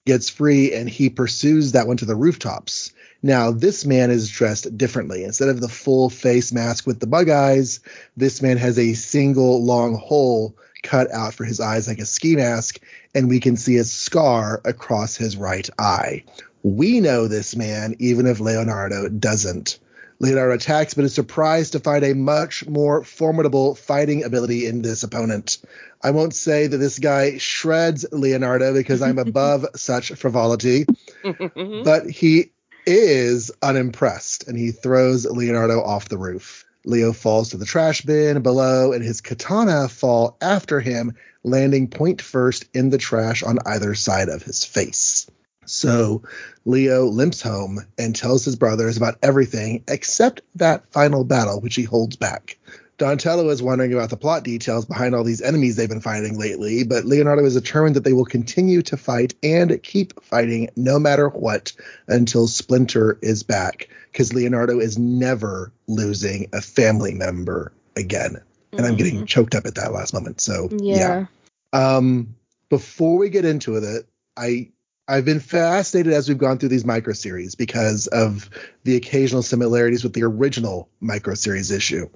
gets 0.05 0.29
free, 0.29 0.73
and 0.73 0.89
he 0.89 1.09
pursues 1.09 1.71
that 1.71 1.87
one 1.87 1.97
to 1.97 2.05
the 2.05 2.15
rooftops. 2.15 2.91
Now, 3.23 3.51
this 3.51 3.85
man 3.85 4.09
is 4.09 4.29
dressed 4.29 4.77
differently. 4.77 5.23
Instead 5.23 5.49
of 5.49 5.61
the 5.61 5.69
full 5.69 6.09
face 6.09 6.51
mask 6.51 6.87
with 6.87 6.99
the 6.99 7.07
bug 7.07 7.29
eyes, 7.29 7.79
this 8.17 8.41
man 8.41 8.57
has 8.57 8.79
a 8.79 8.93
single 8.93 9.63
long 9.63 9.95
hole 9.95 10.55
cut 10.81 11.11
out 11.11 11.33
for 11.33 11.43
his 11.43 11.59
eyes 11.59 11.87
like 11.87 11.99
a 11.99 12.05
ski 12.05 12.35
mask, 12.35 12.79
and 13.13 13.29
we 13.29 13.39
can 13.39 13.57
see 13.57 13.77
a 13.77 13.83
scar 13.83 14.61
across 14.65 15.15
his 15.15 15.37
right 15.37 15.69
eye. 15.77 16.23
We 16.63 16.99
know 16.99 17.27
this 17.27 17.55
man, 17.55 17.95
even 17.99 18.25
if 18.25 18.39
Leonardo 18.39 19.09
doesn't. 19.09 19.79
Leonardo 20.19 20.53
attacks, 20.53 20.93
but 20.93 21.03
is 21.03 21.15
surprised 21.15 21.73
to 21.73 21.79
find 21.79 22.03
a 22.03 22.13
much 22.13 22.67
more 22.67 23.03
formidable 23.03 23.73
fighting 23.73 24.23
ability 24.23 24.67
in 24.67 24.83
this 24.83 25.01
opponent. 25.01 25.57
I 26.03 26.11
won't 26.11 26.35
say 26.35 26.67
that 26.67 26.77
this 26.77 26.99
guy 26.99 27.39
shreds 27.39 28.05
Leonardo 28.11 28.73
because 28.73 29.01
I'm 29.01 29.17
above 29.19 29.65
such 29.75 30.11
frivolity, 30.11 30.85
but 31.83 32.07
he 32.07 32.51
is 32.85 33.51
unimpressed 33.61 34.47
and 34.47 34.57
he 34.57 34.71
throws 34.71 35.25
Leonardo 35.25 35.81
off 35.81 36.09
the 36.09 36.17
roof. 36.17 36.65
Leo 36.85 37.13
falls 37.13 37.49
to 37.49 37.57
the 37.57 37.65
trash 37.65 38.01
bin 38.01 38.41
below 38.41 38.91
and 38.91 39.03
his 39.03 39.21
katana 39.21 39.87
fall 39.87 40.37
after 40.41 40.79
him, 40.79 41.15
landing 41.43 41.87
point 41.87 42.21
first 42.21 42.65
in 42.73 42.89
the 42.89 42.97
trash 42.97 43.43
on 43.43 43.59
either 43.65 43.93
side 43.93 44.29
of 44.29 44.43
his 44.43 44.63
face. 44.63 45.29
So 45.65 46.23
Leo 46.65 47.05
limps 47.05 47.41
home 47.41 47.85
and 47.97 48.15
tells 48.15 48.43
his 48.43 48.55
brothers 48.55 48.97
about 48.97 49.19
everything 49.21 49.83
except 49.87 50.41
that 50.55 50.91
final 50.91 51.23
battle, 51.23 51.61
which 51.61 51.75
he 51.75 51.83
holds 51.83 52.15
back. 52.15 52.57
Donatello 53.01 53.49
is 53.49 53.63
wondering 53.63 53.93
about 53.93 54.11
the 54.11 54.15
plot 54.15 54.43
details 54.43 54.85
behind 54.85 55.15
all 55.15 55.23
these 55.23 55.41
enemies 55.41 55.75
they've 55.75 55.89
been 55.89 56.01
fighting 56.01 56.37
lately, 56.37 56.83
but 56.83 57.03
Leonardo 57.03 57.43
is 57.43 57.55
determined 57.55 57.95
that 57.95 58.03
they 58.03 58.13
will 58.13 58.25
continue 58.25 58.83
to 58.83 58.95
fight 58.95 59.33
and 59.41 59.81
keep 59.81 60.23
fighting 60.23 60.69
no 60.75 60.99
matter 60.99 61.27
what 61.27 61.73
until 62.07 62.45
Splinter 62.45 63.17
is 63.23 63.41
back, 63.41 63.89
because 64.11 64.35
Leonardo 64.35 64.79
is 64.79 64.99
never 64.99 65.73
losing 65.87 66.47
a 66.53 66.61
family 66.61 67.15
member 67.15 67.73
again. 67.95 68.39
And 68.71 68.85
I'm 68.85 68.97
getting 68.97 69.25
choked 69.25 69.55
up 69.55 69.65
at 69.65 69.73
that 69.75 69.93
last 69.93 70.13
moment. 70.13 70.39
So 70.39 70.69
yeah. 70.71 71.25
um, 71.73 72.35
before 72.69 73.17
we 73.17 73.29
get 73.29 73.45
into 73.45 73.77
it, 73.77 74.05
I 74.37 74.69
I've 75.11 75.25
been 75.25 75.41
fascinated 75.41 76.13
as 76.13 76.29
we've 76.29 76.37
gone 76.37 76.57
through 76.57 76.69
these 76.69 76.85
micro 76.85 77.11
series 77.11 77.53
because 77.53 78.07
of 78.07 78.49
the 78.85 78.95
occasional 78.95 79.41
similarities 79.41 80.05
with 80.05 80.13
the 80.13 80.23
original 80.23 80.87
micro 81.01 81.33
series 81.33 81.69
issue. 81.69 82.07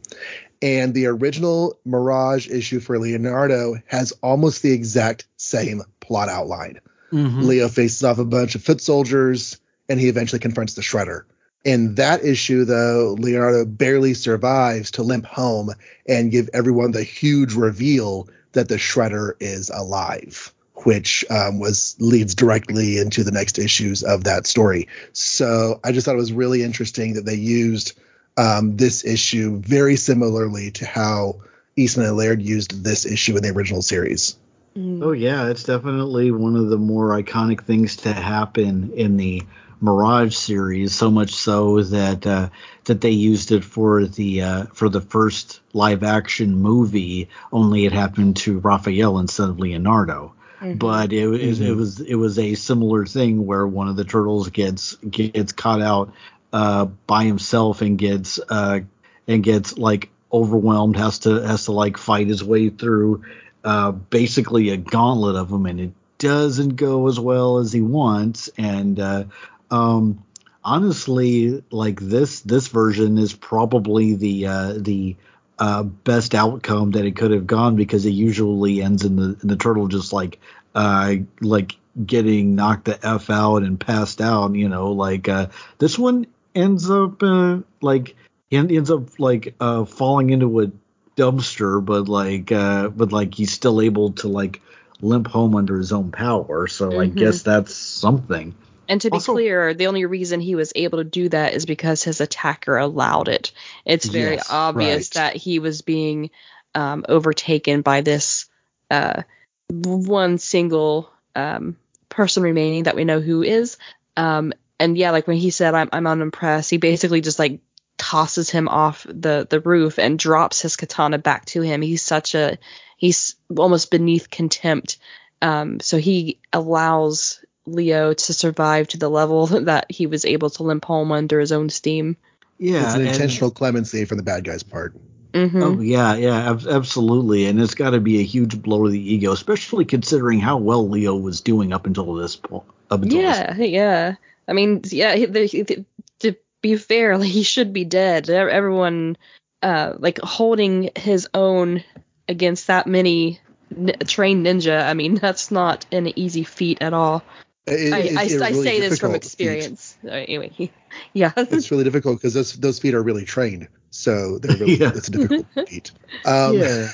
And 0.61 0.93
the 0.93 1.07
original 1.07 1.77
Mirage 1.83 2.47
issue 2.47 2.79
for 2.79 2.97
Leonardo 2.97 3.75
has 3.87 4.13
almost 4.23 4.61
the 4.61 4.71
exact 4.71 5.27
same 5.35 5.81
plot 5.99 6.29
outline. 6.29 6.79
Mhm. 7.11 7.43
Leo 7.43 7.67
faces 7.67 8.01
off 8.05 8.17
a 8.17 8.23
bunch 8.23 8.55
of 8.55 8.63
foot 8.63 8.79
soldiers 8.79 9.57
and 9.89 9.99
he 9.99 10.07
eventually 10.07 10.39
confronts 10.39 10.75
the 10.75 10.81
Shredder. 10.81 11.23
In 11.65 11.95
that 11.95 12.23
issue, 12.23 12.63
though, 12.63 13.17
Leonardo 13.19 13.65
barely 13.65 14.13
survives 14.13 14.91
to 14.91 15.03
limp 15.03 15.25
home 15.25 15.73
and 16.07 16.31
give 16.31 16.49
everyone 16.53 16.91
the 16.91 17.03
huge 17.03 17.55
reveal 17.55 18.29
that 18.53 18.69
the 18.69 18.77
Shredder 18.77 19.33
is 19.41 19.69
alive, 19.69 20.53
which 20.85 21.25
um, 21.31 21.59
was 21.59 21.95
leads 21.99 22.35
directly 22.35 22.99
into 22.99 23.23
the 23.23 23.31
next 23.31 23.57
issues 23.57 24.03
of 24.03 24.25
that 24.25 24.45
story. 24.45 24.87
So 25.13 25.79
I 25.83 25.91
just 25.91 26.05
thought 26.05 26.13
it 26.13 26.17
was 26.17 26.31
really 26.31 26.61
interesting 26.61 27.15
that 27.15 27.25
they 27.25 27.35
used 27.35 27.97
um, 28.37 28.77
this 28.77 29.03
issue 29.03 29.57
very 29.57 29.95
similarly 29.95 30.71
to 30.71 30.85
how 30.85 31.41
Eastman 31.75 32.05
and 32.05 32.17
Laird 32.17 32.41
used 32.41 32.83
this 32.83 33.05
issue 33.05 33.35
in 33.35 33.41
the 33.41 33.49
original 33.49 33.81
series. 33.81 34.37
Mm. 34.77 35.03
Oh 35.03 35.11
yeah, 35.11 35.49
it's 35.49 35.63
definitely 35.63 36.29
one 36.29 36.55
of 36.55 36.69
the 36.69 36.77
more 36.77 37.09
iconic 37.09 37.63
things 37.63 37.95
to 37.97 38.13
happen 38.13 38.91
in 38.95 39.17
the 39.17 39.41
Mirage 39.81 40.35
series. 40.35 40.93
So 40.93 41.09
much 41.09 41.33
so 41.33 41.81
that 41.81 42.27
uh, 42.27 42.49
that 42.85 43.01
they 43.01 43.09
used 43.09 43.51
it 43.51 43.63
for 43.63 44.05
the 44.05 44.41
uh, 44.41 44.65
for 44.73 44.89
the 44.89 45.01
first 45.01 45.61
live 45.73 46.03
action 46.03 46.55
movie. 46.55 47.29
Only 47.51 47.85
it 47.85 47.91
happened 47.91 48.37
to 48.37 48.59
Raphael 48.59 49.17
instead 49.17 49.49
of 49.49 49.59
Leonardo. 49.59 50.33
Mhm. 50.61 50.79
But 50.79 51.13
it, 51.13 51.27
was 51.27 51.41
it 51.59 51.59
Mhm. 51.59 51.75
was 51.77 51.99
it 51.99 52.15
was 52.15 52.39
a 52.39 52.55
similar 52.55 53.05
thing 53.05 53.45
where 53.45 53.65
one 53.67 53.87
of 53.87 53.95
the 53.95 54.05
turtles 54.05 54.49
gets 54.49 54.95
gets 54.95 55.51
caught 55.51 55.81
out 55.81 56.13
uh, 56.53 56.85
by 57.07 57.23
himself 57.25 57.81
and 57.81 57.97
gets 57.97 58.39
uh, 58.49 58.79
and 59.27 59.43
gets 59.43 59.77
like 59.77 60.09
overwhelmed, 60.31 60.97
has 60.97 61.19
to 61.19 61.41
has 61.41 61.65
to 61.65 61.71
like 61.71 61.97
fight 61.97 62.27
his 62.27 62.43
way 62.43 62.69
through 62.69 63.23
uh, 63.63 63.91
basically 63.91 64.69
a 64.69 64.77
gauntlet 64.77 65.35
of 65.35 65.49
them, 65.49 65.65
and 65.65 65.79
it 65.79 65.91
doesn't 66.17 66.75
go 66.77 67.07
as 67.07 67.19
well 67.19 67.57
as 67.57 67.73
he 67.73 67.81
wants. 67.81 68.49
And 68.57 68.99
uh, 68.99 69.23
um, 69.69 70.23
honestly, 70.63 71.63
like 71.71 71.99
this 71.99 72.41
this 72.41 72.67
version 72.67 73.17
is 73.17 73.33
probably 73.33 74.15
the 74.15 74.47
uh, 74.47 74.73
the 74.77 75.15
uh, 75.59 75.83
best 75.83 76.35
outcome 76.35 76.91
that 76.91 77.05
it 77.05 77.15
could 77.15 77.31
have 77.31 77.47
gone 77.47 77.75
because 77.75 78.05
it 78.05 78.11
usually 78.11 78.81
ends 78.81 79.05
in 79.05 79.15
the 79.15 79.37
in 79.41 79.47
the 79.47 79.55
turtle 79.55 79.87
just 79.87 80.13
like 80.13 80.39
uh, 80.73 81.15
like 81.41 81.77
getting 82.05 82.55
knocked 82.55 82.85
the 82.85 83.05
f 83.05 83.29
out 83.29 83.63
and 83.63 83.79
passed 83.79 84.21
out. 84.21 84.53
You 84.55 84.69
know, 84.69 84.91
like 84.91 85.29
uh, 85.29 85.47
this 85.77 85.97
one 85.97 86.27
ends 86.53 86.89
up 86.89 87.21
uh, 87.23 87.59
like 87.81 88.15
end, 88.51 88.71
ends 88.71 88.91
up 88.91 89.19
like 89.19 89.55
uh, 89.59 89.85
falling 89.85 90.29
into 90.31 90.61
a 90.61 90.71
dumpster, 91.15 91.83
but 91.83 92.07
like 92.09 92.51
uh, 92.51 92.89
but 92.89 93.11
like 93.11 93.33
he's 93.33 93.51
still 93.53 93.81
able 93.81 94.11
to 94.13 94.27
like 94.27 94.61
limp 95.01 95.27
home 95.27 95.55
under 95.55 95.77
his 95.77 95.91
own 95.91 96.11
power. 96.11 96.67
So 96.67 96.99
I 96.99 97.07
Mhm. 97.07 97.15
guess 97.15 97.41
that's 97.43 97.73
something. 97.75 98.55
And 98.87 99.01
to 99.01 99.09
be 99.09 99.15
Also- 99.15 99.33
clear, 99.33 99.73
the 99.73 99.87
only 99.87 100.05
reason 100.05 100.39
he 100.39 100.55
was 100.55 100.71
able 100.75 100.99
to 100.99 101.03
do 101.03 101.29
that 101.29 101.53
is 101.53 101.65
because 101.65 102.03
his 102.03 102.21
attacker 102.21 102.77
allowed 102.77 103.27
it. 103.27 103.51
It's 103.85 104.05
very 104.05 104.35
Yes, 104.35 104.47
obvious 104.49 105.11
right. 105.15 105.31
that 105.33 105.35
he 105.35 105.59
was 105.59 105.81
being 105.81 106.29
um, 106.73 107.05
overtaken 107.07 107.81
by 107.81 108.01
this 108.01 108.45
uh, 108.91 109.23
one 109.69 110.37
single 110.37 111.09
um, 111.35 111.77
person 112.09 112.43
remaining 112.43 112.83
that 112.83 112.95
we 112.95 113.05
know 113.05 113.19
who 113.19 113.43
is. 113.43 113.77
Um, 114.17 114.53
and 114.79 114.97
yeah, 114.97 115.11
like 115.11 115.27
when 115.27 115.37
he 115.37 115.49
said, 115.51 115.73
"I'm 115.73 115.89
I'm 115.91 116.05
unimpressed," 116.07 116.69
he 116.69 116.77
basically 116.77 117.21
just 117.21 117.39
like 117.39 117.59
tosses 117.97 118.49
him 118.49 118.67
off 118.67 119.05
the 119.09 119.47
the 119.49 119.61
roof 119.61 119.97
and 119.99 120.19
drops 120.19 120.61
his 120.61 120.75
katana 120.75 121.17
back 121.17 121.45
to 121.45 121.61
him. 121.61 121.81
He's 121.81 122.01
such 122.01 122.35
a 122.35 122.57
he's 122.97 123.35
almost 123.57 123.89
beneath 123.89 124.29
contempt. 124.29 124.97
Um, 125.41 125.79
so 125.79 125.97
he 125.97 126.39
allows 126.51 127.43
Leo 127.65 128.13
to 128.13 128.33
survive 128.33 128.87
to 128.89 128.97
the 128.97 129.09
level 129.09 129.45
that 129.65 129.87
he 129.89 130.07
was 130.07 130.25
able 130.25 130.49
to 130.51 130.63
limp 130.63 130.85
home 130.85 131.11
under 131.11 131.39
his 131.39 131.51
own 131.51 131.69
steam. 131.69 132.17
Yeah, 132.57 132.85
it's 132.85 132.95
an 132.95 133.01
and- 133.01 133.09
intentional 133.11 133.51
clemency 133.51 134.05
from 134.05 134.17
the 134.17 134.23
bad 134.23 134.43
guy's 134.43 134.63
part. 134.63 134.93
hmm 135.33 135.61
Oh 135.61 135.79
yeah, 135.81 136.15
yeah, 136.15 136.51
ab- 136.51 136.67
absolutely, 136.67 137.45
and 137.45 137.61
it's 137.61 137.75
got 137.75 137.91
to 137.91 137.99
be 137.99 138.19
a 138.19 138.23
huge 138.23 138.61
blow 138.61 138.83
to 138.85 138.89
the 138.89 139.13
ego, 139.13 139.31
especially 139.31 139.85
considering 139.85 140.39
how 140.39 140.57
well 140.57 140.87
Leo 140.87 141.15
was 141.15 141.41
doing 141.41 141.73
up 141.73 141.85
until 141.85 142.13
this 142.13 142.35
point. 142.35 142.63
Up 142.89 143.01
until 143.03 143.21
this 143.21 143.37
Yeah, 143.37 143.57
yeah. 143.57 144.15
I 144.47 144.53
mean, 144.53 144.81
yeah. 144.85 145.15
he- 145.15 145.25
the- 145.25 145.47
the- 145.47 145.85
to 146.19 146.35
be 146.61 146.77
fair, 146.77 147.17
like, 147.17 147.29
he 147.29 147.43
should 147.43 147.73
be 147.73 147.83
dead. 147.83 148.29
Everyone, 148.29 149.17
uh, 149.61 149.93
like 149.97 150.19
holding 150.19 150.91
his 150.95 151.27
own 151.33 151.83
against 152.29 152.67
that 152.67 152.87
many 152.87 153.39
n- 153.75 153.95
trained 154.07 154.45
ninja. 154.45 154.81
I 154.85 154.93
mean, 154.93 155.15
that's 155.21 155.51
not 155.51 155.85
an 155.91 156.17
easy 156.17 156.43
feat 156.43 156.77
at 156.81 156.93
all. 156.93 157.23
It- 157.67 157.93
I, 157.93 157.99
it- 157.99 158.17
I, 158.17 158.23
it's 158.23 158.33
a 158.35 158.45
I 158.45 158.49
really 158.49 158.63
say 158.63 158.79
this 158.79 158.99
from 158.99 159.15
experience. 159.15 159.97
Uh, 160.05 160.09
anyway, 160.09 160.49
he, 160.49 160.71
yeah. 161.13 161.31
It's 161.35 161.71
really 161.71 161.83
difficult 161.83 162.17
because 162.17 162.33
those 162.33 162.53
those 162.53 162.79
feet 162.79 162.93
are 162.93 163.01
really 163.01 163.25
trained, 163.25 163.67
so 163.89 164.37
they're 164.39 164.55
really, 164.57 164.75
Yeah. 164.79 164.91
it's 164.95 165.07
a 165.07 165.11
difficult 165.11 165.45
feat. 165.69 165.91
Um, 166.25 166.57
yeah. 166.57 166.89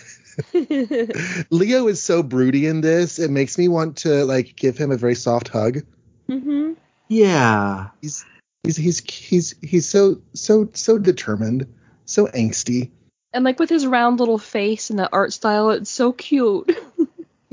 Leo 1.49 1.87
is 1.87 2.01
so 2.01 2.23
broody 2.23 2.67
in 2.67 2.81
this; 2.81 3.19
it 3.19 3.31
makes 3.31 3.57
me 3.57 3.67
want 3.67 3.97
to 3.97 4.23
like 4.25 4.55
give 4.55 4.77
him 4.77 4.91
a 4.91 4.97
very 4.97 5.15
soft 5.15 5.49
hug. 5.49 5.79
hmm 6.27 6.73
Yeah. 7.09 7.89
He's 8.01 8.25
he's 8.63 8.77
he's 8.77 8.99
he's 9.09 9.55
he's 9.61 9.89
so 9.89 10.21
so 10.33 10.69
so 10.73 10.97
determined, 10.97 11.67
so 12.05 12.27
angsty. 12.27 12.91
And 13.33 13.43
like 13.45 13.59
with 13.59 13.69
his 13.69 13.85
round 13.85 14.19
little 14.19 14.37
face 14.37 14.89
and 14.89 14.99
the 14.99 15.09
art 15.11 15.33
style, 15.33 15.69
it's 15.71 15.89
so 15.89 16.11
cute. 16.11 16.69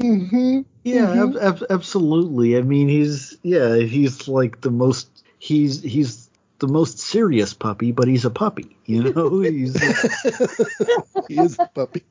Mm-hmm. 0.00 0.60
Yeah, 0.84 1.06
Mhm. 1.06 1.36
ab- 1.36 1.36
ab- 1.62 1.66
absolutely. 1.70 2.56
I 2.56 2.62
mean, 2.62 2.88
he's 2.88 3.36
yeah, 3.42 3.76
he's 3.76 4.28
like 4.28 4.60
the 4.60 4.70
most 4.70 5.24
he's 5.38 5.82
he's 5.82 6.30
the 6.60 6.68
most 6.68 6.98
serious 6.98 7.52
puppy, 7.54 7.92
but 7.92 8.08
he's 8.08 8.24
a 8.24 8.30
puppy, 8.30 8.76
you 8.86 9.02
know. 9.14 9.40
he's 9.40 9.76
he 11.26 11.42
is 11.42 11.58
a 11.60 11.66
puppy. 11.74 12.04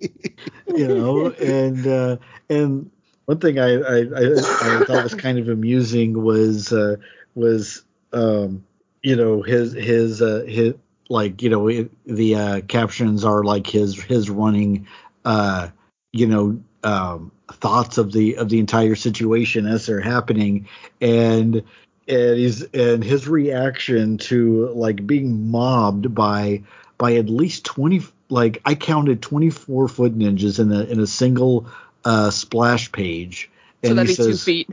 you 0.74 0.88
know, 0.88 1.30
and 1.30 1.86
uh, 1.86 2.16
and 2.48 2.90
one 3.26 3.38
thing 3.38 3.58
I 3.58 3.74
I, 3.80 3.96
I 4.00 4.24
I 4.60 4.80
thought 4.82 5.02
was 5.02 5.14
kind 5.14 5.38
of 5.38 5.48
amusing 5.48 6.22
was 6.22 6.72
uh, 6.72 6.96
was 7.34 7.82
um, 8.12 8.64
you 9.02 9.16
know 9.16 9.42
his 9.42 9.72
his 9.72 10.22
uh, 10.22 10.44
his 10.46 10.74
like 11.08 11.42
you 11.42 11.48
know 11.50 11.68
it, 11.68 11.90
the 12.04 12.34
uh, 12.36 12.60
captions 12.62 13.24
are 13.24 13.42
like 13.44 13.66
his 13.66 14.00
his 14.00 14.30
running 14.30 14.86
uh, 15.24 15.68
you 16.12 16.26
know 16.26 16.62
um, 16.84 17.32
thoughts 17.52 17.98
of 17.98 18.12
the 18.12 18.36
of 18.36 18.48
the 18.48 18.58
entire 18.58 18.94
situation 18.94 19.66
as 19.66 19.86
they're 19.86 20.00
happening 20.00 20.68
and 21.00 21.62
and 22.08 22.38
he's 22.38 22.62
and 22.62 23.04
his 23.04 23.28
reaction 23.28 24.18
to 24.18 24.68
like 24.68 25.06
being 25.06 25.50
mobbed 25.50 26.14
by 26.14 26.62
by 26.98 27.14
at 27.14 27.28
least 27.28 27.64
20 27.64 28.02
like 28.28 28.60
I 28.64 28.74
counted 28.74 29.22
24 29.22 29.88
foot 29.88 30.18
ninjas 30.18 30.58
in 30.58 30.72
a 30.72 30.84
in 30.84 31.00
a 31.00 31.06
single 31.06 31.66
uh 32.04 32.30
splash 32.30 32.92
page 32.92 33.50
so 33.84 33.94
that'd 33.94 34.08
be 34.08 34.14
two 34.14 34.36
feet. 34.36 34.70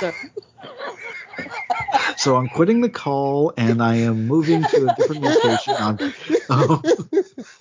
So, 0.00 0.12
so 2.16 2.36
I'm 2.36 2.48
quitting 2.48 2.80
the 2.80 2.90
call 2.90 3.52
and 3.56 3.82
I 3.82 3.96
am 3.96 4.26
moving 4.26 4.62
to 4.62 4.88
a 4.88 4.94
different 4.94 5.22
location 5.22 5.74
on 5.74 5.98
um, 6.50 6.82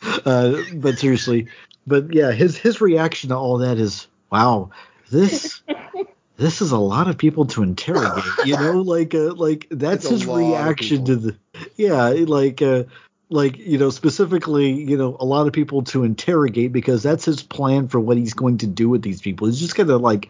uh, 0.25 0.61
but 0.73 0.99
seriously 0.99 1.47
but 1.85 2.13
yeah 2.13 2.31
his 2.31 2.57
his 2.57 2.81
reaction 2.81 3.29
to 3.29 3.35
all 3.35 3.57
that 3.57 3.77
is 3.77 4.07
wow 4.31 4.69
this 5.09 5.61
this 6.37 6.61
is 6.61 6.71
a 6.71 6.77
lot 6.77 7.07
of 7.07 7.17
people 7.17 7.45
to 7.45 7.63
interrogate 7.63 8.23
you 8.45 8.55
know? 8.55 8.81
Like 8.81 9.13
uh, 9.13 9.33
like 9.33 9.67
that's 9.69 10.05
It's 10.05 10.11
his 10.11 10.25
reaction 10.25 11.05
to 11.05 11.15
the 11.15 11.37
yeah 11.75 12.09
like 12.09 12.61
uh 12.61 12.83
like 13.29 13.57
you 13.57 13.77
know 13.77 13.89
specifically 13.89 14.71
you 14.71 14.97
know 14.97 15.17
a 15.19 15.25
lot 15.25 15.47
of 15.47 15.53
people 15.53 15.83
to 15.83 16.03
interrogate 16.03 16.71
because 16.71 17.03
that's 17.03 17.25
his 17.25 17.41
plan 17.41 17.87
for 17.87 17.99
what 17.99 18.17
he's 18.17 18.33
going 18.33 18.57
to 18.59 18.67
do 18.67 18.89
with 18.89 19.01
these 19.01 19.21
people. 19.21 19.47
He's 19.47 19.59
just 19.59 19.75
gonna 19.75 19.97
like 19.97 20.29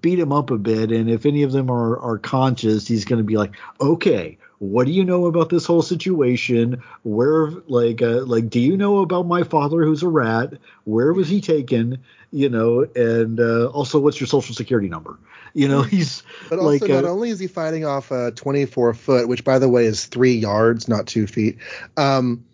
beat 0.00 0.16
them 0.16 0.32
up 0.32 0.50
a 0.50 0.58
bit 0.58 0.90
and 0.90 1.08
if 1.08 1.26
any 1.26 1.42
of 1.44 1.52
them 1.52 1.70
are 1.70 1.98
are 2.00 2.18
conscious 2.18 2.88
he's 2.88 3.04
gonna 3.04 3.22
be 3.22 3.36
like 3.36 3.52
okay 3.80 4.36
what 4.58 4.86
do 4.86 4.92
you 4.92 5.04
know 5.04 5.26
about 5.26 5.48
this 5.50 5.66
whole 5.66 5.82
situation 5.82 6.82
where 7.02 7.50
like 7.66 8.00
uh, 8.02 8.24
like 8.24 8.48
do 8.48 8.58
you 8.60 8.76
know 8.76 8.98
about 9.00 9.26
my 9.26 9.42
father 9.42 9.84
who's 9.84 10.02
a 10.02 10.08
rat 10.08 10.54
where 10.84 11.12
was 11.12 11.28
he 11.28 11.40
taken 11.40 11.98
you 12.30 12.48
know 12.48 12.86
and 12.96 13.38
uh, 13.40 13.66
also 13.66 13.98
what's 14.00 14.18
your 14.20 14.26
social 14.26 14.54
security 14.54 14.88
number 14.88 15.18
you 15.54 15.68
know 15.68 15.82
he's 15.92 16.22
But 16.48 16.58
also, 16.58 16.70
like 16.86 16.88
not 16.90 17.04
uh, 17.04 17.10
only 17.10 17.30
is 17.30 17.38
he 17.38 17.46
fighting 17.48 17.84
off 17.84 18.10
a 18.10 18.30
24 18.32 18.94
foot, 18.94 19.28
which 19.28 19.44
by 19.44 19.58
the 19.58 19.68
way 19.68 19.84
is 19.86 20.06
three 20.06 20.34
yards, 20.34 20.88
not 20.88 21.06
two 21.06 21.26
feet. 21.26 21.58
Um, 21.96 22.44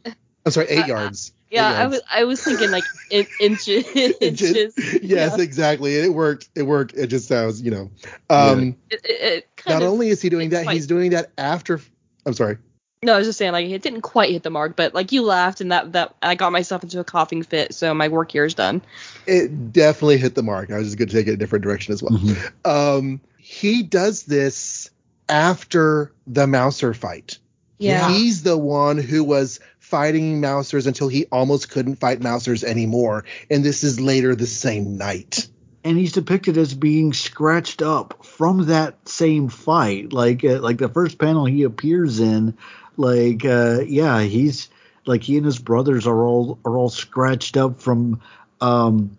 I'm 0.44 0.50
sorry, 0.52 0.66
eight 0.70 0.84
Uh, 0.84 0.86
yards. 0.86 1.32
yeah, 1.50 1.68
I 1.68 1.86
was 1.86 2.00
I 2.12 2.24
was 2.24 2.42
thinking 2.42 2.70
like 2.72 2.84
in, 3.10 3.26
inches. 3.40 3.84
inches. 4.20 4.74
Yes, 5.02 5.34
Yeah. 5.36 5.42
exactly. 5.42 5.94
It 5.96 6.12
worked. 6.14 6.48
It 6.56 6.62
worked. 6.62 6.94
It 6.94 7.08
just 7.08 7.28
sounds, 7.28 7.60
you 7.62 7.70
know. 7.70 7.90
Um, 8.30 8.76
It, 8.90 9.00
it, 9.04 9.20
it 9.20 9.56
kind 9.56 9.80
Not 9.80 9.86
of, 9.86 9.92
only 9.92 10.08
is 10.08 10.20
he 10.22 10.28
doing 10.30 10.50
that, 10.50 10.64
quite- 10.64 10.74
he's 10.74 10.86
doing 10.88 11.10
that 11.12 11.30
after. 11.38 11.80
I'm 12.26 12.34
sorry. 12.34 12.58
No, 13.04 13.14
I 13.14 13.18
was 13.18 13.26
just 13.26 13.38
saying 13.38 13.50
like 13.52 13.66
it 13.66 13.82
didn't 13.82 14.02
quite 14.02 14.30
hit 14.30 14.44
the 14.44 14.50
mark, 14.50 14.76
but 14.76 14.94
like 14.94 15.10
you 15.10 15.22
laughed 15.22 15.60
and 15.60 15.72
that 15.72 15.92
that 15.92 16.14
I 16.22 16.36
got 16.36 16.52
myself 16.52 16.84
into 16.84 17.00
a 17.00 17.04
coughing 17.04 17.42
fit, 17.42 17.74
so 17.74 17.92
my 17.94 18.06
work 18.08 18.30
here 18.30 18.44
is 18.44 18.54
done. 18.54 18.80
It 19.26 19.72
definitely 19.72 20.18
hit 20.18 20.36
the 20.36 20.42
mark. 20.44 20.70
I 20.70 20.78
was 20.78 20.86
just 20.86 20.98
going 20.98 21.08
to 21.08 21.14
take 21.14 21.26
it 21.26 21.32
a 21.32 21.36
different 21.36 21.64
direction 21.64 21.92
as 21.94 22.02
well. 22.02 22.12
mhm. 22.12 22.52
Um, 22.64 23.20
he 23.38 23.82
does 23.82 24.22
this 24.22 24.88
after 25.28 26.12
the 26.26 26.46
Mouser 26.46 26.94
fight. 26.94 27.38
Yeah. 27.78 28.08
He's 28.10 28.44
the 28.44 28.56
one 28.56 28.98
who 28.98 29.24
was 29.24 29.58
fighting 29.80 30.40
Mousers 30.40 30.86
until 30.86 31.08
he 31.08 31.26
almost 31.32 31.70
couldn't 31.70 31.96
fight 31.96 32.20
Mousers 32.20 32.62
anymore. 32.62 33.24
And 33.50 33.64
this 33.64 33.82
is 33.82 33.98
later 34.00 34.36
the 34.36 34.46
same 34.46 34.96
night. 34.96 35.48
and 35.84 35.98
he's 35.98 36.12
depicted 36.12 36.56
as 36.56 36.74
being 36.74 37.12
scratched 37.12 37.82
up 37.82 38.21
from 38.42 38.66
that 38.66 39.08
same 39.08 39.48
fight 39.48 40.12
like 40.12 40.44
uh, 40.44 40.58
like 40.58 40.78
the 40.78 40.88
first 40.88 41.16
panel 41.16 41.44
he 41.44 41.62
appears 41.62 42.18
in 42.18 42.58
like 42.96 43.44
uh 43.44 43.78
yeah 43.86 44.20
he's 44.20 44.68
like 45.06 45.22
he 45.22 45.36
and 45.36 45.46
his 45.46 45.60
brothers 45.60 46.08
are 46.08 46.24
all 46.24 46.58
are 46.64 46.76
all 46.76 46.90
scratched 46.90 47.56
up 47.56 47.80
from 47.80 48.20
um 48.60 49.16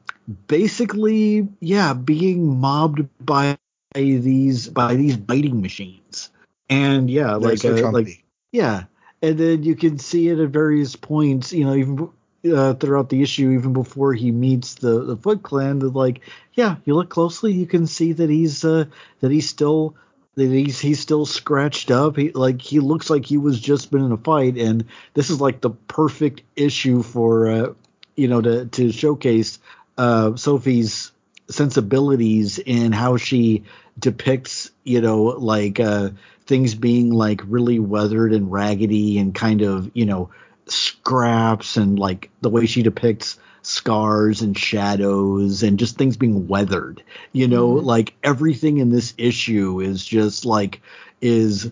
basically 0.48 1.48
yeah 1.62 1.94
being 1.94 2.60
mobbed 2.60 3.08
by 3.24 3.58
these 3.94 4.68
by 4.68 4.96
these 4.96 5.18
biting 5.18 5.62
machines. 5.62 6.30
And 6.70 7.10
yeah 7.10 7.36
like 7.36 7.64
uh, 7.64 7.92
like 7.92 8.26
yeah, 8.52 8.86
and 9.22 9.38
then 9.38 9.64
you 9.64 9.76
can 9.76 10.00
see 10.00 10.28
it 10.28 10.40
at 10.40 10.50
various 10.50 10.96
points, 10.96 11.54
you 11.54 11.66
know, 11.66 11.76
even 11.76 12.10
uh, 12.52 12.74
throughout 12.74 13.10
the 13.10 13.22
issue, 13.22 13.52
even 13.52 13.74
before 13.74 14.14
he 14.14 14.32
meets 14.32 14.76
the 14.76 15.04
the 15.04 15.18
Foot 15.18 15.44
Clan. 15.44 15.80
That 15.80 15.94
like, 15.94 16.22
yeah, 16.54 16.78
you 16.86 16.96
look 16.96 17.10
closely, 17.10 17.54
you 17.54 17.66
can 17.66 17.88
see 17.88 18.14
that 18.14 18.30
he's 18.30 18.64
uh, 18.66 18.86
that 19.22 19.32
he's 19.32 19.50
still 19.50 19.96
that 20.36 20.48
he's 20.48 20.80
he's 20.80 21.00
still 21.00 21.26
scratched 21.26 21.92
up. 21.92 22.18
He 22.18 22.32
like 22.32 22.62
he 22.62 22.80
looks 22.80 23.10
like 23.10 23.26
he 23.26 23.38
was 23.38 23.60
just 23.60 23.92
been 23.92 24.04
in 24.04 24.12
a 24.12 24.18
fight, 24.18 24.58
and 24.58 24.86
this 25.14 25.30
is 25.30 25.40
like 25.40 25.62
the 25.62 25.70
perfect 25.70 26.42
issue 26.56 27.04
for 27.04 27.50
uh, 27.50 27.74
you 28.16 28.28
know 28.28 28.42
to 28.42 28.66
to 28.66 28.92
showcase 28.92 29.60
uh, 29.98 30.36
Sophie's 30.36 31.12
sensibilities 31.50 32.58
in 32.60 32.92
how 32.92 33.18
she 33.18 33.64
depicts 34.00 34.72
you 34.84 35.02
know 35.02 35.24
like 35.24 35.80
uh 35.80 36.10
things 36.46 36.74
being 36.74 37.12
like 37.12 37.42
really 37.46 37.80
weathered 37.80 38.34
and 38.34 38.52
raggedy 38.52 39.20
and 39.20 39.36
kind 39.36 39.62
of 39.62 39.92
you 39.94 40.06
know 40.06 40.30
scraps 40.68 41.78
and 41.78 42.00
like 42.00 42.30
the 42.42 42.50
way 42.50 42.66
she 42.66 42.84
depicts 42.84 43.38
scars 43.62 44.42
and 44.42 44.58
shadows 44.58 45.64
and 45.64 45.80
just 45.80 45.98
things 45.98 46.18
being 46.18 46.48
weathered 46.48 47.02
you 47.32 47.48
know? 47.48 47.76
Mhm. 47.76 47.84
like 47.84 48.14
everything 48.24 48.78
in 48.78 48.90
this 48.90 49.14
issue 49.18 49.80
is 49.80 50.04
just 50.06 50.46
like 50.46 50.82
is 51.22 51.72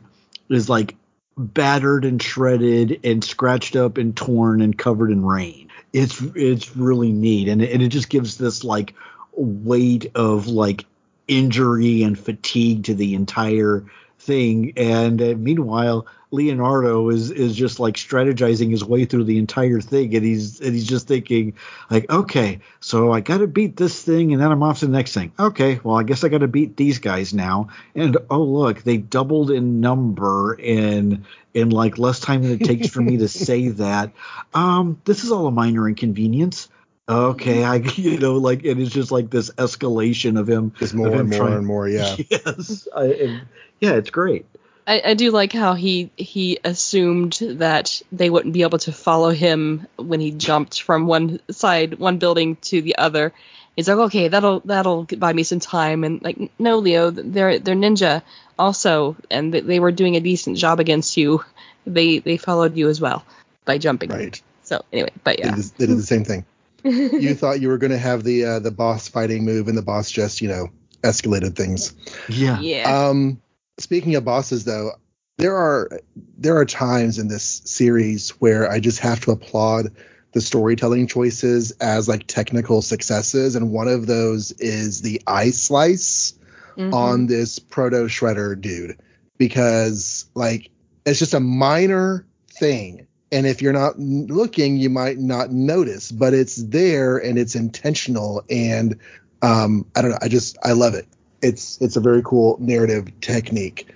is 0.50 0.70
like 0.70 0.96
battered 1.38 2.06
and 2.06 2.22
shredded 2.22 3.00
and 3.04 3.24
scratched 3.24 3.76
up 3.76 3.98
and 3.98 4.16
torn 4.16 4.62
and 4.62 4.78
covered 4.78 5.12
in 5.12 5.26
rain. 5.26 5.70
It's 5.94 6.22
it's 6.36 6.76
really 6.76 7.12
neat. 7.12 7.48
And 7.48 7.62
it, 7.62 7.72
and 7.72 7.82
it 7.82 7.90
just 7.90 8.10
gives 8.10 8.38
this 8.38 8.64
like 8.64 8.94
weight 9.34 10.12
of 10.16 10.48
like 10.48 10.86
injury 11.28 12.04
and 12.04 12.18
fatigue 12.20 12.84
to 12.86 12.94
the 12.94 13.16
entire 13.16 13.86
thing. 14.22 14.74
And 14.78 15.22
uh, 15.22 15.34
meanwhile 15.38 16.06
leonardo 16.34 17.10
is 17.10 17.30
is 17.30 17.54
just 17.58 17.78
like 17.78 17.96
strategizing 17.96 18.72
his 18.72 18.86
way 18.86 19.04
through 19.04 19.26
the 19.26 19.38
entire 19.38 19.82
thing. 19.82 20.16
And 20.16 20.24
he's 20.26 20.62
and 20.62 20.74
he's 20.74 20.88
just 20.88 21.08
thinking 21.08 21.56
like 21.90 22.10
okay 22.10 22.62
so 22.80 23.12
i 23.12 23.20
gotta 23.20 23.48
beat 23.48 23.76
this 23.76 24.02
thing 24.02 24.32
and 24.32 24.42
then 24.42 24.50
i'm 24.50 24.64
off 24.64 24.80
to 24.80 24.86
the 24.86 24.94
next 24.94 25.14
thing. 25.14 25.34
Okay 25.38 25.82
well 25.84 25.98
i 25.98 26.04
guess 26.04 26.24
i 26.24 26.30
gotta 26.30 26.48
beat 26.48 26.78
these 26.78 27.00
guys 27.00 27.34
now. 27.34 27.68
And 27.96 28.18
oh 28.30 28.44
look 28.44 28.82
they 28.84 28.98
doubled 28.98 29.52
in 29.52 29.82
number 29.82 30.54
in 30.54 31.26
in 31.54 31.70
like 31.70 31.98
less 31.98 32.22
time 32.22 32.44
than 32.44 32.54
it 32.54 32.64
takes 32.64 32.88
for 32.88 33.02
me 33.02 33.18
to 33.18 33.28
say 33.48 33.68
that. 33.70 34.14
Um 34.54 35.02
this 35.04 35.24
is 35.26 35.32
all 35.32 35.48
a 35.48 35.52
minor 35.52 35.90
inconvenience. 35.90 36.70
Okay 37.10 37.66
i 37.66 37.76
you 37.76 38.20
know 38.20 38.36
like 38.36 38.64
it 38.64 38.80
is 38.80 38.90
just 38.90 39.12
like 39.12 39.30
this 39.30 39.50
escalation 39.58 40.40
of 40.40 40.48
him 40.48 40.72
Just 40.80 40.94
more 40.94 41.08
him 41.10 41.20
and 41.22 41.30
more 41.30 41.40
trying- 41.40 41.54
and 41.58 41.68
more. 41.68 41.90
Yeah. 41.90 42.16
yes 42.30 42.88
I, 42.96 43.04
and, 43.06 43.42
yeah 43.82 43.94
it's 43.94 44.10
great 44.10 44.46
I, 44.88 45.02
I 45.06 45.14
do 45.14 45.32
like 45.32 45.54
how 45.54 45.74
he 45.74 46.12
he 46.18 46.60
assumed 46.64 47.40
that 47.42 48.02
they 48.12 48.30
wouldn't 48.30 48.54
be 48.54 48.64
able 48.64 48.80
to 48.80 48.92
follow 48.92 49.30
him 49.30 49.88
when 49.96 50.20
he 50.20 50.32
jumped 50.32 50.82
from 50.82 51.06
one 51.06 51.40
side, 51.52 52.00
one 52.00 52.18
building 52.18 52.56
to 52.64 52.82
the 52.82 52.98
other. 52.98 53.32
He's 53.76 53.88
like, 53.88 53.98
okay, 53.98 54.28
that'll 54.28 54.62
that'll 54.62 55.06
buy 55.06 55.32
me 55.34 55.44
some 55.44 55.60
time. 55.60 56.04
And 56.04 56.22
like, 56.22 56.52
no, 56.60 56.80
Leo, 56.80 57.12
they're 57.12 57.60
they're 57.60 57.76
ninja 57.76 58.24
also, 58.58 59.16
and 59.30 59.54
they, 59.54 59.62
they 59.62 59.80
were 59.80 59.92
doing 59.92 60.16
a 60.16 60.20
decent 60.20 60.58
job 60.58 60.80
against 60.80 61.16
you. 61.16 61.44
They 61.86 62.20
they 62.20 62.38
followed 62.38 62.76
you 62.76 62.90
as 62.90 63.00
well 63.00 63.24
by 63.66 63.78
jumping. 63.78 64.10
Right. 64.10 64.42
So 64.64 64.84
anyway, 64.92 65.12
but 65.24 65.38
They, 65.38 65.44
yeah. 65.44 65.56
did, 65.56 65.66
they 65.78 65.86
did 65.88 65.98
the 65.98 66.04
same 66.04 66.26
thing. 66.26 66.46
you 66.84 67.36
thought 67.36 67.62
you 67.62 67.68
were 67.68 67.78
going 67.78 67.92
to 67.92 67.98
have 67.98 68.24
the 68.24 68.46
uh, 68.46 68.60
the 68.60 68.72
boss 68.72 69.08
fighting 69.08 69.46
move, 69.46 69.68
and 69.68 69.78
the 69.78 69.82
boss 69.82 70.10
just, 70.10 70.42
you 70.42 70.48
know, 70.48 70.70
escalated 71.04 71.56
things. 71.56 71.94
Yeah. 72.28 72.60
Yeah. 72.60 73.08
Um, 73.08 73.42
speaking 73.80 74.16
of 74.16 74.26
bosses, 74.26 74.64
though, 74.66 74.92
there 75.38 75.56
are 75.56 75.90
there 76.38 76.58
are 76.58 76.66
times 76.66 77.18
in 77.18 77.28
this 77.28 77.62
series 77.66 78.30
where 78.42 78.70
I 78.70 78.80
just 78.80 79.00
have 79.00 79.22
to 79.22 79.32
applaud 79.32 79.88
the 80.34 80.42
storytelling 80.42 81.08
choices 81.08 81.72
as 81.82 82.08
like 82.08 82.28
technical 82.28 82.82
successes, 82.82 83.56
and 83.56 83.72
one 83.72 83.88
of 83.88 84.08
those 84.08 84.52
is 84.54 85.02
the 85.02 85.22
eye 85.28 85.52
slice 85.52 86.34
Mhm. 86.78 86.94
on 86.94 87.28
this 87.28 87.60
proto 87.60 88.06
shredder 88.06 88.60
dude 88.60 88.98
because 89.38 90.26
like 90.36 90.70
it's 91.06 91.20
just 91.20 91.34
a 91.34 91.40
minor 91.42 92.26
thing 92.50 93.08
and 93.32 93.46
if 93.46 93.62
you're 93.62 93.74
not 93.74 94.00
looking 94.00 94.78
you 94.78 94.90
might 94.90 95.18
not 95.18 95.52
notice 95.52 96.12
but 96.14 96.34
it's 96.34 96.56
there 96.56 97.18
and 97.18 97.38
it's 97.38 97.56
intentional 97.56 98.44
and 98.50 98.98
um 99.42 99.86
i 99.96 100.02
don't 100.02 100.12
know 100.12 100.18
i 100.22 100.30
just 100.30 100.58
i 100.64 100.72
love 100.72 100.94
it 100.94 101.08
it's 101.42 101.80
it's 101.82 101.96
a 101.96 102.02
very 102.02 102.22
cool 102.24 102.58
narrative 102.60 103.20
technique. 103.22 103.88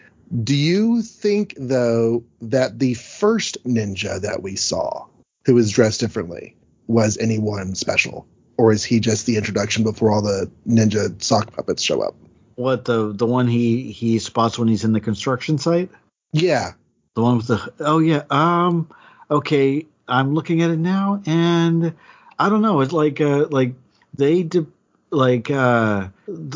Do 0.44 0.56
you 0.56 1.02
think 1.02 1.54
though 1.58 2.24
that 2.42 2.80
the 2.80 2.96
first 2.96 3.64
ninja 3.64 4.20
that 4.22 4.42
we 4.42 4.56
saw 4.56 5.06
who 5.46 5.56
was 5.56 5.72
dressed 5.72 6.00
differently 6.00 6.56
was 6.88 7.18
anyone 7.18 7.76
special? 7.76 8.28
Or 8.58 8.72
is 8.72 8.84
he 8.84 9.00
just 9.00 9.26
the 9.26 9.38
introduction 9.38 9.84
before 9.84 10.12
all 10.12 10.22
the 10.22 10.50
ninja 10.68 11.22
sock 11.22 11.54
puppets 11.54 11.84
show 11.84 12.02
up? 12.02 12.16
What 12.56 12.86
the 12.86 13.12
the 13.14 13.26
one 13.26 13.48
he 13.48 13.92
he 13.92 14.20
spots 14.20 14.58
when 14.58 14.68
he's 14.68 14.84
in 14.84 14.94
the 14.94 15.02
construction 15.02 15.58
site? 15.58 15.90
yeah. 16.32 16.74
The 17.16 17.22
one 17.22 17.38
with 17.38 17.48
the 17.48 17.74
oh 17.80 18.00
yeah 18.00 18.24
um 18.30 18.90
okay 19.32 19.86
I'm 20.08 20.34
looking 20.34 20.62
at 20.62 20.70
it 20.72 20.80
now 20.80 21.22
and 21.26 21.94
I 22.38 22.50
don't 22.50 22.62
know 22.62 22.82
it's 22.82 22.92
like 22.92 23.22
uh 23.22 23.48
like 23.50 23.74
they 24.14 24.44
de- 24.44 24.68
like 25.16 25.50
uh 25.52 26.08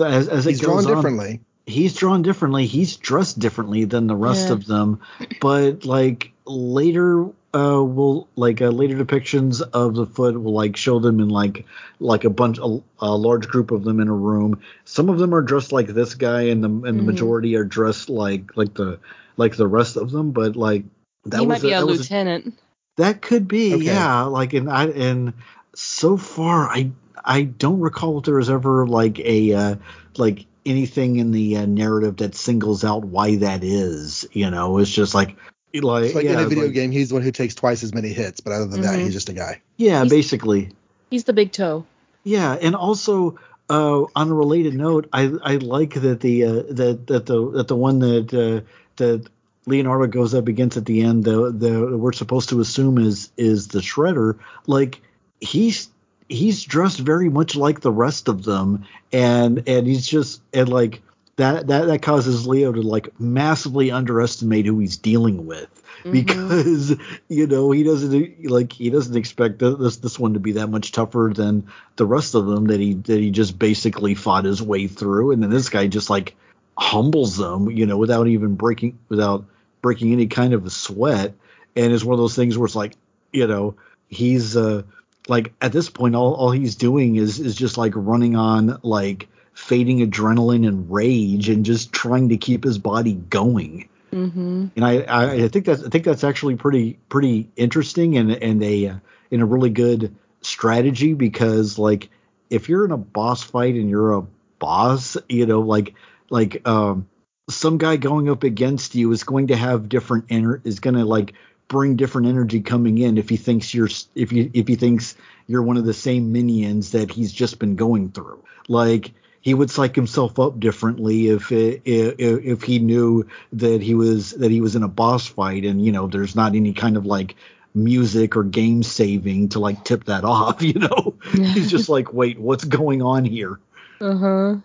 as, 0.01 0.28
as 0.28 0.45
he's 0.45 0.62
it 0.62 0.66
goes 0.66 0.84
drawn 0.86 0.86
on, 0.86 0.95
differently 0.95 1.39
he's 1.66 1.93
drawn 1.95 2.22
differently 2.22 2.66
he's 2.66 2.97
dressed 2.97 3.39
differently 3.39 3.86
than 3.86 4.07
the 4.07 4.16
rest 4.16 4.47
Yeah. 4.47 4.53
of 4.53 4.66
them 4.66 4.99
but 5.39 5.86
like 5.86 6.32
later 6.45 7.26
uh 7.53 7.82
will 7.84 8.28
like 8.36 8.62
uh, 8.62 8.70
later 8.70 8.97
depictions 9.03 9.62
of 9.62 9.95
the 9.95 10.05
foot 10.05 10.39
will 10.39 10.53
like 10.53 10.76
show 10.78 10.99
them 10.99 11.20
in 11.20 11.30
like 11.30 11.66
like 11.99 12.24
a 12.24 12.30
bunch 12.30 12.60
a, 12.60 12.80
a 12.99 13.16
large 13.16 13.47
group 13.47 13.72
of 13.72 13.84
them 13.84 13.99
in 13.99 14.07
a 14.07 14.14
room 14.14 14.62
some 14.86 15.10
of 15.10 15.18
them 15.20 15.34
are 15.34 15.41
dressed 15.41 15.72
like 15.72 15.88
this 15.88 16.14
guy 16.16 16.43
and 16.43 16.64
the 16.64 16.68
and 16.70 16.99
the 16.99 17.03
Mhm. 17.03 17.05
majority 17.05 17.55
are 17.55 17.64
dressed 17.64 18.10
like 18.10 18.55
like 18.55 18.74
the 18.76 18.99
like 19.38 19.55
the 19.55 19.68
rest 19.68 19.95
of 19.97 20.12
them 20.12 20.32
but 20.32 20.55
like 20.55 20.84
that 21.26 21.39
he 21.39 21.45
was 21.47 21.62
might 21.64 21.68
be 21.68 21.74
a 21.74 21.80
that 21.80 21.88
was 21.88 21.99
lieutenant. 21.99 22.53
that 22.97 23.22
could 23.22 23.47
be, 23.47 23.74
Okay. 23.76 23.86
yeah. 23.86 24.24
Like, 24.24 24.53
and 24.53 24.70
I 24.70 24.86
and 24.88 25.34
so 25.76 26.18
far, 26.18 26.68
I 26.70 26.91
I 27.24 27.43
don't 27.43 27.80
recall 27.80 28.17
if 28.20 28.26
there 28.26 28.36
was 28.36 28.49
ever 28.49 28.88
like 28.88 29.20
a 29.20 29.53
uh, 29.53 29.76
like 30.17 30.45
anything 30.65 31.17
in 31.17 31.32
the 31.32 31.57
uh, 31.57 31.65
narrative 31.65 32.17
that 32.17 32.36
singles 32.36 32.84
out 32.84 33.05
why 33.05 33.38
that 33.38 33.63
is. 33.63 34.26
You 34.32 34.49
know, 34.49 34.78
it's 34.78 34.91
just 34.91 35.13
like 35.15 35.36
like, 35.74 36.05
It's 36.05 36.15
like 36.15 36.26
yeah, 36.26 36.34
in 36.34 36.39
a 36.39 36.47
video 36.47 36.65
like- 36.65 36.74
game, 36.74 36.91
he's 36.91 37.09
the 37.09 37.15
one 37.15 37.24
who 37.24 37.32
takes 37.32 37.55
twice 37.55 37.84
as 37.84 37.93
many 37.93 38.09
hits, 38.09 38.39
but 38.39 38.53
other 38.53 38.65
than 38.65 38.82
that, 38.82 38.97
Mhm. 38.99 39.03
he's 39.03 39.13
just 39.13 39.30
a 39.30 39.34
guy. 39.34 39.61
Yeah, 39.78 39.99
He's- 40.03 40.09
basically. 40.09 40.70
He's 41.11 41.24
the 41.26 41.34
big 41.34 41.51
toe. 41.51 41.86
Yeah, 42.24 42.53
and 42.61 42.76
also 42.76 43.39
uh, 43.70 44.03
on 44.15 44.30
a 44.30 44.34
related 44.34 44.74
note, 44.74 45.07
I 45.13 45.32
I 45.43 45.55
like 45.57 45.93
that 45.95 46.20
the 46.22 46.43
uh, 46.43 46.53
that 46.72 47.07
that 47.07 47.26
the 47.28 47.51
that 47.51 47.67
the 47.67 47.76
one 47.76 47.99
that 47.99 48.34
uh, 48.34 48.65
that 48.97 49.28
Leonardo 49.67 50.07
goes 50.07 50.34
up 50.34 50.47
against 50.47 50.76
at 50.78 50.86
the 50.86 51.01
end, 51.01 51.24
the 51.24 51.51
the 51.51 51.95
we're 51.97 52.11
supposed 52.13 52.49
to 52.49 52.59
assume 52.61 52.97
is 52.97 53.32
is 53.38 53.67
the 53.67 53.80
Shredder. 53.80 54.39
Like 54.65 55.01
he's 55.39 55.89
he's 56.30 56.63
dressed 56.63 56.99
very 56.99 57.30
much 57.30 57.55
like 57.55 57.82
the 57.82 57.91
rest 57.91 58.27
of 58.27 58.43
them, 58.43 58.86
and 59.11 59.67
and 59.67 59.86
he's 59.88 60.07
just 60.07 60.41
and 60.53 60.69
like 60.69 61.01
that 61.36 61.67
that 61.67 61.88
that 61.88 62.01
causes 62.01 62.47
Leo 62.47 62.71
to 62.71 62.82
like 62.82 63.19
massively 63.19 63.91
underestimate 63.91 64.65
who 64.65 64.80
he's 64.80 64.97
dealing 64.97 65.45
with. 65.45 65.67
Mhm. 66.03 66.11
because 66.11 66.95
you 67.27 67.47
know 67.47 67.71
he 67.71 67.84
doesn't 67.84 68.45
like 68.49 68.71
he 68.71 68.89
doesn't 68.89 69.17
expect 69.17 69.59
this 69.59 69.97
this 69.97 70.17
one 70.17 70.34
to 70.34 70.39
be 70.39 70.53
that 70.53 70.67
much 70.69 70.93
tougher 70.93 71.32
than 71.36 71.67
the 71.97 72.05
rest 72.05 72.36
of 72.36 72.45
them 72.45 72.67
that 72.67 72.80
he 72.80 72.93
that 72.93 73.19
he 73.19 73.32
just 73.32 73.59
basically 73.59 74.15
fought 74.15 74.45
his 74.45 74.61
way 74.61 74.88
through. 74.88 75.32
And 75.32 75.43
then 75.43 75.49
this 75.49 75.69
guy 75.69 75.88
just 75.88 76.09
like 76.09 76.36
humbles 76.77 77.36
them 77.36 77.69
you 77.69 77.86
know 77.86 77.97
without 77.97 78.27
even 78.27 78.55
breaking 78.55 78.97
without 79.09 79.43
breaking 79.82 80.13
any 80.13 80.27
kind 80.27 80.53
of 80.53 80.65
a 80.65 80.69
sweat. 80.69 81.34
And 81.75 81.91
it's 81.91 82.03
one 82.03 82.13
of 82.13 82.19
those 82.19 82.36
things 82.36 82.57
where 82.57 82.65
it's 82.65 82.75
like 82.75 82.93
you 83.34 83.47
know 83.47 83.75
he's 84.07 84.55
uh 84.55 84.84
like 85.30 85.53
at 85.61 85.71
this 85.71 85.89
point 85.89 86.15
all, 86.15 86.34
all 86.34 86.51
he's 86.51 86.75
doing 86.75 87.15
is 87.15 87.39
is 87.39 87.55
just 87.55 87.77
like 87.77 87.93
running 87.95 88.36
on 88.36 88.80
like 88.84 89.27
fading 89.53 89.99
adrenaline 89.99 90.67
and 90.67 90.91
rage 90.91 91.49
and 91.49 91.65
just 91.65 91.91
trying 91.91 92.30
to 92.30 92.38
keep 92.38 92.63
his 92.63 92.77
body 92.77 93.13
going 93.13 93.88
Mhm. 94.11 94.71
and 94.75 94.84
I, 94.86 95.01
I, 95.01 95.32
I 95.43 95.47
think 95.49 95.65
that's 95.65 95.84
I 95.84 95.89
think 95.89 96.03
that's 96.03 96.23
actually 96.23 96.55
pretty 96.55 96.97
pretty 97.09 97.47
interesting 97.55 98.17
and 98.17 98.32
and 98.32 98.63
a 98.63 98.99
and 99.32 99.41
a 99.41 99.45
really 99.45 99.69
good 99.69 100.15
strategy 100.41 101.13
because 101.13 101.77
like 101.77 102.09
if 102.49 102.69
you're 102.69 102.86
in 102.86 102.91
a 102.91 102.97
boss 102.97 103.43
fight 103.43 103.75
and 103.75 103.88
you're 103.88 104.13
a 104.13 104.25
boss, 104.57 105.15
you 105.27 105.45
know, 105.45 105.59
like 105.59 105.93
like 106.32 106.67
um 106.67 107.07
some 107.49 107.77
guy 107.77 107.97
going 107.97 108.30
up 108.30 108.43
against 108.43 108.95
you 108.95 109.11
is 109.11 109.23
going 109.23 109.47
to 109.47 109.55
have 109.55 109.89
different 109.89 110.27
ener- 110.30 110.61
is 110.65 110.80
going 110.80 110.95
to 110.95 111.05
like 111.05 111.34
bring 111.70 111.95
different 111.95 112.28
energy 112.28 112.59
coming 112.59 112.97
in 112.97 113.17
if 113.17 113.30
he 113.30 113.38
thinks 113.38 113.74
you're 113.74 113.88
if 114.15 114.34
you 114.34 114.51
if 114.53 114.67
he 114.67 114.76
thinks 114.76 115.15
you're 115.47 115.63
one 115.63 115.78
of 115.78 115.86
the 115.86 115.93
same 115.93 116.34
minions 116.34 116.91
that 116.91 117.09
he's 117.09 117.32
just 117.32 117.59
been 117.59 117.78
going 117.78 118.11
through. 118.11 118.43
Like 118.67 119.13
he 119.39 119.53
would 119.53 119.72
psych 119.72 119.95
himself 119.95 120.38
up 120.38 120.59
differently 120.59 121.30
if 121.30 121.53
it, 121.53 121.84
if 121.86 122.15
if 122.20 122.63
he 122.63 122.80
knew 122.80 123.26
that 123.53 123.82
he 123.82 123.93
was 123.95 124.32
that 124.32 124.51
he 124.51 124.59
was 124.59 124.76
in 124.76 124.84
a 124.84 124.89
boss 124.89 125.28
fight 125.28 125.63
and 125.63 125.84
you 125.84 125.93
know 125.93 126.07
there's 126.07 126.36
not 126.36 126.55
any 126.55 126.74
kind 126.74 126.97
of 126.97 127.05
like 127.05 127.38
music 127.74 128.36
or 128.36 128.43
game 128.43 128.84
saving 128.84 129.47
to 129.49 129.59
like 129.59 129.86
tip 129.86 130.03
that 130.05 130.26
off 130.26 130.61
you 130.61 130.74
know 130.74 131.15
he's 131.32 131.70
just 131.70 131.88
like 131.88 132.11
wait 132.11 132.38
what's 132.39 132.65
going 132.65 133.01
on 133.01 133.24
here 133.24 133.59
Uh 134.01 134.17
huh. 134.17 134.55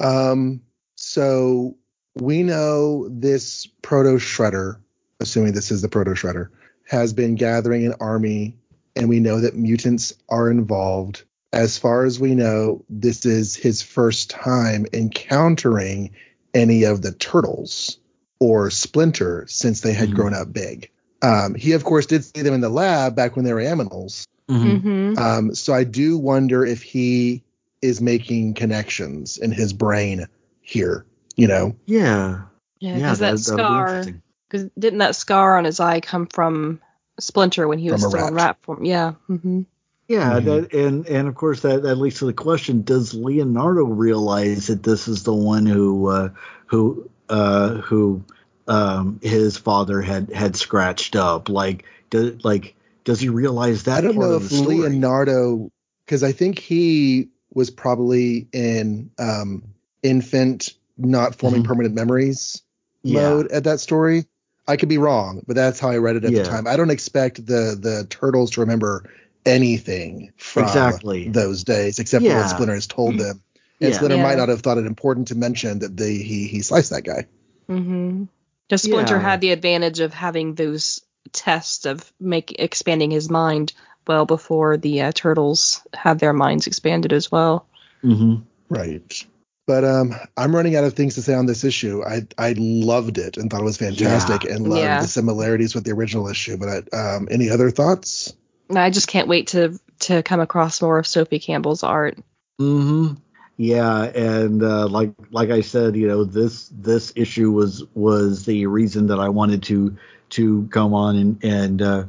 Um, 0.00 0.62
so 0.96 1.76
we 2.14 2.42
know 2.42 3.08
this 3.08 3.66
proto 3.82 4.16
shredder, 4.16 4.78
assuming 5.24 5.52
this 5.52 5.70
is 5.70 5.82
the 5.82 5.88
proto 5.88 6.12
shredder, 6.12 6.48
has 6.86 7.12
been 7.12 7.34
gathering 7.34 7.84
an 7.86 7.94
army, 7.98 8.56
and 8.94 9.08
we 9.08 9.18
know 9.18 9.40
that 9.40 9.56
mutants 9.56 10.14
are 10.28 10.50
involved. 10.50 11.24
As 11.52 11.78
far 11.78 12.04
as 12.04 12.20
we 12.20 12.34
know, 12.34 12.84
this 12.88 13.26
is 13.26 13.56
his 13.56 13.82
first 13.82 14.30
time 14.30 14.86
encountering 14.92 16.10
any 16.52 16.84
of 16.84 17.02
the 17.02 17.12
turtles 17.12 17.98
or 18.38 18.70
Splinter 18.70 19.46
since 19.48 19.80
they 19.80 19.92
had 19.92 20.10
Mhm. 20.10 20.14
grown 20.14 20.34
up 20.34 20.52
big. 20.52 20.90
Um, 21.22 21.54
he, 21.54 21.72
of 21.72 21.84
course, 21.84 22.06
did 22.06 22.24
see 22.24 22.42
them 22.42 22.54
in 22.54 22.60
the 22.60 22.68
lab 22.68 23.16
back 23.16 23.34
when 23.34 23.44
they 23.44 23.52
were 23.54 23.62
aminals. 23.62 24.26
Mhm. 24.48 25.16
Um, 25.18 25.54
so 25.54 25.72
I 25.72 25.84
do 25.84 26.18
wonder 26.18 26.66
if 26.66 26.82
he 26.82 27.42
is 27.80 28.00
making 28.00 28.54
connections 28.54 29.38
in 29.38 29.50
his 29.52 29.72
brain 29.72 30.26
here. 30.60 31.06
You 31.36 31.48
know, 31.48 31.76
yeah 31.86 32.42
Yeah, 32.80 32.90
yeah 32.90 32.96
because 32.96 33.18
that, 33.20 33.26
that'd 33.26 33.40
scar. 33.40 34.04
Interesting. 34.50 34.68
Because 34.68 34.70
didn't 34.78 34.98
that 35.00 35.16
scar 35.16 35.58
on 35.58 35.64
his 35.64 35.80
eye 35.80 36.00
come 36.00 36.26
from 36.26 36.80
Splinter 37.20 37.68
when 37.68 37.78
he 37.78 37.90
was 37.90 38.00
From 38.00 38.04
a 38.04 38.08
still 38.08 38.26
in 38.28 38.34
rat. 38.34 38.42
rat 38.46 38.56
form? 38.62 38.84
Yeah. 38.84 39.12
hmm 39.26 39.62
yeah 40.08 40.38
Mhm. 40.38 40.44
that 40.44 40.74
and 40.74 41.06
and 41.06 41.28
of 41.28 41.34
course 41.34 41.62
that 41.62 41.82
that 41.82 41.94
leads 41.96 42.18
to 42.18 42.26
the 42.26 42.32
question 42.34 42.82
does 42.82 43.14
leonardo 43.14 43.84
realize 43.84 44.66
that 44.66 44.82
this 44.82 45.08
is 45.08 45.22
the 45.22 45.34
one 45.34 45.64
who 45.64 46.08
uh 46.08 46.28
who 46.66 47.10
uh 47.30 47.76
who 47.76 48.22
um 48.68 49.18
his 49.22 49.56
father 49.56 50.02
had 50.02 50.30
had 50.30 50.56
scratched 50.56 51.16
up 51.16 51.48
like 51.48 51.84
does 52.10 52.44
like 52.44 52.74
does 53.04 53.20
he 53.20 53.28
realize 53.30 53.84
that 53.84 53.98
I 53.98 54.00
don't 54.02 54.14
part 54.14 54.30
know 54.30 54.36
of 54.36 54.44
if? 54.44 54.52
Leonardo, 54.52 55.70
because 56.06 56.22
I 56.22 56.32
think 56.32 56.58
he 56.58 57.28
was 57.52 57.70
probably 57.70 58.48
in 58.52 59.10
um, 59.18 59.62
infant, 60.02 60.74
not 60.96 61.34
forming 61.36 61.62
Mhm. 61.62 61.66
permanent 61.66 61.94
memories 61.94 62.62
Yeah. 63.02 63.20
mode 63.20 63.52
at 63.52 63.64
that 63.64 63.80
story. 63.80 64.26
I 64.66 64.76
could 64.76 64.88
be 64.88 64.98
wrong, 64.98 65.42
but 65.46 65.56
that's 65.56 65.78
how 65.78 65.90
I 65.90 65.98
read 65.98 66.16
it 66.16 66.24
at 66.24 66.32
Yeah. 66.32 66.42
the 66.42 66.48
time. 66.48 66.66
I 66.66 66.76
don't 66.76 66.90
expect 66.90 67.44
the 67.46 67.76
the 67.80 68.06
turtles 68.08 68.52
to 68.52 68.60
remember 68.60 69.10
anything 69.44 70.32
from 70.38 70.64
Exactly. 70.64 71.28
those 71.28 71.64
days, 71.64 71.98
except 71.98 72.24
for 72.24 72.34
what 72.34 72.48
Splinter 72.48 72.74
has 72.74 72.86
told 72.86 73.18
them. 73.18 73.42
And 73.80 73.90
Yeah. 73.90 73.96
Splinter 73.96 74.16
Yeah. 74.16 74.22
might 74.22 74.38
not 74.38 74.48
have 74.48 74.60
thought 74.62 74.78
it 74.78 74.86
important 74.86 75.28
to 75.28 75.34
mention 75.34 75.80
that 75.80 75.96
they 75.96 76.14
he 76.14 76.46
he 76.46 76.62
sliced 76.62 76.90
that 76.90 77.04
guy. 77.04 77.26
Mm-hmm. 77.68 78.24
Because 78.68 78.82
Splinter 78.82 79.16
Yeah. 79.16 79.20
had 79.22 79.40
the 79.42 79.50
advantage 79.50 80.00
of 80.00 80.14
having 80.14 80.54
those 80.54 81.00
tests 81.32 81.84
of 81.84 82.10
make 82.18 82.56
expanding 82.58 83.10
his 83.10 83.28
mind 83.28 83.72
well 84.06 84.24
before 84.26 84.76
the 84.76 85.02
uh, 85.02 85.12
turtles 85.14 85.80
had 85.92 86.18
their 86.18 86.32
minds 86.32 86.66
expanded 86.66 87.12
as 87.12 87.30
well. 87.30 87.66
Mm-hmm. 88.02 88.42
Right. 88.68 89.26
But 89.66 89.84
um, 89.84 90.14
I'm 90.36 90.54
running 90.54 90.76
out 90.76 90.84
of 90.84 90.92
things 90.92 91.14
to 91.14 91.22
say 91.22 91.34
on 91.34 91.46
this 91.46 91.64
issue. 91.64 92.02
I 92.04 92.26
I 92.36 92.54
loved 92.58 93.16
it 93.18 93.38
and 93.38 93.50
thought 93.50 93.60
it 93.60 93.64
was 93.64 93.78
fantastic 93.78 94.44
and 94.44 94.68
loved 94.68 94.82
Yeah. 94.82 95.00
the 95.00 95.08
similarities 95.08 95.74
with 95.74 95.84
the 95.84 95.92
original 95.92 96.28
issue. 96.28 96.58
But 96.58 96.92
um, 96.92 97.28
any 97.30 97.48
other 97.50 97.70
thoughts? 97.70 98.34
I 98.74 98.90
just 98.90 99.08
can't 99.08 99.28
wait 99.28 99.48
to 99.48 99.78
to 100.00 100.22
come 100.22 100.40
across 100.40 100.82
more 100.82 100.98
of 100.98 101.06
Sophie 101.06 101.38
Campbell's 101.38 101.82
art. 101.82 102.18
Mm-hmm. 102.60 103.14
Yeah, 103.56 104.02
and 104.02 104.62
uh, 104.62 104.88
like 104.88 105.12
like 105.30 105.50
I 105.50 105.60
said, 105.60 105.96
you 105.96 106.08
know, 106.08 106.24
this 106.24 106.68
this 106.72 107.12
issue 107.14 107.52
was 107.52 107.84
was 107.94 108.44
the 108.44 108.66
reason 108.66 109.06
that 109.08 109.20
I 109.20 109.28
wanted 109.28 109.62
to 109.64 109.96
to 110.30 110.66
come 110.72 110.92
on 110.92 111.16
and 111.16 111.44
and 111.44 111.82
uh, 111.82 112.04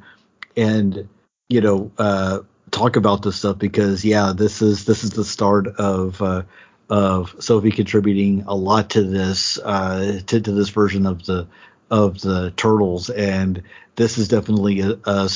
and 0.58 1.08
you 1.50 1.62
know 1.62 1.92
uh, 2.00 2.40
talk 2.72 2.96
about 2.96 3.22
this 3.22 3.36
stuff 3.36 3.60
because 3.60 4.04
yeah, 4.04 4.34
this 4.36 4.62
is 4.62 4.86
this 4.86 5.04
is 5.04 5.12
the 5.12 5.24
start 5.24 5.68
of 5.68 6.20
uh, 6.22 6.44
of 6.90 7.36
Sophie 7.40 7.72
contributing 7.72 8.44
a 8.48 8.56
lot 8.56 8.92
to 8.92 9.04
this 9.04 9.58
uh, 9.58 10.22
to, 10.28 10.42
to 10.42 10.52
this 10.52 10.70
version 10.70 11.06
of 11.06 11.26
the 11.26 11.48
of 11.90 12.20
the 12.22 12.52
turtles, 12.56 13.10
and 13.10 13.64
this 13.96 14.18
is 14.18 14.28
definitely 14.28 14.82
a, 14.82 14.92
a 15.06 15.30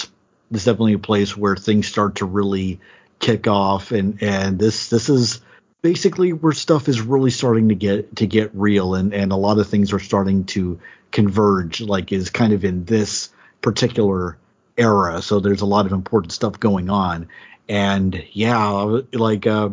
this 0.52 0.62
is 0.62 0.66
definitely 0.66 0.94
a 0.94 1.00
place 1.00 1.36
where 1.36 1.56
things 1.56 1.88
start 1.88 2.16
to 2.16 2.26
really 2.26 2.80
kick 3.20 3.48
off, 3.48 3.92
and 3.92 4.22
and 4.22 4.60
this 4.60 4.90
this 4.90 5.10
is 5.10 5.42
basically 5.82 6.34
where 6.34 6.54
stuff 6.54 6.88
is 6.88 7.02
really 7.02 7.32
starting 7.32 7.70
to 7.70 7.76
get 7.76 8.16
to 8.18 8.28
get 8.28 8.52
real. 8.54 8.96
And 8.96 9.14
and 9.14 9.32
a 9.32 9.38
lot 9.38 9.60
of 9.60 9.68
things 9.68 9.94
are 9.94 10.00
starting 10.00 10.46
to 10.46 10.80
converge 11.12 11.82
like 11.82 12.12
is 12.12 12.30
kind 12.30 12.54
of 12.54 12.64
in 12.64 12.86
this 12.86 13.30
particular 13.62 14.38
era. 14.78 15.22
So 15.22 15.40
there's 15.40 15.62
a 15.62 15.66
lot 15.66 15.86
of 15.86 15.92
important 15.92 16.32
stuff 16.32 16.60
going 16.60 16.90
on. 16.90 17.28
And 17.68 18.24
yeah 18.32 19.02
like 19.14 19.46
uh, 19.46 19.70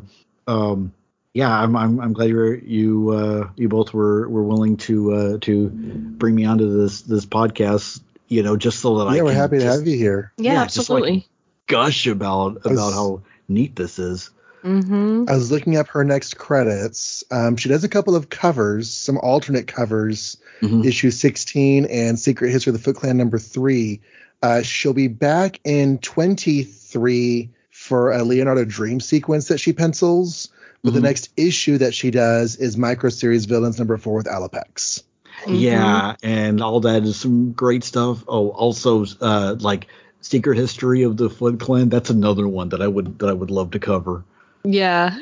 um 0.46 0.92
yeah 1.37 1.53
i'm 1.62 1.76
i'm, 1.76 2.01
I'm 2.01 2.12
glad 2.14 2.30
you 2.30 2.53
you 2.64 3.11
uh 3.11 3.51
you 3.57 3.68
both 3.68 3.93
were 3.93 4.26
were 4.28 4.43
willing 4.43 4.78
to 4.89 5.12
uh 5.12 5.39
to 5.43 5.68
bring 5.70 6.34
me 6.34 6.47
onto 6.47 6.80
this 6.80 7.03
this 7.03 7.26
podcast 7.26 8.01
you 8.28 8.43
know 8.43 8.57
just 8.57 8.80
so 8.80 8.99
that 8.99 9.14
yeah, 9.14 9.20
i 9.20 9.22
we're 9.22 9.30
can 9.32 9.41
happy 9.41 9.59
to 9.59 9.64
have 9.66 9.87
you 9.87 9.97
here. 9.99 10.32
Yeah, 10.39 10.53
Yeah, 10.55 10.64
just 10.64 10.76
like- 10.91 11.03
absolutely. 11.03 11.28
gush 11.66 12.07
about 12.07 12.64
was- 12.64 12.72
about 12.72 12.93
how 12.95 13.22
neat 13.49 13.76
this 13.76 13.99
is 13.99 14.30
mm-hmm. 14.64 15.24
I 15.28 15.34
was 15.34 15.51
looking 15.53 15.76
up 15.76 15.89
her 15.89 16.05
next 16.05 16.39
credits. 16.39 17.22
Um, 17.30 17.57
she 17.57 17.68
does 17.68 17.84
a 17.84 17.89
couple 17.89 18.16
of 18.16 18.30
covers, 18.30 18.91
some 18.91 19.18
alternate 19.18 19.66
covers, 19.68 20.39
Mhm. 20.62 20.84
issue 20.84 21.11
16 21.12 21.84
and 21.84 22.18
Secret 22.18 22.51
History 22.51 22.70
of 22.70 22.76
the 22.78 22.82
Foot 22.82 22.97
Clan 22.97 23.16
number 23.18 23.39
three. 23.39 24.01
Uh, 24.43 24.62
she'll 24.62 24.93
be 24.95 25.07
back 25.09 25.61
in 25.64 25.99
23 25.99 27.51
for 27.70 28.11
a 28.12 28.24
Leonardo 28.24 28.64
Dream 28.64 29.01
sequence 29.01 29.49
that 29.49 29.59
she 29.61 29.72
pencils. 29.72 30.49
But 30.87 30.95
the 30.95 31.01
Mhm. 31.01 31.05
next 31.11 31.30
issue 31.37 31.78
that 31.78 31.95
she 31.95 32.12
does 32.12 32.55
is 32.55 32.76
Micro 32.76 33.11
Series 33.11 33.45
Villains 33.47 33.76
number 33.78 33.97
four 33.99 34.14
with 34.14 34.26
Alopex. 34.26 35.03
Mm-hmm. 35.43 35.55
Yeah, 35.57 36.14
and 36.22 36.62
all 36.62 36.78
that 36.80 37.03
is 37.03 37.16
some 37.16 37.51
great 37.51 37.82
stuff. 37.82 38.22
Oh, 38.28 38.51
also, 38.51 39.05
uh, 39.20 39.57
like 39.59 39.89
Secret 40.20 40.57
History 40.57 41.03
of 41.03 41.16
the 41.16 41.28
Foot 41.28 41.59
Clan. 41.59 41.89
That's 41.89 42.09
another 42.11 42.47
one 42.47 42.68
that 42.68 42.80
I 42.80 42.87
would 42.87 43.18
that 43.18 43.28
I 43.28 43.32
would 43.32 43.51
love 43.51 43.72
to 43.72 43.80
cover. 43.80 44.22
Yeah. 44.62 45.18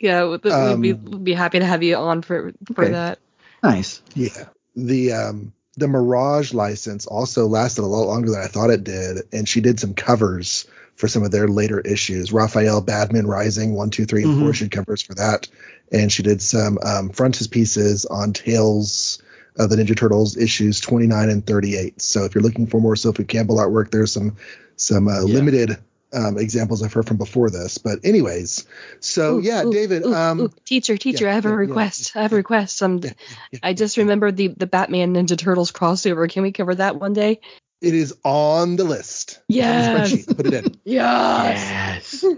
Yeah, 0.00 0.26
we'd 0.28 0.44
we'd 0.44 0.44
be, 0.44 0.50
Um, 0.52 0.80
we'd 0.80 1.24
be 1.24 1.32
happy 1.34 1.58
to 1.58 1.64
have 1.66 1.82
you 1.82 1.96
on 1.96 2.22
for 2.22 2.52
for 2.74 2.84
Okay. 2.84 2.92
that. 2.92 3.18
Nice. 3.64 4.02
Yeah. 4.14 4.44
The 4.76 5.12
um 5.12 5.52
the 5.76 5.88
Mirage 5.88 6.54
license 6.54 7.06
also 7.06 7.46
lasted 7.46 7.82
a 7.82 7.86
lot 7.86 8.06
longer 8.06 8.30
than 8.30 8.40
I 8.40 8.46
thought 8.46 8.70
it 8.70 8.84
did, 8.84 9.24
and 9.32 9.48
she 9.48 9.60
did 9.60 9.80
some 9.80 9.92
covers 9.94 10.66
for 11.00 11.08
some 11.08 11.22
of 11.24 11.30
their 11.30 11.48
later 11.48 11.80
issues. 11.80 12.32
Raphael 12.32 12.80
Bad 12.82 13.12
Moon 13.12 13.26
Rising 13.26 13.74
one, 13.74 13.90
two, 13.90 14.04
three, 14.04 14.22
and 14.24 14.38
four. 14.38 14.50
Mhm. 14.50 14.54
She 14.54 14.68
covers 14.68 15.02
for 15.02 15.14
that, 15.14 15.48
and 15.90 16.12
she 16.12 16.22
did 16.22 16.42
some 16.42 16.78
um, 16.82 17.10
frontispieces 17.10 18.06
on 18.10 18.32
Tales 18.32 19.20
of 19.56 19.70
the 19.70 19.76
Ninja 19.76 19.96
Turtles 19.96 20.36
issues 20.36 20.78
29 20.80 21.28
and 21.28 21.44
38. 21.46 22.00
So 22.00 22.24
if 22.24 22.34
you're 22.34 22.42
looking 22.42 22.66
for 22.66 22.80
more 22.80 22.96
Sophie 22.96 23.24
Campbell 23.24 23.56
artwork, 23.56 23.90
there's 23.90 24.12
some 24.12 24.36
some 24.76 25.08
uh, 25.08 25.24
Yeah. 25.24 25.34
limited 25.34 25.76
um, 26.12 26.38
examples 26.38 26.82
of 26.82 26.92
her 26.94 27.02
from 27.02 27.16
before 27.18 27.50
this. 27.50 27.78
But 27.78 28.00
anyways, 28.04 28.66
so 29.00 29.36
Ooh, 29.36 29.40
yeah, 29.40 29.64
ooh, 29.64 29.72
David. 29.72 30.04
ooh, 30.04 30.14
um, 30.14 30.52
teacher, 30.64 30.96
teacher, 30.96 31.28
I 31.28 31.32
have 31.34 31.44
yeah, 31.44 31.50
a 31.50 31.54
yeah, 31.54 31.58
request. 31.58 32.12
I 32.16 32.22
have 32.22 32.32
a 32.32 32.36
request. 32.36 32.82
Um, 32.82 32.98
yeah, 32.98 33.12
yeah, 33.52 33.58
I 33.62 33.74
just 33.74 33.96
remembered 33.96 34.36
the 34.36 34.48
the 34.48 34.66
Batman 34.66 35.14
Ninja 35.14 35.38
Turtles 35.38 35.72
crossover. 35.72 36.28
Can 36.30 36.42
we 36.42 36.52
cover 36.52 36.74
that 36.74 36.96
one 36.96 37.12
day? 37.12 37.40
It 37.80 37.94
is 37.94 38.14
on 38.24 38.76
the 38.76 38.84
list. 38.84 39.40
It's 39.48 39.66
on 39.66 39.94
the 39.94 40.08
Yes. 40.08 40.26
Put 40.26 40.46
it 40.46 40.54
in. 40.54 40.74
Yes. 40.84 42.22
Yes. 42.22 42.24
all 42.24 42.30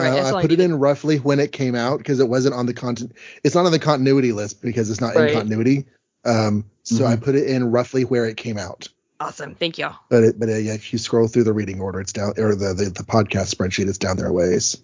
right, 0.00 0.08
Uh, 0.08 0.14
that's 0.14 0.30
all 0.32 0.36
I 0.38 0.42
put 0.42 0.52
it 0.52 0.60
in 0.60 0.78
roughly 0.78 1.16
when 1.18 1.40
it 1.40 1.52
came 1.52 1.74
out 1.74 1.98
because 1.98 2.20
it 2.20 2.28
wasn't 2.28 2.54
on 2.54 2.66
the 2.66 2.74
content. 2.74 3.12
It's 3.44 3.54
not 3.54 3.66
on 3.66 3.72
the 3.72 3.78
continuity 3.78 4.32
list 4.32 4.60
because 4.62 4.90
it's 4.90 5.00
not 5.00 5.14
Right. 5.14 5.30
in 5.30 5.34
continuity. 5.36 5.86
Um, 6.24 6.64
so 6.82 7.06
I 7.06 7.16
Mhm. 7.16 7.22
put 7.22 7.34
it 7.36 7.46
in 7.48 7.70
roughly 7.70 8.04
where 8.04 8.26
it 8.26 8.36
came 8.36 8.58
out. 8.58 8.88
Awesome. 9.20 9.54
Thank 9.54 9.78
you. 9.78 9.88
But 10.10 10.22
it, 10.24 10.38
but 10.38 10.48
uh, 10.48 10.56
yeah, 10.56 10.74
if 10.74 10.92
you 10.92 10.98
scroll 10.98 11.26
through 11.26 11.44
the 11.44 11.52
reading 11.52 11.80
order, 11.80 12.00
it's 12.00 12.12
down 12.12 12.34
or 12.38 12.54
the 12.54 12.74
the, 12.74 12.84
the 12.84 13.02
podcast 13.02 13.54
spreadsheet, 13.54 13.88
it's 13.88 13.98
down 13.98 14.16
there 14.16 14.28
a 14.28 14.32
ways. 14.32 14.76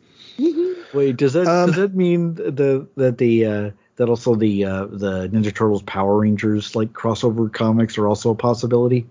Wait, 0.93 1.17
does 1.17 1.35
that 1.35 1.47
Um, 1.47 1.67
does 1.69 1.77
that 1.77 1.95
mean 1.95 2.35
the 2.35 2.87
that 2.97 3.19
the 3.19 3.47
uh, 3.47 3.71
that 3.97 4.09
also 4.09 4.35
the 4.35 4.65
uh, 4.65 4.87
the 4.87 5.29
Ninja 5.29 5.55
Turtles 5.55 5.83
Power 5.83 6.19
Rangers 6.21 6.75
like 6.75 6.93
crossover 6.93 7.53
comics 7.53 7.97
are 7.99 8.09
also 8.09 8.31
a 8.31 8.35
possibility? 8.35 9.07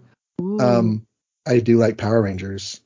Ooh. 0.64 0.80
Um, 0.80 1.08
I 1.46 1.60
do 1.60 1.78
like 1.78 1.98
Power 1.98 2.22
Rangers. 2.22 2.82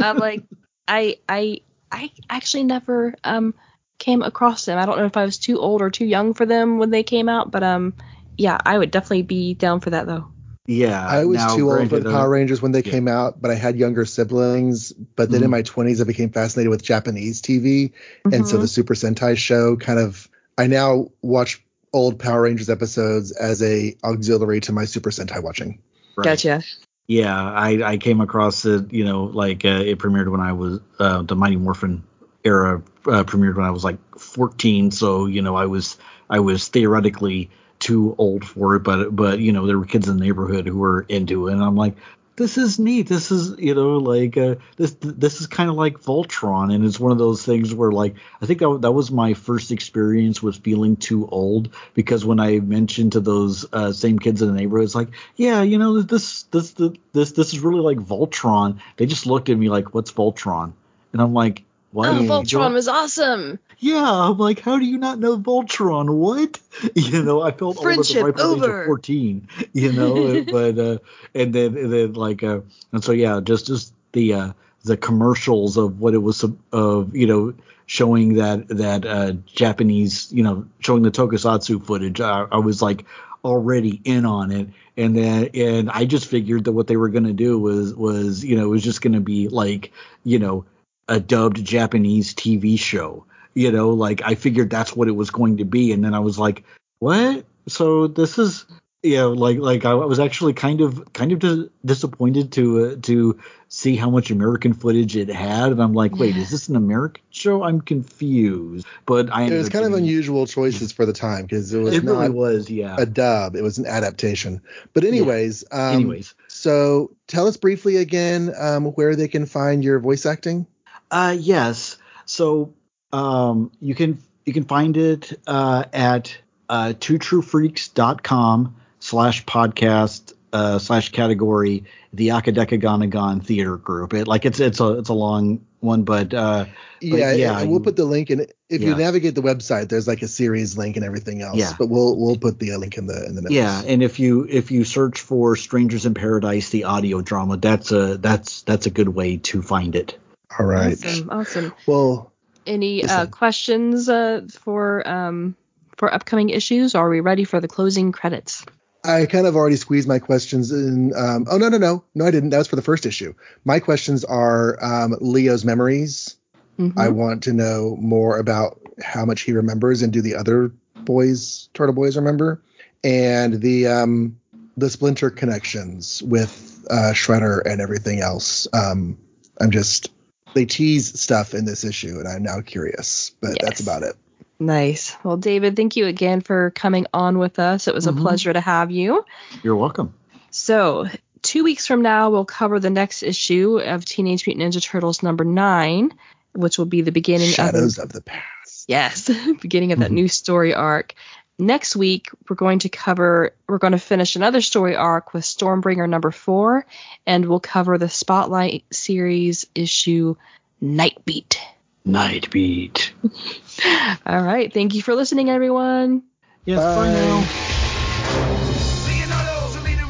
I'm 0.00 0.18
like, 0.18 0.44
I 0.88 1.18
I 1.28 1.60
I 1.90 2.10
actually 2.28 2.64
never 2.64 3.14
um 3.24 3.54
came 3.98 4.22
across 4.22 4.64
them. 4.64 4.78
I 4.78 4.86
don't 4.86 4.98
know 4.98 5.04
if 5.06 5.16
I 5.16 5.24
was 5.24 5.38
too 5.38 5.58
old 5.58 5.82
or 5.82 5.90
too 5.90 6.06
young 6.06 6.34
for 6.34 6.46
them 6.46 6.78
when 6.78 6.90
they 6.90 7.02
came 7.02 7.28
out, 7.28 7.50
but 7.50 7.62
um 7.62 7.94
yeah, 8.36 8.58
I 8.64 8.78
would 8.78 8.90
definitely 8.90 9.22
be 9.22 9.54
down 9.54 9.80
for 9.80 9.90
that 9.90 10.06
though. 10.06 10.28
yeah, 10.66 11.04
I 11.06 11.24
was 11.24 11.44
too 11.54 11.68
old 11.68 11.90
for 11.90 11.98
the 11.98 12.08
uh, 12.08 12.12
Power 12.12 12.30
Rangers 12.30 12.62
when 12.62 12.72
they 12.72 12.82
yeah. 12.82 12.92
came 12.92 13.08
out, 13.08 13.40
but 13.40 13.50
I 13.50 13.54
had 13.54 13.76
younger 13.76 14.04
siblings. 14.04 14.92
But 14.92 15.30
then 15.30 15.42
in 15.42 15.48
Mhm. 15.48 15.50
my 15.50 15.62
20s, 15.62 16.00
I 16.00 16.04
became 16.04 16.30
fascinated 16.30 16.70
with 16.70 16.82
Japanese 16.82 17.42
TV, 17.42 17.92
and 18.24 18.46
so 18.46 18.56
Mhm. 18.56 18.60
the 18.60 18.68
Super 18.68 18.94
Sentai 18.94 19.36
show 19.36 19.76
kind 19.76 19.98
of. 19.98 20.28
I 20.56 20.66
now 20.66 21.10
watch 21.22 21.62
old 21.92 22.18
Power 22.18 22.42
Rangers 22.42 22.68
episodes 22.70 23.32
as 23.32 23.62
a 23.62 23.96
auxiliary 24.04 24.60
to 24.60 24.72
my 24.72 24.84
Super 24.84 25.10
Sentai 25.10 25.42
watching. 25.42 25.80
Right. 26.16 26.24
Gotcha. 26.24 26.62
Yeah, 27.08 27.36
I, 27.36 27.82
I 27.92 27.96
came 27.98 28.20
across 28.20 28.64
it, 28.64 28.92
you 28.92 29.04
know, 29.04 29.24
like 29.24 29.64
uh, 29.64 29.82
it 29.84 29.98
premiered 29.98 30.30
when 30.30 30.40
I 30.40 30.52
was 30.52 30.80
uh, 30.98 31.22
the 31.22 31.34
Mighty 31.34 31.56
Morphin 31.56 32.04
era 32.44 32.82
uh, 33.06 33.24
premiered 33.24 33.56
when 33.56 33.66
I 33.66 33.70
was 33.70 33.84
like 33.84 33.98
14, 34.18 34.90
so 34.92 35.26
you 35.26 35.42
know 35.42 35.56
I 35.56 35.66
was 35.66 35.98
I 36.28 36.38
was 36.40 36.68
theoretically 36.68 37.50
too 37.80 38.14
old 38.18 38.44
for 38.44 38.76
it, 38.76 38.80
but 38.80 39.14
but 39.14 39.40
you 39.40 39.52
know 39.52 39.66
there 39.66 39.78
were 39.78 39.86
kids 39.86 40.08
in 40.08 40.18
the 40.18 40.24
neighborhood 40.24 40.68
who 40.68 40.78
were 40.78 41.04
into 41.08 41.48
it, 41.48 41.54
and 41.54 41.62
I'm 41.64 41.76
like, 41.76 41.96
this 42.40 42.56
is 42.56 42.78
neat. 42.78 43.06
This 43.06 43.30
is 43.30 43.58
you 43.58 43.74
know 43.74 43.98
like 43.98 44.38
uh, 44.38 44.54
this 44.76 44.96
this 44.98 45.42
is 45.42 45.46
kind 45.46 45.68
of 45.68 45.76
like 45.76 46.00
Voltron, 46.00 46.74
and 46.74 46.86
it's 46.86 46.98
one 46.98 47.12
of 47.12 47.18
those 47.18 47.44
things 47.44 47.74
where 47.74 47.92
like 47.92 48.14
I 48.40 48.46
think 48.46 48.60
that 48.60 48.78
that 48.80 48.92
was 48.92 49.10
my 49.10 49.34
first 49.34 49.70
experience 49.70 50.42
with 50.42 50.64
feeling 50.64 50.96
too 50.96 51.28
old 51.28 51.68
because 51.92 52.24
when 52.24 52.40
I 52.40 52.60
mentioned 52.60 53.12
to 53.12 53.20
those 53.20 53.66
uh, 53.74 53.92
same 53.92 54.18
kids 54.18 54.40
in 54.40 54.48
the 54.48 54.54
neighborhood, 54.54 54.86
it's 54.86 54.94
like, 54.94 55.10
yeah, 55.36 55.60
you 55.60 55.76
know 55.76 56.00
this 56.00 56.44
this 56.44 56.72
this 56.72 56.92
this 57.12 57.32
this 57.32 57.52
is 57.52 57.60
really 57.60 57.82
like 57.82 57.98
Voltron. 57.98 58.80
They 58.96 59.04
just 59.04 59.26
looked 59.26 59.50
at 59.50 59.58
me 59.58 59.68
like, 59.68 59.92
what's 59.92 60.10
Voltron? 60.10 60.72
And 61.12 61.20
I'm 61.20 61.34
like, 61.34 61.64
what? 61.92 62.08
Oh, 62.08 62.20
Voltron 62.22 62.72
was 62.74 62.86
awesome. 62.88 63.58
yeah, 63.78 64.04
I'm 64.04 64.38
like, 64.38 64.60
how 64.60 64.78
do 64.78 64.84
you 64.84 64.98
not 64.98 65.18
know 65.18 65.38
Voltron? 65.38 66.14
What? 66.14 66.58
You 66.94 67.22
know, 67.22 67.42
I 67.42 67.50
felt 67.50 67.76
old 67.78 67.78
at 67.78 67.80
the 67.80 67.82
Friendship 67.82 68.24
ripe 68.24 68.38
age 68.38 68.62
of 68.62 68.86
14. 68.86 69.48
You 69.72 69.92
know, 69.92 70.44
but 70.50 70.78
uh, 70.78 70.98
and 71.34 71.52
then 71.52 71.76
and 71.76 71.92
then 71.92 72.12
like 72.14 72.42
uh, 72.42 72.60
and 72.92 73.02
so 73.02 73.12
yeah, 73.12 73.40
just 73.42 73.66
just 73.66 73.92
the 74.12 74.34
uh, 74.34 74.52
the 74.84 74.96
commercials 74.96 75.76
of 75.76 76.00
what 76.00 76.14
it 76.14 76.18
was 76.18 76.44
of 76.72 77.16
you 77.16 77.26
know 77.26 77.54
showing 77.86 78.34
that 78.34 78.68
that 78.68 79.04
uh, 79.04 79.32
Japanese 79.46 80.32
you 80.32 80.42
know 80.44 80.64
showing 80.78 81.02
the 81.02 81.10
Tokusatsu 81.10 81.84
footage. 81.84 82.20
I, 82.20 82.46
I 82.50 82.58
was 82.58 82.80
like 82.80 83.04
already 83.44 84.00
in 84.04 84.24
on 84.24 84.52
it, 84.52 84.68
and 84.96 85.16
then 85.16 85.48
and 85.54 85.90
I 85.90 86.04
just 86.04 86.26
figured 86.26 86.64
that 86.64 86.72
what 86.72 86.86
they 86.86 86.96
were 86.96 87.08
gonna 87.08 87.32
do 87.32 87.58
was 87.58 87.94
was 87.94 88.44
you 88.44 88.56
know 88.56 88.64
it 88.64 88.68
was 88.68 88.84
just 88.84 89.02
gonna 89.02 89.20
be 89.20 89.48
like 89.48 89.92
you 90.24 90.38
know 90.38 90.64
a 91.10 91.20
dubbed 91.20 91.62
Japanese 91.62 92.32
TV 92.34 92.78
show. 92.78 93.26
You 93.52 93.72
know, 93.72 93.90
like 93.90 94.22
I 94.24 94.36
figured 94.36 94.70
that's 94.70 94.94
what 94.96 95.08
it 95.08 95.16
was 95.16 95.30
going 95.30 95.58
to 95.58 95.64
be, 95.64 95.92
and 95.92 96.02
then 96.02 96.14
I 96.14 96.20
was 96.20 96.38
like, 96.38 96.62
"What?" 97.00 97.44
So 97.68 98.06
this 98.06 98.38
is, 98.38 98.64
you 99.02 99.16
know, 99.16 99.32
like 99.32 99.58
like 99.58 99.84
I 99.84 99.92
was 99.94 100.20
actually 100.20 100.52
kind 100.52 100.80
of 100.80 101.12
kind 101.12 101.32
of 101.32 101.40
dis- 101.40 101.68
disappointed 101.84 102.52
to 102.52 102.84
uh, 102.84 102.96
to 103.02 103.40
see 103.68 103.96
how 103.96 104.08
much 104.08 104.30
American 104.30 104.72
footage 104.72 105.16
it 105.16 105.28
had, 105.28 105.72
and 105.72 105.82
I'm 105.82 105.94
like, 105.94 106.16
"Wait, 106.16 106.36
is 106.36 106.48
this 106.50 106.68
an 106.68 106.76
American 106.76 107.24
show?" 107.30 107.64
I'm 107.64 107.80
confused, 107.80 108.86
but 109.04 109.32
I 109.32 109.46
It 109.46 109.58
was 109.58 109.68
kind 109.68 109.84
of 109.84 109.94
unusual 109.94 110.46
choices 110.46 110.92
for 110.92 111.04
the 111.04 111.12
time 111.12 111.42
because 111.42 111.74
it 111.74 111.80
was 111.80 111.92
It 111.92 112.04
really 112.04 112.28
not 112.28 112.36
was, 112.36 112.70
yeah. 112.70 112.94
a 113.00 113.04
dub; 113.04 113.56
it 113.56 113.62
was 113.62 113.78
an 113.78 113.86
adaptation. 113.86 114.60
But 114.94 115.02
anyways, 115.02 115.64
um, 115.72 115.94
Anyways, 115.96 116.36
so 116.46 117.10
tell 117.26 117.48
us 117.48 117.56
briefly 117.56 117.96
again 117.96 118.54
um, 118.56 118.84
where 118.86 119.16
they 119.16 119.26
can 119.28 119.44
find 119.46 119.82
your 119.82 119.98
voice 119.98 120.24
acting. 120.24 120.68
Uh, 121.10 121.36
yes. 121.38 121.96
So 122.24 122.74
um, 123.12 123.72
you 123.80 123.94
can 123.94 124.22
you 124.44 124.52
can 124.52 124.64
find 124.64 124.96
it 124.96 125.38
uh, 125.46 125.84
at 125.92 126.36
uh, 126.68 126.92
twotruefreaks.com 126.98 128.76
slash 129.00 129.44
podcast 129.44 130.32
uh, 130.52 130.78
slash 130.78 131.10
category 131.10 131.84
the 132.12 132.28
Akadekaganagon 132.28 133.44
Theater 133.44 133.76
Group. 133.76 134.14
It 134.14 134.26
like 134.26 134.44
it's 134.44 134.60
it's 134.60 134.80
a 134.80 134.98
it's 134.98 135.08
a 135.08 135.14
long 135.14 135.64
one, 135.80 136.02
but 136.02 136.34
uh, 136.34 136.66
yeah, 137.00 137.10
but 137.10 137.38
yeah, 137.38 137.62
we'll 137.64 137.80
put 137.80 137.96
the 137.96 138.04
link 138.04 138.30
in. 138.30 138.46
If 138.68 138.82
you 138.82 138.94
navigate 138.94 139.34
the 139.34 139.42
website, 139.42 139.88
there's 139.88 140.06
like 140.06 140.22
a 140.22 140.28
series 140.28 140.76
link 140.76 140.96
and 140.96 141.04
everything 141.04 141.42
else. 141.42 141.56
Yeah. 141.56 141.72
But 141.78 141.88
we'll 141.88 142.16
we'll 142.16 142.36
put 142.36 142.58
the 142.58 142.76
link 142.76 142.98
in 142.98 143.06
the 143.06 143.26
in 143.26 143.34
the 143.34 143.42
notes. 143.42 143.54
Yeah, 143.54 143.82
and 143.86 144.02
if 144.02 144.18
you 144.18 144.46
if 144.48 144.70
you 144.70 144.84
search 144.84 145.20
for 145.20 145.56
Strangers 145.56 146.06
in 146.06 146.14
Paradise, 146.14 146.70
the 146.70 146.84
audio 146.84 147.20
drama, 147.20 147.56
that's 147.56 147.92
a 147.92 148.16
that's 148.16 148.62
that's 148.62 148.86
a 148.86 148.90
good 148.90 149.08
way 149.08 149.36
to 149.38 149.62
find 149.62 149.94
it. 149.94 150.18
All 150.58 150.66
right. 150.66 150.92
Awesome. 151.04 151.30
Awesome. 151.30 151.74
Well, 151.86 152.32
Any 152.66 153.04
uh, 153.04 153.26
questions 153.26 154.08
uh, 154.08 154.42
for 154.50 155.06
um, 155.08 155.56
for 155.96 156.12
upcoming 156.12 156.50
issues? 156.50 156.94
Or 156.94 157.06
are 157.06 157.10
we 157.10 157.20
ready 157.20 157.44
for 157.44 157.60
the 157.60 157.68
closing 157.68 158.12
credits? 158.12 158.64
I 159.02 159.26
kind 159.26 159.46
of 159.46 159.56
already 159.56 159.76
squeezed 159.76 160.06
my 160.08 160.18
questions 160.18 160.72
in. 160.72 161.14
Um, 161.16 161.46
oh 161.50 161.56
no 161.56 161.68
no 161.68 161.78
no 161.78 162.04
no 162.14 162.26
I 162.26 162.30
didn't. 162.30 162.50
That 162.50 162.58
was 162.58 162.68
for 162.68 162.76
the 162.76 162.82
first 162.82 163.06
issue. 163.06 163.34
My 163.64 163.80
questions 163.80 164.24
are 164.24 164.76
um, 164.82 165.16
Leo's 165.20 165.64
memories. 165.64 166.36
Mhm. 166.78 166.98
I 166.98 167.08
want 167.08 167.44
to 167.44 167.52
know 167.52 167.96
more 167.98 168.38
about 168.38 168.80
how 169.02 169.24
much 169.24 169.42
he 169.42 169.52
remembers, 169.52 170.02
and 170.02 170.12
do 170.12 170.20
the 170.20 170.34
other 170.36 170.72
boys, 170.96 171.68
Turtle 171.74 171.94
Boys, 171.94 172.16
remember? 172.16 172.60
And 173.02 173.60
the 173.60 173.86
um, 173.86 174.38
the 174.76 174.90
Splinter 174.90 175.30
connections 175.30 176.22
with 176.22 176.84
uh, 176.90 177.12
Shredder 177.14 177.62
and 177.64 177.80
everything 177.80 178.20
else. 178.20 178.66
Um, 178.72 179.18
I'm 179.60 179.70
just 179.70 180.10
they 180.54 180.64
tease 180.66 181.18
stuff 181.20 181.54
in 181.54 181.64
this 181.64 181.84
issue, 181.84 182.18
and 182.18 182.28
I'm 182.28 182.42
now 182.42 182.60
curious. 182.60 183.32
But 183.40 183.58
that's 183.60 183.80
about 183.80 184.02
it. 184.02 184.14
Nice. 184.58 185.16
Well, 185.24 185.36
David, 185.38 185.74
thank 185.76 185.96
you 185.96 186.06
again 186.06 186.40
for 186.42 186.70
coming 186.72 187.06
on 187.14 187.38
with 187.38 187.58
us. 187.58 187.88
It 187.88 187.94
was 187.94 188.06
Mhm. 188.06 188.18
a 188.18 188.20
pleasure 188.20 188.52
to 188.52 188.60
have 188.60 188.90
you. 188.90 189.24
You're 189.62 189.76
welcome. 189.76 190.12
So, 190.50 191.06
two 191.42 191.64
weeks 191.64 191.86
from 191.86 192.02
now, 192.02 192.28
we'll 192.30 192.44
cover 192.44 192.78
the 192.78 192.90
next 192.90 193.22
issue 193.22 193.78
of 193.78 194.04
Teenage 194.04 194.46
Mutant 194.46 194.74
Ninja 194.74 194.82
Turtles 194.82 195.22
number 195.22 195.44
nine, 195.44 196.12
which 196.52 196.76
will 196.76 196.84
be 196.86 197.00
the 197.00 197.12
beginning 197.12 197.48
of 197.48 197.54
Shadows 197.54 197.96
of 197.98 198.04
of 198.04 198.12
the 198.12 198.20
past. 198.20 198.84
yes, 198.88 199.30
beginning 199.62 199.92
of 199.92 200.00
that 200.00 200.10
Mhm. 200.10 200.14
new 200.14 200.28
story 200.28 200.74
arc. 200.74 201.14
Next 201.60 201.94
week, 201.94 202.30
we're 202.48 202.56
going 202.56 202.78
to 202.80 202.88
cover, 202.88 203.54
we're 203.68 203.78
going 203.78 203.92
to 203.92 203.98
finish 203.98 204.34
another 204.34 204.62
story 204.62 204.96
arc 204.96 205.34
with 205.34 205.44
Stormbringer 205.44 206.08
number 206.08 206.30
four, 206.30 206.86
and 207.26 207.44
we'll 207.44 207.60
cover 207.60 207.98
the 207.98 208.08
Spotlight 208.08 208.84
series 208.90 209.66
issue 209.74 210.36
Nightbeat. 210.82 211.58
Night 212.04 212.50
Beat. 212.50 213.12
All 214.26 214.42
right. 214.42 214.72
Thank 214.72 214.94
you 214.94 215.02
for 215.02 215.14
listening, 215.14 215.50
everyone. 215.50 216.22
Yes, 216.64 216.78
bye 216.78 217.06
Bye. 217.06 217.12
now. 217.12 217.44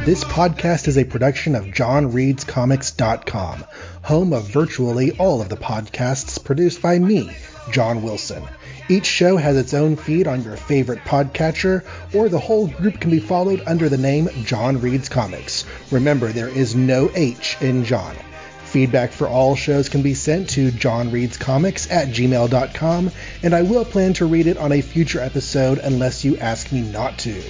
This 0.05 0.24
podcast 0.24 0.89
is 0.89 0.97
a 0.97 1.05
production 1.05 1.55
of 1.55 1.66
JohnReadsComics.com, 1.66 3.64
home 4.02 4.32
of 4.32 4.48
virtually 4.48 5.12
all 5.18 5.43
of 5.43 5.48
the 5.48 5.56
podcasts 5.56 6.43
produced 6.43 6.81
by 6.81 6.98
me, 6.98 7.31
John 7.70 8.02
Wilson. 8.02 8.43
Each 8.91 9.07
show 9.07 9.37
has 9.37 9.57
its 9.57 9.73
own 9.73 9.95
feed 9.95 10.27
on 10.27 10.43
your 10.43 10.57
favorite 10.57 11.05
podcatcher, 11.05 11.85
or 12.12 12.29
the 12.29 12.41
whole 12.41 12.67
group 12.67 12.99
can 12.99 13.12
be 13.12 13.21
followed 13.21 13.62
under 13.65 13.89
the 13.89 13.97
name 13.97 14.29
John 14.43 14.81
Reads 14.81 15.09
Comics. 15.09 15.65
Remember, 15.93 16.33
there 16.33 16.49
is 16.49 16.75
no 16.75 17.09
H 17.15 17.57
in 17.61 17.85
John. 17.85 18.17
Feedback 18.65 19.12
for 19.12 19.29
all 19.29 19.55
shows 19.55 19.89
can 19.89 20.03
be 20.03 20.15
sent 20.15 20.51
to 20.51 20.73
johnreadscomics 20.73 21.89
at 21.89 22.09
gmail.com, 22.09 23.12
and 23.45 23.55
I 23.55 23.62
will 23.62 23.85
plan 23.85 24.15
to 24.15 24.27
read 24.27 24.49
it 24.49 24.59
on 24.59 24.73
a 24.73 24.81
future 24.81 25.21
episode 25.21 25.79
unless 25.79 26.25
you 26.25 26.37
ask 26.39 26.73
me 26.73 26.81
not 26.81 27.17
to. 27.21 27.41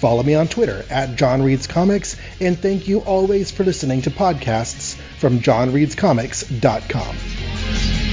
Follow 0.00 0.22
me 0.22 0.34
on 0.34 0.48
Twitter 0.48 0.84
at 0.90 1.16
johnreadscomics, 1.16 2.20
and 2.42 2.58
thank 2.58 2.88
you 2.88 3.00
always 3.00 3.50
for 3.50 3.64
listening 3.64 4.02
to 4.02 4.10
podcasts 4.10 4.96
from 5.18 5.38
johnreadscomics.com. 5.38 8.09